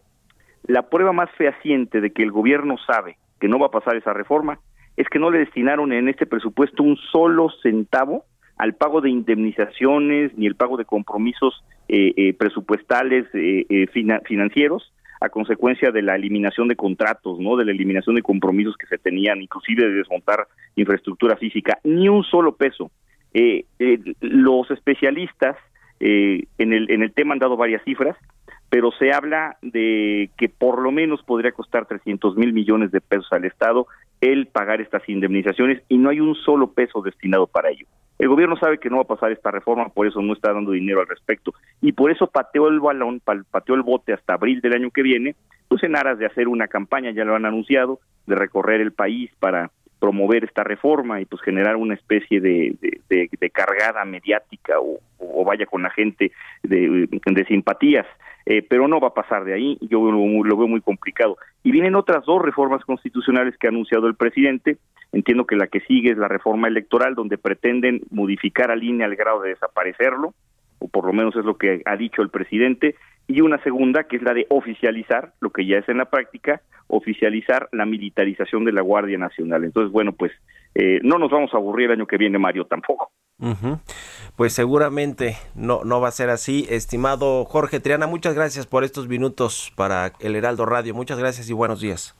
la 0.66 0.88
prueba 0.88 1.12
más 1.12 1.30
fehaciente 1.36 2.00
de 2.00 2.10
que 2.12 2.22
el 2.22 2.30
gobierno 2.32 2.76
sabe 2.86 3.16
que 3.40 3.48
no 3.48 3.58
va 3.58 3.66
a 3.66 3.70
pasar 3.70 3.96
esa 3.96 4.12
reforma 4.12 4.58
es 4.96 5.08
que 5.08 5.18
no 5.18 5.30
le 5.30 5.40
destinaron 5.40 5.92
en 5.92 6.08
este 6.08 6.26
presupuesto 6.26 6.82
un 6.82 6.96
solo 6.96 7.50
centavo 7.62 8.24
al 8.56 8.74
pago 8.74 9.02
de 9.02 9.10
indemnizaciones 9.10 10.32
ni 10.36 10.46
el 10.46 10.54
pago 10.56 10.76
de 10.78 10.86
compromisos 10.86 11.62
eh, 11.88 12.14
eh, 12.16 12.32
presupuestales 12.32 13.26
eh, 13.34 13.66
eh, 13.68 13.86
fina- 13.88 14.20
financieros 14.24 14.92
a 15.20 15.28
consecuencia 15.28 15.90
de 15.90 16.02
la 16.02 16.14
eliminación 16.14 16.68
de 16.68 16.76
contratos, 16.76 17.38
¿no? 17.38 17.56
De 17.56 17.64
la 17.64 17.70
eliminación 17.72 18.16
de 18.16 18.22
compromisos 18.22 18.76
que 18.76 18.86
se 18.86 18.98
tenían, 18.98 19.40
inclusive 19.42 19.84
de 19.86 19.94
desmontar 19.94 20.46
infraestructura 20.76 21.36
física, 21.36 21.78
ni 21.84 22.08
un 22.08 22.22
solo 22.24 22.56
peso. 22.56 22.90
Eh, 23.32 23.64
los 24.20 24.70
especialistas 24.70 25.56
en 26.00 26.72
el 26.72 26.90
en 26.90 27.02
el 27.02 27.12
tema 27.12 27.32
han 27.32 27.38
dado 27.38 27.56
varias 27.56 27.82
cifras, 27.84 28.16
pero 28.68 28.90
se 28.92 29.12
habla 29.12 29.56
de 29.62 30.30
que 30.36 30.48
por 30.48 30.80
lo 30.80 30.90
menos 30.90 31.22
podría 31.22 31.52
costar 31.52 31.86
300 31.86 32.36
mil 32.36 32.52
millones 32.52 32.90
de 32.90 33.00
pesos 33.00 33.28
al 33.32 33.44
Estado 33.44 33.86
el 34.20 34.46
pagar 34.46 34.80
estas 34.80 35.08
indemnizaciones 35.08 35.82
y 35.88 35.98
no 35.98 36.10
hay 36.10 36.20
un 36.20 36.34
solo 36.34 36.72
peso 36.72 37.02
destinado 37.02 37.46
para 37.46 37.70
ello. 37.70 37.86
El 38.18 38.28
gobierno 38.28 38.56
sabe 38.56 38.78
que 38.78 38.88
no 38.88 38.96
va 38.96 39.02
a 39.02 39.06
pasar 39.06 39.30
esta 39.30 39.50
reforma, 39.50 39.90
por 39.90 40.06
eso 40.06 40.22
no 40.22 40.32
está 40.32 40.52
dando 40.52 40.72
dinero 40.72 41.00
al 41.00 41.06
respecto. 41.06 41.52
Y 41.82 41.92
por 41.92 42.10
eso 42.10 42.26
pateó 42.28 42.68
el 42.68 42.80
balón, 42.80 43.20
pateó 43.50 43.74
el 43.74 43.82
bote 43.82 44.14
hasta 44.14 44.34
abril 44.34 44.60
del 44.62 44.72
año 44.72 44.90
que 44.90 45.02
viene, 45.02 45.36
pues 45.68 45.82
en 45.82 45.96
aras 45.96 46.18
de 46.18 46.26
hacer 46.26 46.48
una 46.48 46.66
campaña, 46.66 47.10
ya 47.10 47.24
lo 47.24 47.34
han 47.34 47.44
anunciado, 47.44 48.00
de 48.26 48.34
recorrer 48.34 48.80
el 48.80 48.92
país 48.92 49.30
para 49.38 49.70
promover 49.98 50.44
esta 50.44 50.64
reforma 50.64 51.20
y 51.20 51.26
pues 51.26 51.42
generar 51.42 51.76
una 51.76 51.94
especie 51.94 52.40
de, 52.40 52.76
cargada 53.52 54.04
mediática 54.04 54.74
o, 54.78 55.44
vaya 55.44 55.66
con 55.66 55.82
la 55.82 55.90
gente 55.90 56.32
de 56.62 57.44
simpatías. 57.46 58.06
Eh, 58.48 58.62
pero 58.62 58.86
no 58.86 59.00
va 59.00 59.08
a 59.08 59.14
pasar 59.14 59.44
de 59.44 59.54
ahí, 59.54 59.76
yo 59.80 60.10
lo, 60.10 60.44
lo 60.44 60.56
veo 60.56 60.68
muy 60.68 60.80
complicado. 60.80 61.36
Y 61.64 61.72
vienen 61.72 61.96
otras 61.96 62.24
dos 62.24 62.40
reformas 62.40 62.84
constitucionales 62.84 63.56
que 63.58 63.66
ha 63.66 63.70
anunciado 63.70 64.06
el 64.06 64.14
presidente, 64.14 64.78
entiendo 65.12 65.46
que 65.46 65.56
la 65.56 65.66
que 65.66 65.80
sigue 65.80 66.12
es 66.12 66.16
la 66.16 66.28
reforma 66.28 66.68
electoral, 66.68 67.16
donde 67.16 67.38
pretenden 67.38 68.02
modificar 68.10 68.70
al 68.70 68.84
INE 68.84 69.04
al 69.04 69.16
grado 69.16 69.42
de 69.42 69.50
desaparecerlo, 69.50 70.32
o 70.78 70.88
por 70.88 71.06
lo 71.06 71.12
menos 71.12 71.34
es 71.34 71.44
lo 71.44 71.58
que 71.58 71.82
ha 71.84 71.96
dicho 71.96 72.22
el 72.22 72.30
presidente, 72.30 72.94
y 73.26 73.40
una 73.40 73.60
segunda 73.64 74.04
que 74.04 74.16
es 74.16 74.22
la 74.22 74.32
de 74.32 74.46
oficializar, 74.48 75.32
lo 75.40 75.50
que 75.50 75.66
ya 75.66 75.78
es 75.78 75.88
en 75.88 75.98
la 75.98 76.04
práctica, 76.04 76.60
oficializar 76.86 77.68
la 77.72 77.84
militarización 77.84 78.64
de 78.64 78.72
la 78.72 78.82
Guardia 78.82 79.18
Nacional. 79.18 79.64
Entonces, 79.64 79.90
bueno, 79.90 80.12
pues 80.12 80.30
eh, 80.76 81.00
no 81.02 81.18
nos 81.18 81.32
vamos 81.32 81.52
a 81.52 81.56
aburrir 81.56 81.86
el 81.86 81.98
año 81.98 82.06
que 82.06 82.16
viene, 82.16 82.38
Mario, 82.38 82.66
tampoco. 82.66 83.10
Pues 84.36 84.52
seguramente 84.52 85.36
no, 85.54 85.82
no 85.84 86.00
va 86.00 86.08
a 86.08 86.12
ser 86.12 86.30
así. 86.30 86.66
Estimado 86.70 87.44
Jorge 87.44 87.80
Triana, 87.80 88.06
muchas 88.06 88.34
gracias 88.34 88.66
por 88.66 88.84
estos 88.84 89.08
minutos 89.08 89.72
para 89.76 90.12
el 90.20 90.36
Heraldo 90.36 90.66
Radio. 90.66 90.94
Muchas 90.94 91.18
gracias 91.18 91.48
y 91.50 91.52
buenos 91.52 91.80
días. 91.80 92.14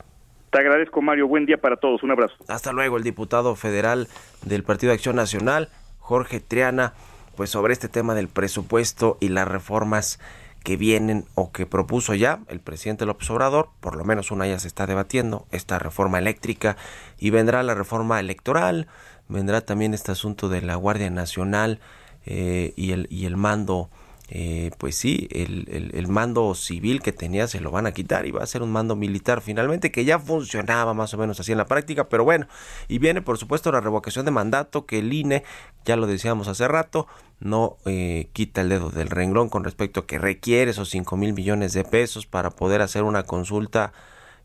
Te 0.51 0.59
agradezco, 0.59 1.03
Mario. 1.03 1.27
Buen 1.27 1.47
día 1.47 1.59
para 1.59 1.77
todos. 1.77 2.03
Un 2.03 2.13
abrazo. 2.13 2.35
Hasta 2.49 2.73
luego, 2.73 2.97
el 2.97 3.03
diputado 3.03 3.55
federal 3.57 4.09
del 4.45 4.63
Partido 4.63 4.91
de 4.91 4.95
Acción 4.95 5.17
Nacional, 5.17 5.71
Jorge 5.99 6.41
Triana, 6.41 6.95
pues 7.37 7.51
sobre 7.51 7.73
este 7.73 7.89
tema 7.89 8.15
del 8.15 8.29
presupuesto 8.29 9.19
y 9.21 9.29
las 9.29 9.49
reformas 9.49 10.21
que 10.67 10.77
vienen 10.77 11.27
o 11.35 11.53
que 11.53 11.65
propuso 11.65 12.15
ya 12.15 12.41
el 12.49 12.59
presidente 12.59 13.07
López 13.07 13.31
Obrador, 13.31 13.69
por 13.81 13.97
lo 13.97 14.05
menos 14.05 14.33
una 14.33 14.49
ya 14.49 14.59
se 14.59 14.67
está 14.67 14.87
debatiendo, 14.87 15.47
esta 15.53 15.79
reforma 15.79 16.19
eléctrica, 16.19 16.77
y 17.19 17.31
vendrá 17.31 17.63
la 17.63 17.75
reforma 17.75 18.19
electoral, 18.19 18.89
vendrá 19.29 19.61
también 19.61 19.95
este 19.95 20.13
asunto 20.13 20.49
de 20.49 20.63
la 20.63 20.77
Guardia 20.77 21.11
Nacional 21.11 21.81
eh, 22.25 22.73
y, 22.77 22.93
el, 22.93 23.07
y 23.11 23.27
el 23.27 23.37
mando 23.37 23.91
eh, 24.29 24.73
pues 24.79 24.97
sí, 24.97 25.29
el, 25.31 25.91
el, 25.95 26.09
mando 26.09 26.53
civil 26.57 27.01
que 27.01 27.13
tenía 27.13 27.47
se 27.47 27.61
lo 27.61 27.71
van 27.71 27.87
a 27.87 27.93
quitar 27.93 28.27
y 28.27 28.33
va 28.33 28.43
a 28.43 28.47
ser 28.47 28.61
un 28.63 28.73
mando 28.73 28.97
militar 28.97 29.41
finalmente 29.41 29.93
que 29.93 30.05
ya 30.05 30.19
funcionaba 30.19 30.95
más 30.95 31.15
o 31.15 31.19
menos 31.19 31.39
así 31.39 31.53
en 31.53 31.59
la 31.59 31.67
práctica, 31.67 32.09
pero 32.09 32.25
bueno, 32.25 32.49
y 32.89 32.99
viene 32.99 33.23
por 33.23 33.39
supuesto 33.39 33.71
la 33.71 33.81
revocación 33.81 34.25
de 34.25 34.33
mandato 34.33 34.85
que 34.85 34.99
el 34.99 35.13
INE, 35.13 35.45
ya 35.85 35.95
lo 35.95 36.09
decíamos 36.09 36.49
hace 36.49 36.67
rato, 36.67 37.07
no 37.39 37.77
eh, 37.85 38.29
quita 38.33 38.63
el 38.63 38.71
dedo 38.71 38.91
del 38.91 39.11
renglón 39.11 39.49
con 39.49 39.63
respecto 39.63 40.01
a 40.01 40.07
que 40.09 40.19
requiere 40.19 40.73
esos 40.73 40.91
5 40.91 41.17
mil 41.17 41.33
millones 41.33 41.73
de 41.73 41.85
pesos 41.85 42.27
para 42.27 42.51
poder 42.51 42.83
hacer 42.83 43.05
una 43.05 43.23
consulta 43.23 43.93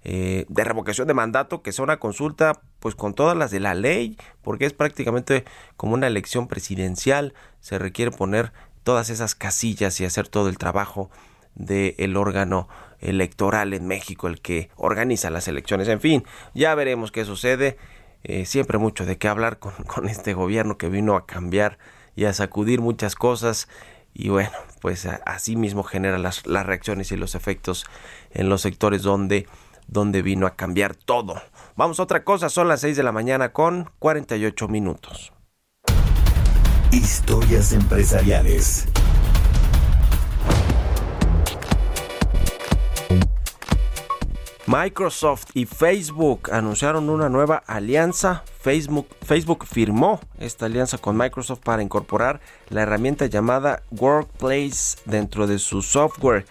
eh, 0.04 0.46
de 0.50 0.64
revocación 0.64 1.08
de 1.08 1.14
mandato, 1.14 1.62
que 1.62 1.72
sea 1.72 1.84
una 1.84 1.98
consulta 1.98 2.62
pues 2.80 2.96
con 2.96 3.14
todas 3.14 3.38
las 3.38 3.52
de 3.52 3.60
la 3.60 3.76
ley, 3.76 4.18
porque 4.42 4.66
es 4.66 4.74
prácticamente 4.74 5.46
como 5.78 5.94
una 5.94 6.08
elección 6.08 6.48
presidencial, 6.48 7.34
se 7.60 7.78
requiere 7.78 8.12
poner 8.12 8.52
todas 8.84 9.10
esas 9.10 9.36
casillas 9.36 10.00
y 10.02 10.06
hacer 10.06 10.28
todo 10.28 10.50
el 10.50 10.58
trabajo 10.58 11.10
del 11.56 12.18
órgano 12.18 12.68
electoral 13.00 13.74
en 13.74 13.88
México, 13.88 14.28
el 14.28 14.42
que 14.42 14.70
organiza 14.76 15.30
las 15.30 15.48
elecciones. 15.48 15.88
En 15.88 16.00
fin, 16.00 16.24
ya 16.54 16.74
veremos 16.76 17.12
qué 17.12 17.26
sucede. 17.26 17.78
Eh, 18.24 18.46
siempre 18.46 18.78
mucho 18.78 19.06
de 19.06 19.18
qué 19.18 19.28
hablar 19.28 19.58
con, 19.58 19.74
este 20.08 20.34
gobierno 20.34 20.78
que 20.78 20.90
vino 20.90 21.16
a 21.16 21.26
cambiar 21.26 21.80
y 22.16 22.26
a 22.26 22.34
sacudir 22.34 22.82
muchas 22.82 23.16
cosas 23.16 23.68
y 24.14 24.30
bueno, 24.30 24.52
pues 24.82 25.06
así 25.06 25.56
mismo 25.56 25.84
genera 25.84 26.18
las 26.18 26.44
reacciones 26.44 27.12
y 27.12 27.18
los 27.18 27.34
efectos 27.34 27.86
en 28.32 28.50
los 28.50 28.62
sectores 28.62 29.04
donde, 29.04 29.48
donde 29.92 30.24
vino 30.24 30.48
a 30.48 30.56
cambiar 30.56 30.96
todo. 30.96 31.36
Vamos 31.76 32.00
a 32.00 32.04
otra 32.04 32.24
cosa, 32.24 32.50
son 32.50 32.68
las 32.68 32.82
6 32.82 32.98
de 32.98 33.04
la 33.04 33.12
mañana 33.12 33.54
con 33.54 33.92
48 34.00 34.68
minutos. 34.68 35.32
Historias 36.92 37.74
empresariales. 37.74 38.88
Microsoft 44.68 45.48
y 45.54 45.66
Facebook 45.66 46.50
anunciaron 46.52 47.10
una 47.10 47.28
nueva 47.28 47.58
alianza. 47.68 48.44
Facebook, 48.62 49.08
Facebook 49.22 49.66
firmó 49.66 50.22
esta 50.40 50.68
alianza 50.68 50.98
con 50.98 51.18
Microsoft 51.18 51.60
para 51.60 51.84
incorporar 51.84 52.40
la 52.70 52.84
herramienta 52.84 53.26
llamada 53.26 53.84
Workplace 53.92 54.98
dentro 55.04 55.46
de 55.46 55.60
su 55.60 55.82
software 55.82 56.46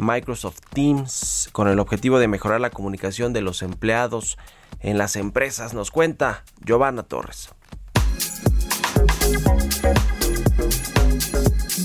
Microsoft 0.00 0.58
Teams 0.72 1.48
con 1.52 1.68
el 1.68 1.78
objetivo 1.78 2.18
de 2.18 2.28
mejorar 2.28 2.60
la 2.60 2.70
comunicación 2.70 3.32
de 3.32 3.42
los 3.42 3.62
empleados 3.62 4.38
en 4.80 4.98
las 4.98 5.16
empresas. 5.16 5.74
Nos 5.74 5.90
cuenta 5.90 6.44
Giovanna 6.64 7.02
Torres. 7.02 7.50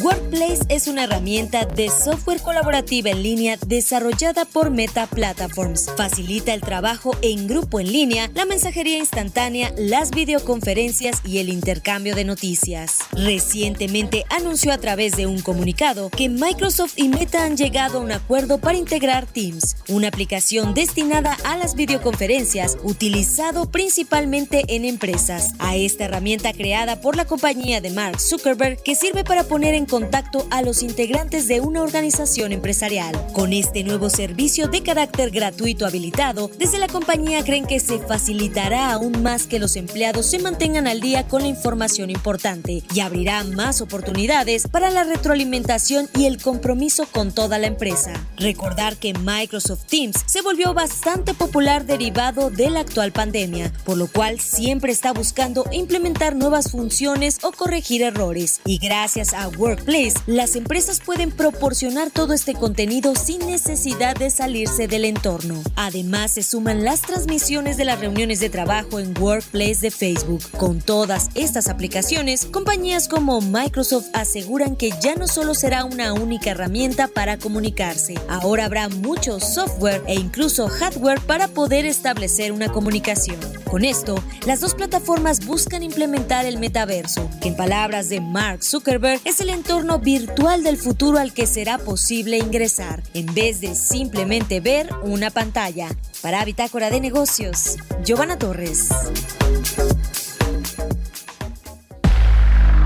Workplace 0.02 0.60
es 0.70 0.86
una 0.88 1.06
herramienta 1.06 1.66
de 1.66 1.90
software 1.90 2.40
colaborativa 2.40 3.10
en 3.10 3.24
línea 3.24 3.58
desarrollada 3.66 4.46
por 4.46 4.70
Meta 4.70 5.08
Platforms. 5.08 5.90
Facilita 5.98 6.54
el 6.54 6.62
trabajo 6.62 7.16
en 7.24 7.48
grupo 7.48 7.80
en 7.80 7.92
línea, 7.92 8.30
la 8.36 8.46
mensajería 8.46 9.00
instantánea, 9.00 9.74
las 9.78 10.12
videoconferencias 10.12 11.22
y 11.26 11.40
el 11.40 11.50
intercambio 11.50 12.14
de 12.14 12.24
noticias. 12.24 13.00
Recientemente 13.14 14.26
anunció 14.30 14.74
a 14.74 14.78
través 14.78 15.16
de 15.18 15.26
un 15.26 15.42
comunicado 15.42 16.12
que 16.12 16.30
Microsoft 16.30 16.94
y 16.98 17.08
Meta 17.10 17.44
han 17.44 17.58
llegado 17.58 17.98
a 17.98 18.02
un 18.02 18.12
acuerdo 18.12 18.60
para 18.60 18.78
integrar 18.78 19.26
Teams, 19.26 19.76
una 19.88 20.10
aplicación 20.10 20.76
destinada 20.76 21.36
a 21.46 21.58
las 21.58 21.74
videoconferencias 21.74 22.78
utilizado 22.84 23.72
principalmente 23.72 24.64
en 24.68 24.86
empresas. 24.86 25.54
A 25.58 25.76
esta 25.76 26.06
herramienta 26.06 26.54
creada 26.54 27.02
por 27.02 27.16
la 27.16 27.26
compañía 27.26 27.82
de 27.82 27.90
Mark 27.90 28.20
Zuckerberg 28.20 28.45
que 28.84 28.94
sirve 28.94 29.24
para 29.24 29.46
poner 29.46 29.74
en 29.74 29.88
contacto 29.88 30.46
a 30.52 30.62
los 30.62 30.84
integrantes 30.84 31.48
de 31.48 31.62
una 31.62 31.82
organización 31.82 32.52
empresarial. 32.52 33.16
Con 33.34 33.54
este 33.54 33.84
nuevo 33.84 34.08
servicio 34.12 34.68
de 34.68 34.84
carácter 34.84 35.32
gratuito 35.32 35.88
habilitado, 35.88 36.52
desde 36.60 36.78
la 36.78 36.88
compañía 36.88 37.44
creen 37.44 37.66
que 37.66 37.80
se 37.80 37.98
facilitará 37.98 38.92
aún 38.92 39.24
más 39.24 39.48
que 39.48 39.58
los 39.58 39.76
empleados 39.76 40.28
se 40.28 40.38
mantengan 40.38 40.86
al 40.86 41.02
día 41.02 41.28
con 41.28 41.42
la 41.42 41.48
información 41.48 42.12
importante 42.12 42.84
y 42.94 43.00
abrirá 43.00 43.44
más 43.44 43.82
oportunidades 43.82 44.68
para 44.68 44.92
la 44.92 45.04
retroalimentación 45.04 46.08
y 46.16 46.26
el 46.26 46.40
compromiso 46.40 47.08
con 47.12 47.32
toda 47.32 47.58
la 47.58 47.66
empresa. 47.66 48.14
Recordar 48.38 48.98
que 48.98 49.16
Microsoft 49.16 49.86
Teams 49.86 50.18
se 50.28 50.44
volvió 50.44 50.76
bastante 50.76 51.34
popular 51.34 51.88
derivado 51.88 52.52
de 52.52 52.70
la 52.70 52.82
actual 52.82 53.12
pandemia, 53.12 53.74
por 53.86 53.98
lo 53.98 54.06
cual 54.06 54.40
siempre 54.40 54.92
está 54.92 55.14
buscando 55.14 55.66
implementar 55.72 56.36
nuevas 56.36 56.70
funciones 56.70 57.40
o 57.42 57.52
corregir 57.52 58.04
errores. 58.04 58.35
Y 58.66 58.80
gracias 58.80 59.34
a 59.34 59.48
Workplace, 59.48 60.16
las 60.28 60.58
empresas 60.58 61.00
pueden 61.00 61.32
proporcionar 61.32 62.12
todo 62.12 62.34
este 62.34 62.54
contenido 62.54 63.16
sin 63.16 63.40
necesidad 63.46 64.14
de 64.14 64.30
salirse 64.30 64.90
del 64.90 65.06
entorno. 65.06 65.64
Además, 65.78 66.32
se 66.32 66.44
suman 66.44 66.84
las 66.84 67.02
transmisiones 67.02 67.78
de 67.78 67.86
las 67.86 68.02
reuniones 68.02 68.42
de 68.42 68.50
trabajo 68.50 69.00
en 69.00 69.18
Workplace 69.18 69.80
de 69.80 69.90
Facebook. 69.90 70.42
Con 70.58 70.82
todas 70.82 71.30
estas 71.36 71.70
aplicaciones, 71.70 72.46
compañías 72.46 73.08
como 73.08 73.40
Microsoft 73.40 74.08
aseguran 74.12 74.76
que 74.76 74.92
ya 75.02 75.16
no 75.16 75.28
solo 75.28 75.54
será 75.54 75.86
una 75.86 76.12
única 76.12 76.52
herramienta 76.52 77.08
para 77.08 77.38
comunicarse, 77.38 78.16
ahora 78.28 78.66
habrá 78.66 78.90
mucho 78.90 79.40
software 79.40 80.04
e 80.08 80.16
incluso 80.16 80.68
hardware 80.68 81.22
para 81.22 81.48
poder 81.48 81.86
establecer 81.86 82.52
una 82.52 82.70
comunicación. 82.70 83.40
Con 83.64 83.86
esto, 83.86 84.22
las 84.46 84.60
dos 84.60 84.76
plataformas 84.76 85.46
buscan 85.46 85.84
implementar 85.84 86.46
el 86.46 86.60
metaverso, 86.60 87.30
en 87.42 87.56
palabras 87.56 88.10
de 88.10 88.15
Mark 88.20 88.64
Zuckerberg 88.64 89.22
es 89.26 89.42
el 89.42 89.50
entorno 89.50 90.00
virtual 90.00 90.64
del 90.64 90.78
futuro 90.78 91.20
al 91.20 91.34
que 91.34 91.46
será 91.46 91.78
posible 91.78 92.38
ingresar, 92.38 93.04
en 93.14 93.26
vez 93.34 93.62
de 93.62 93.76
simplemente 93.76 94.60
ver 94.60 94.90
una 95.04 95.30
pantalla. 95.30 95.90
Para 96.22 96.44
Bitácora 96.46 96.90
de 96.90 97.00
Negocios, 97.00 97.78
Giovanna 98.04 98.38
Torres. 98.38 98.90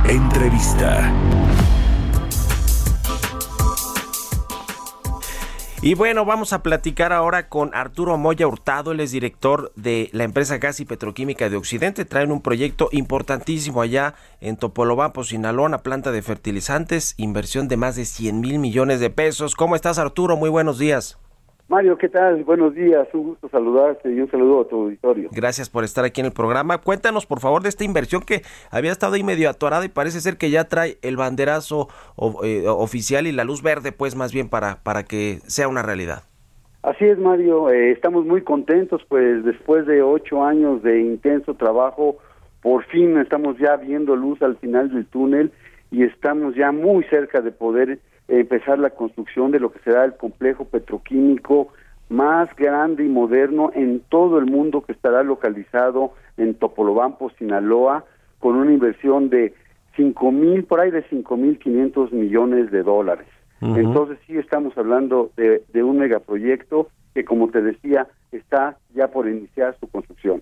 Entrevista. 0.07 1.13
Y 5.81 5.93
bueno, 5.93 6.25
vamos 6.25 6.51
a 6.51 6.61
platicar 6.61 7.13
ahora 7.13 7.47
con 7.47 7.73
Arturo 7.73 8.17
Moya 8.17 8.45
Hurtado, 8.45 8.91
él 8.91 8.99
es 8.99 9.11
director 9.11 9.71
de 9.77 10.09
la 10.11 10.25
empresa 10.25 10.57
Gas 10.57 10.81
y 10.81 10.85
Petroquímica 10.85 11.49
de 11.49 11.55
Occidente. 11.55 12.03
Traen 12.03 12.33
un 12.33 12.41
proyecto 12.41 12.89
importantísimo 12.91 13.81
allá 13.81 14.13
en 14.41 14.57
Topolobampo, 14.57 15.23
Sinaloa, 15.23 15.81
planta 15.81 16.11
de 16.11 16.21
fertilizantes, 16.21 17.13
inversión 17.15 17.69
de 17.69 17.77
más 17.77 17.95
de 17.95 18.03
100 18.03 18.41
mil 18.41 18.59
millones 18.59 18.99
de 18.99 19.09
pesos. 19.09 19.55
¿Cómo 19.55 19.77
estás, 19.77 19.99
Arturo? 19.99 20.35
Muy 20.35 20.49
buenos 20.49 20.79
días. 20.79 21.17
Mario, 21.69 21.99
¿qué 21.99 22.09
tal? 22.09 22.43
Buenos 22.45 22.73
días, 22.73 23.07
un 23.13 23.25
gusto 23.25 23.47
saludarte 23.47 24.11
y 24.11 24.19
un 24.19 24.29
saludo 24.31 24.61
a 24.61 24.67
tu 24.67 24.75
auditorio. 24.85 25.29
Gracias 25.31 25.69
por 25.69 25.83
estar 25.83 26.03
aquí 26.03 26.19
en 26.19 26.25
el 26.25 26.33
programa. 26.33 26.79
Cuéntanos, 26.79 27.27
por 27.27 27.39
favor, 27.39 27.61
de 27.61 27.69
esta 27.69 27.83
inversión 27.83 28.23
que 28.23 28.41
había 28.71 28.91
estado 28.91 29.13
ahí 29.13 29.23
medio 29.23 29.47
atorada 29.51 29.85
y 29.85 29.89
parece 29.89 30.19
ser 30.19 30.37
que 30.37 30.49
ya 30.49 30.63
trae 30.63 30.97
el 31.03 31.15
banderazo 31.15 31.87
o- 32.15 32.43
eh, 32.43 32.67
oficial 32.67 33.27
y 33.27 33.31
la 33.31 33.43
luz 33.43 33.61
verde, 33.61 33.91
pues 33.91 34.15
más 34.15 34.33
bien 34.33 34.49
para, 34.49 34.77
para 34.81 35.03
que 35.03 35.41
sea 35.45 35.67
una 35.67 35.83
realidad. 35.83 36.23
Así 36.81 37.05
es, 37.05 37.19
Mario, 37.19 37.69
eh, 37.69 37.91
estamos 37.91 38.25
muy 38.25 38.41
contentos, 38.41 39.03
pues 39.07 39.45
después 39.45 39.85
de 39.85 40.01
ocho 40.01 40.43
años 40.43 40.81
de 40.81 41.01
intenso 41.01 41.53
trabajo, 41.53 42.17
por 42.63 42.83
fin 42.85 43.15
estamos 43.19 43.57
ya 43.59 43.75
viendo 43.75 44.15
luz 44.15 44.41
al 44.41 44.57
final 44.57 44.91
del 44.91 45.05
túnel 45.05 45.51
y 45.91 46.01
estamos 46.03 46.55
ya 46.55 46.71
muy 46.71 47.03
cerca 47.11 47.41
de 47.41 47.51
poder 47.51 47.99
empezar 48.29 48.79
la 48.79 48.91
construcción 48.91 49.51
de 49.51 49.59
lo 49.59 49.71
que 49.71 49.79
será 49.79 50.05
el 50.05 50.15
complejo 50.15 50.65
petroquímico 50.65 51.69
más 52.09 52.53
grande 52.55 53.03
y 53.05 53.09
moderno 53.09 53.71
en 53.73 54.01
todo 54.09 54.39
el 54.39 54.45
mundo 54.45 54.81
que 54.81 54.93
estará 54.93 55.23
localizado 55.23 56.13
en 56.37 56.55
Topolobampo, 56.55 57.29
Sinaloa, 57.31 58.05
con 58.39 58.55
una 58.55 58.71
inversión 58.71 59.29
de 59.29 59.53
cinco 59.95 60.31
mil, 60.31 60.63
por 60.63 60.79
ahí 60.79 60.91
de 60.91 61.03
cinco 61.09 61.37
mil 61.37 61.59
quinientos 61.59 62.11
millones 62.11 62.71
de 62.71 62.83
dólares. 62.83 63.27
Entonces 63.61 64.17
sí 64.25 64.37
estamos 64.37 64.77
hablando 64.77 65.31
de, 65.35 65.63
de 65.73 65.83
un 65.83 65.97
megaproyecto 65.97 66.87
que, 67.19 67.25
como 67.25 67.49
te 67.49 67.61
decía, 67.61 68.07
está 68.31 68.77
ya 68.95 69.09
por 69.09 69.27
iniciar 69.27 69.75
su 69.79 69.87
construcción. 69.87 70.41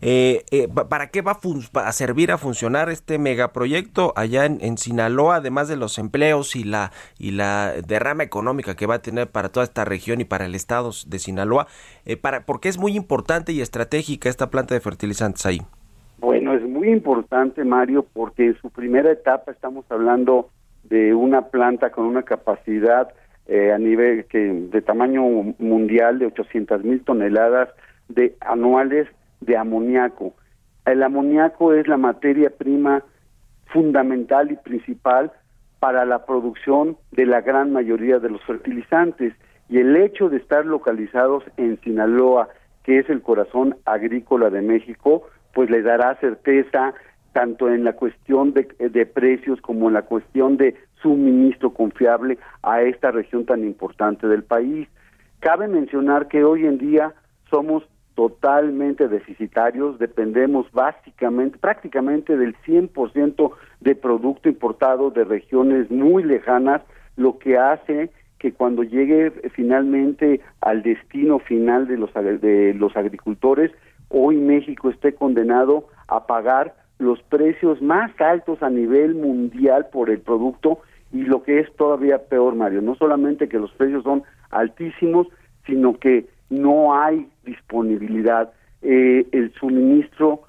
Eh, 0.00 0.42
eh, 0.50 0.68
pa- 0.72 0.88
¿Para 0.88 1.08
qué 1.08 1.20
va 1.20 1.32
a, 1.32 1.34
fun- 1.34 1.62
va 1.76 1.88
a 1.88 1.92
servir 1.92 2.30
a 2.32 2.38
funcionar 2.38 2.88
este 2.88 3.18
megaproyecto 3.18 4.12
allá 4.16 4.46
en, 4.46 4.58
en 4.62 4.78
Sinaloa, 4.78 5.36
además 5.36 5.68
de 5.68 5.76
los 5.76 5.98
empleos 5.98 6.56
y 6.56 6.64
la, 6.64 6.90
y 7.18 7.32
la 7.32 7.74
derrama 7.86 8.22
económica 8.22 8.76
que 8.76 8.86
va 8.86 8.94
a 8.96 9.02
tener 9.02 9.28
para 9.28 9.50
toda 9.50 9.64
esta 9.64 9.84
región 9.84 10.20
y 10.20 10.24
para 10.24 10.46
el 10.46 10.54
estado 10.54 10.90
de 11.06 11.18
Sinaloa? 11.18 11.66
Eh, 12.06 12.16
para, 12.16 12.46
porque 12.46 12.68
es 12.70 12.78
muy 12.78 12.96
importante 12.96 13.52
y 13.52 13.60
estratégica 13.60 14.28
esta 14.30 14.48
planta 14.48 14.74
de 14.74 14.80
fertilizantes 14.80 15.44
ahí. 15.44 15.60
Bueno, 16.18 16.54
es 16.54 16.62
muy 16.62 16.88
importante, 16.88 17.62
Mario, 17.64 18.06
porque 18.12 18.46
en 18.46 18.56
su 18.62 18.70
primera 18.70 19.10
etapa 19.12 19.52
estamos 19.52 19.84
hablando 19.90 20.48
de 20.84 21.14
una 21.14 21.48
planta 21.48 21.90
con 21.90 22.04
una 22.06 22.22
capacidad 22.22 23.08
eh, 23.46 23.72
a 23.72 23.78
nivel 23.78 24.24
que 24.26 24.38
de 24.38 24.82
tamaño 24.82 25.22
mundial 25.58 26.18
de 26.18 26.26
800 26.26 26.82
mil 26.82 27.04
toneladas 27.04 27.68
de 28.08 28.36
anuales 28.40 29.08
de 29.40 29.56
amoníaco. 29.56 30.34
El 30.86 31.02
amoníaco 31.02 31.72
es 31.72 31.86
la 31.88 31.96
materia 31.96 32.50
prima 32.50 33.02
fundamental 33.66 34.50
y 34.50 34.56
principal 34.56 35.32
para 35.78 36.04
la 36.04 36.24
producción 36.24 36.96
de 37.12 37.26
la 37.26 37.42
gran 37.42 37.72
mayoría 37.72 38.18
de 38.18 38.30
los 38.30 38.42
fertilizantes 38.44 39.34
y 39.68 39.78
el 39.78 39.96
hecho 39.96 40.28
de 40.28 40.38
estar 40.38 40.64
localizados 40.64 41.44
en 41.56 41.80
Sinaloa, 41.80 42.48
que 42.82 42.98
es 42.98 43.10
el 43.10 43.22
corazón 43.22 43.76
agrícola 43.84 44.50
de 44.50 44.62
México, 44.62 45.26
pues 45.52 45.70
le 45.70 45.82
dará 45.82 46.16
certeza 46.16 46.94
tanto 47.32 47.68
en 47.68 47.84
la 47.84 47.94
cuestión 47.94 48.52
de, 48.52 48.68
de 48.78 49.06
precios 49.06 49.60
como 49.60 49.88
en 49.88 49.94
la 49.94 50.02
cuestión 50.02 50.56
de 50.56 50.74
suministro 51.04 51.74
confiable 51.74 52.38
a 52.62 52.80
esta 52.80 53.10
región 53.10 53.44
tan 53.44 53.62
importante 53.62 54.26
del 54.26 54.42
país. 54.42 54.88
Cabe 55.40 55.68
mencionar 55.68 56.28
que 56.28 56.42
hoy 56.42 56.64
en 56.64 56.78
día 56.78 57.12
somos 57.50 57.84
totalmente 58.14 59.08
deficitarios, 59.08 59.98
dependemos 59.98 60.70
básicamente, 60.72 61.58
prácticamente 61.58 62.38
del 62.38 62.56
100% 62.66 63.52
de 63.80 63.94
producto 63.94 64.48
importado 64.48 65.10
de 65.10 65.24
regiones 65.24 65.90
muy 65.90 66.22
lejanas, 66.22 66.80
lo 67.16 67.38
que 67.38 67.58
hace 67.58 68.10
que 68.38 68.52
cuando 68.52 68.82
llegue 68.82 69.30
finalmente 69.54 70.40
al 70.60 70.82
destino 70.82 71.38
final 71.38 71.86
de 71.86 71.98
los, 71.98 72.12
de 72.14 72.72
los 72.74 72.96
agricultores, 72.96 73.72
hoy 74.08 74.36
México 74.36 74.88
esté 74.88 75.14
condenado 75.14 75.88
a 76.08 76.26
pagar 76.26 76.74
los 76.98 77.22
precios 77.24 77.82
más 77.82 78.10
altos 78.20 78.62
a 78.62 78.70
nivel 78.70 79.14
mundial 79.14 79.88
por 79.92 80.10
el 80.10 80.20
producto 80.20 80.80
y 81.14 81.22
lo 81.22 81.44
que 81.44 81.60
es 81.60 81.72
todavía 81.76 82.18
peor, 82.18 82.56
Mario, 82.56 82.82
no 82.82 82.96
solamente 82.96 83.48
que 83.48 83.60
los 83.60 83.70
precios 83.72 84.02
son 84.02 84.24
altísimos, 84.50 85.28
sino 85.64 85.96
que 85.96 86.26
no 86.50 86.92
hay 86.92 87.30
disponibilidad. 87.44 88.52
Eh, 88.82 89.24
el 89.30 89.52
suministro 89.52 90.42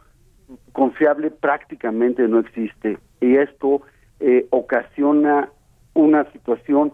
confiable 0.73 1.29
prácticamente 1.29 2.27
no 2.27 2.39
existe 2.39 2.97
y 3.21 3.35
esto 3.35 3.83
eh, 4.19 4.47
ocasiona 4.49 5.49
una 5.93 6.29
situación 6.31 6.91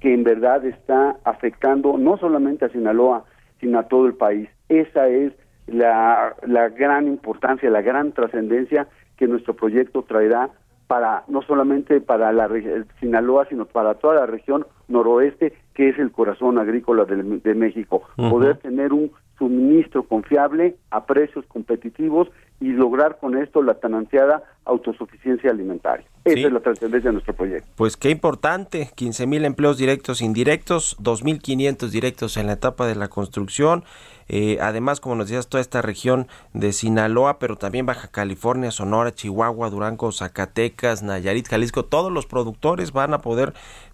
que 0.00 0.12
en 0.12 0.24
verdad 0.24 0.64
está 0.66 1.16
afectando 1.22 1.96
no 1.98 2.18
solamente 2.18 2.64
a 2.64 2.70
Sinaloa, 2.70 3.24
sino 3.60 3.78
a 3.78 3.84
todo 3.84 4.06
el 4.06 4.14
país. 4.14 4.48
Esa 4.68 5.06
es 5.06 5.32
la, 5.68 6.34
la 6.44 6.68
gran 6.70 7.06
importancia, 7.06 7.70
la 7.70 7.82
gran 7.82 8.10
trascendencia 8.10 8.88
que 9.16 9.28
nuestro 9.28 9.54
proyecto 9.54 10.02
traerá 10.02 10.50
para 10.92 11.24
no 11.26 11.40
solamente 11.40 12.02
para 12.02 12.30
la 12.34 12.46
reg- 12.48 12.84
Sinaloa, 13.00 13.46
sino 13.48 13.64
para 13.64 13.94
toda 13.94 14.14
la 14.16 14.26
región 14.26 14.66
noroeste, 14.88 15.54
que 15.72 15.88
es 15.88 15.98
el 15.98 16.12
corazón 16.12 16.58
agrícola 16.58 17.06
del- 17.06 17.40
de, 17.40 17.54
México. 17.54 18.02
Poder 18.16 18.58
tener 18.58 18.92
un 18.92 19.10
suministro 19.46 20.04
confiable 20.04 20.76
a 20.90 21.04
precios 21.04 21.44
competitivos 21.46 22.28
y 22.60 22.68
lograr 22.68 23.18
con 23.18 23.36
esto 23.36 23.60
la 23.60 23.74
tan 23.74 23.94
ansiada 23.94 24.44
autosuficiencia 24.64 25.50
alimentaria. 25.50 26.06
Esa 26.24 26.36
Sí. 26.36 26.44
es 26.44 26.52
la 26.52 26.60
trascendencia 26.60 27.08
de 27.08 27.14
nuestro 27.14 27.34
proyecto. 27.34 27.68
Pues 27.74 27.96
qué 27.96 28.10
importante, 28.10 28.90
15 28.94 29.26
mil 29.26 29.44
empleos 29.44 29.78
directos 29.78 30.20
e 30.20 30.24
indirectos, 30.24 30.96
2.500 31.00 31.90
directos 31.90 32.36
en 32.36 32.46
la 32.46 32.52
etapa 32.52 32.86
de 32.86 32.94
la 32.94 33.08
construcción. 33.08 33.82
Eh, 34.28 34.58
además, 34.60 35.00
como 35.00 35.16
nos 35.16 35.26
decías, 35.26 35.48
toda 35.48 35.60
esta 35.60 35.82
región 35.82 36.28
de 36.54 36.72
Sinaloa, 36.72 37.40
pero 37.40 37.56
también 37.56 37.84
Baja 37.86 38.06
California, 38.12 38.70
Sonora, 38.70 39.12
Chihuahua, 39.12 39.68
Durango, 39.68 40.12
Zacatecas, 40.12 41.02
Nayarit, 41.02 41.48
Jalisco, 41.48 41.84
todos 41.84 42.12
los 42.12 42.26
productores 42.26 42.92
van 42.92 43.12
a 43.14 43.18
poder 43.18 43.52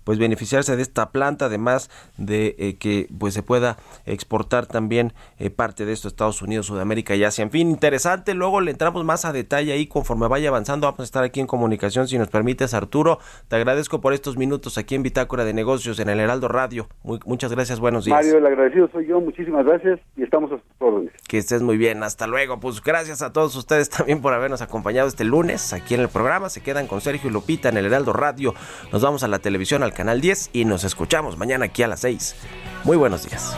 pues 0.09 0.19
beneficiarse 0.19 0.75
de 0.75 0.81
esta 0.81 1.11
planta, 1.11 1.45
además 1.45 1.91
de 2.17 2.57
eh, 2.59 2.77
que 2.79 3.09
pues 3.19 3.35
se 3.35 3.43
pueda 3.43 3.77
exportar 4.07 4.65
también 4.65 5.13
eh, 5.39 5.51
parte 5.51 5.85
de 5.85 5.93
esto 5.93 6.09
a 6.09 6.11
Estados 6.11 6.41
Unidos, 6.41 6.65
Sudamérica 6.65 7.15
y 7.15 7.25
Asia. 7.25 7.43
En 7.43 7.51
fin, 7.51 7.69
interesante. 7.69 8.33
Luego 8.33 8.63
le 8.63 8.71
entramos 8.71 9.05
más 9.05 9.27
a 9.27 9.35
detalle 9.35 9.71
ahí 9.71 9.87
conforme 9.87 10.27
vaya 10.27 10.49
avanzando. 10.49 10.87
Vamos 10.87 11.01
a 11.01 11.03
estar 11.03 11.25
aquí 11.25 11.41
en 11.41 11.47
comunicación, 11.47 12.09
si 12.09 12.17
nos 12.17 12.29
permites, 12.29 12.73
Arturo. 12.73 13.19
Te 13.49 13.57
agradezco 13.57 14.01
por 14.01 14.15
estos 14.15 14.39
minutos 14.39 14.79
aquí 14.79 14.95
en 14.95 15.03
Bitácora 15.03 15.45
de 15.45 15.53
Negocios 15.53 16.01
en 16.01 16.09
el 16.09 16.21
Heraldo 16.21 16.49
Radio. 16.49 16.89
Muy- 17.03 17.21
muchas 17.27 17.53
gracias, 17.53 17.79
buenos 17.79 18.07
días. 18.07 18.17
Mario, 18.17 18.39
el 18.39 18.47
agradecido 18.47 18.89
soy 18.91 19.09
yo, 19.09 19.21
muchísimas 19.21 19.67
gracias 19.67 20.01
y 20.17 20.23
estamos 20.23 20.51
a 20.53 20.55
sus 20.55 20.65
órdenes. 20.79 21.13
Que 21.29 21.37
estés 21.37 21.61
muy 21.61 21.77
bien, 21.77 22.03
hasta 22.03 22.27
luego. 22.27 22.61
Pues 22.61 22.83
gracias 22.83 23.21
a 23.21 23.35
todos 23.35 23.55
ustedes 23.57 23.91
también 23.91 24.23
por 24.23 24.33
habernos 24.33 24.63
acompañado 24.63 25.07
este 25.07 25.25
lunes 25.25 25.75
aquí 25.75 25.93
en 25.93 26.01
el 26.01 26.09
programa. 26.09 26.49
Se 26.49 26.63
quedan 26.63 26.87
con 26.87 27.03
Sergio 27.03 27.29
y 27.29 27.33
Lupita 27.35 27.69
en 27.69 27.77
el 27.77 27.85
Heraldo 27.85 28.15
Radio. 28.15 28.55
Nos 28.91 29.03
vamos 29.03 29.23
a 29.23 29.29
la 29.29 29.39
televisión, 29.41 29.83
al 29.83 29.97
canal 29.99 30.20
10 30.20 30.51
y 30.53 30.64
nos 30.64 30.84
escuchamos 30.84 31.36
mañana 31.36 31.64
aquí 31.64 31.82
a 31.82 31.88
las 31.88 31.99
6. 32.01 32.36
Muy 32.84 32.96
buenos 32.96 33.28
días. 33.28 33.57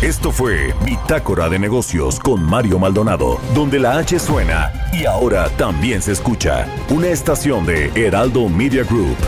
Esto 0.00 0.32
fue 0.32 0.74
Bitácora 0.86 1.50
de 1.50 1.58
Negocios 1.58 2.18
con 2.18 2.42
Mario 2.42 2.78
Maldonado, 2.78 3.38
donde 3.54 3.78
la 3.78 3.98
H 3.98 4.18
suena 4.18 4.72
y 4.90 5.04
ahora 5.04 5.50
también 5.58 6.00
se 6.00 6.12
escucha. 6.12 6.66
Una 6.88 7.08
estación 7.08 7.66
de 7.66 7.90
Heraldo 7.94 8.48
Media 8.48 8.84
Group. 8.84 9.18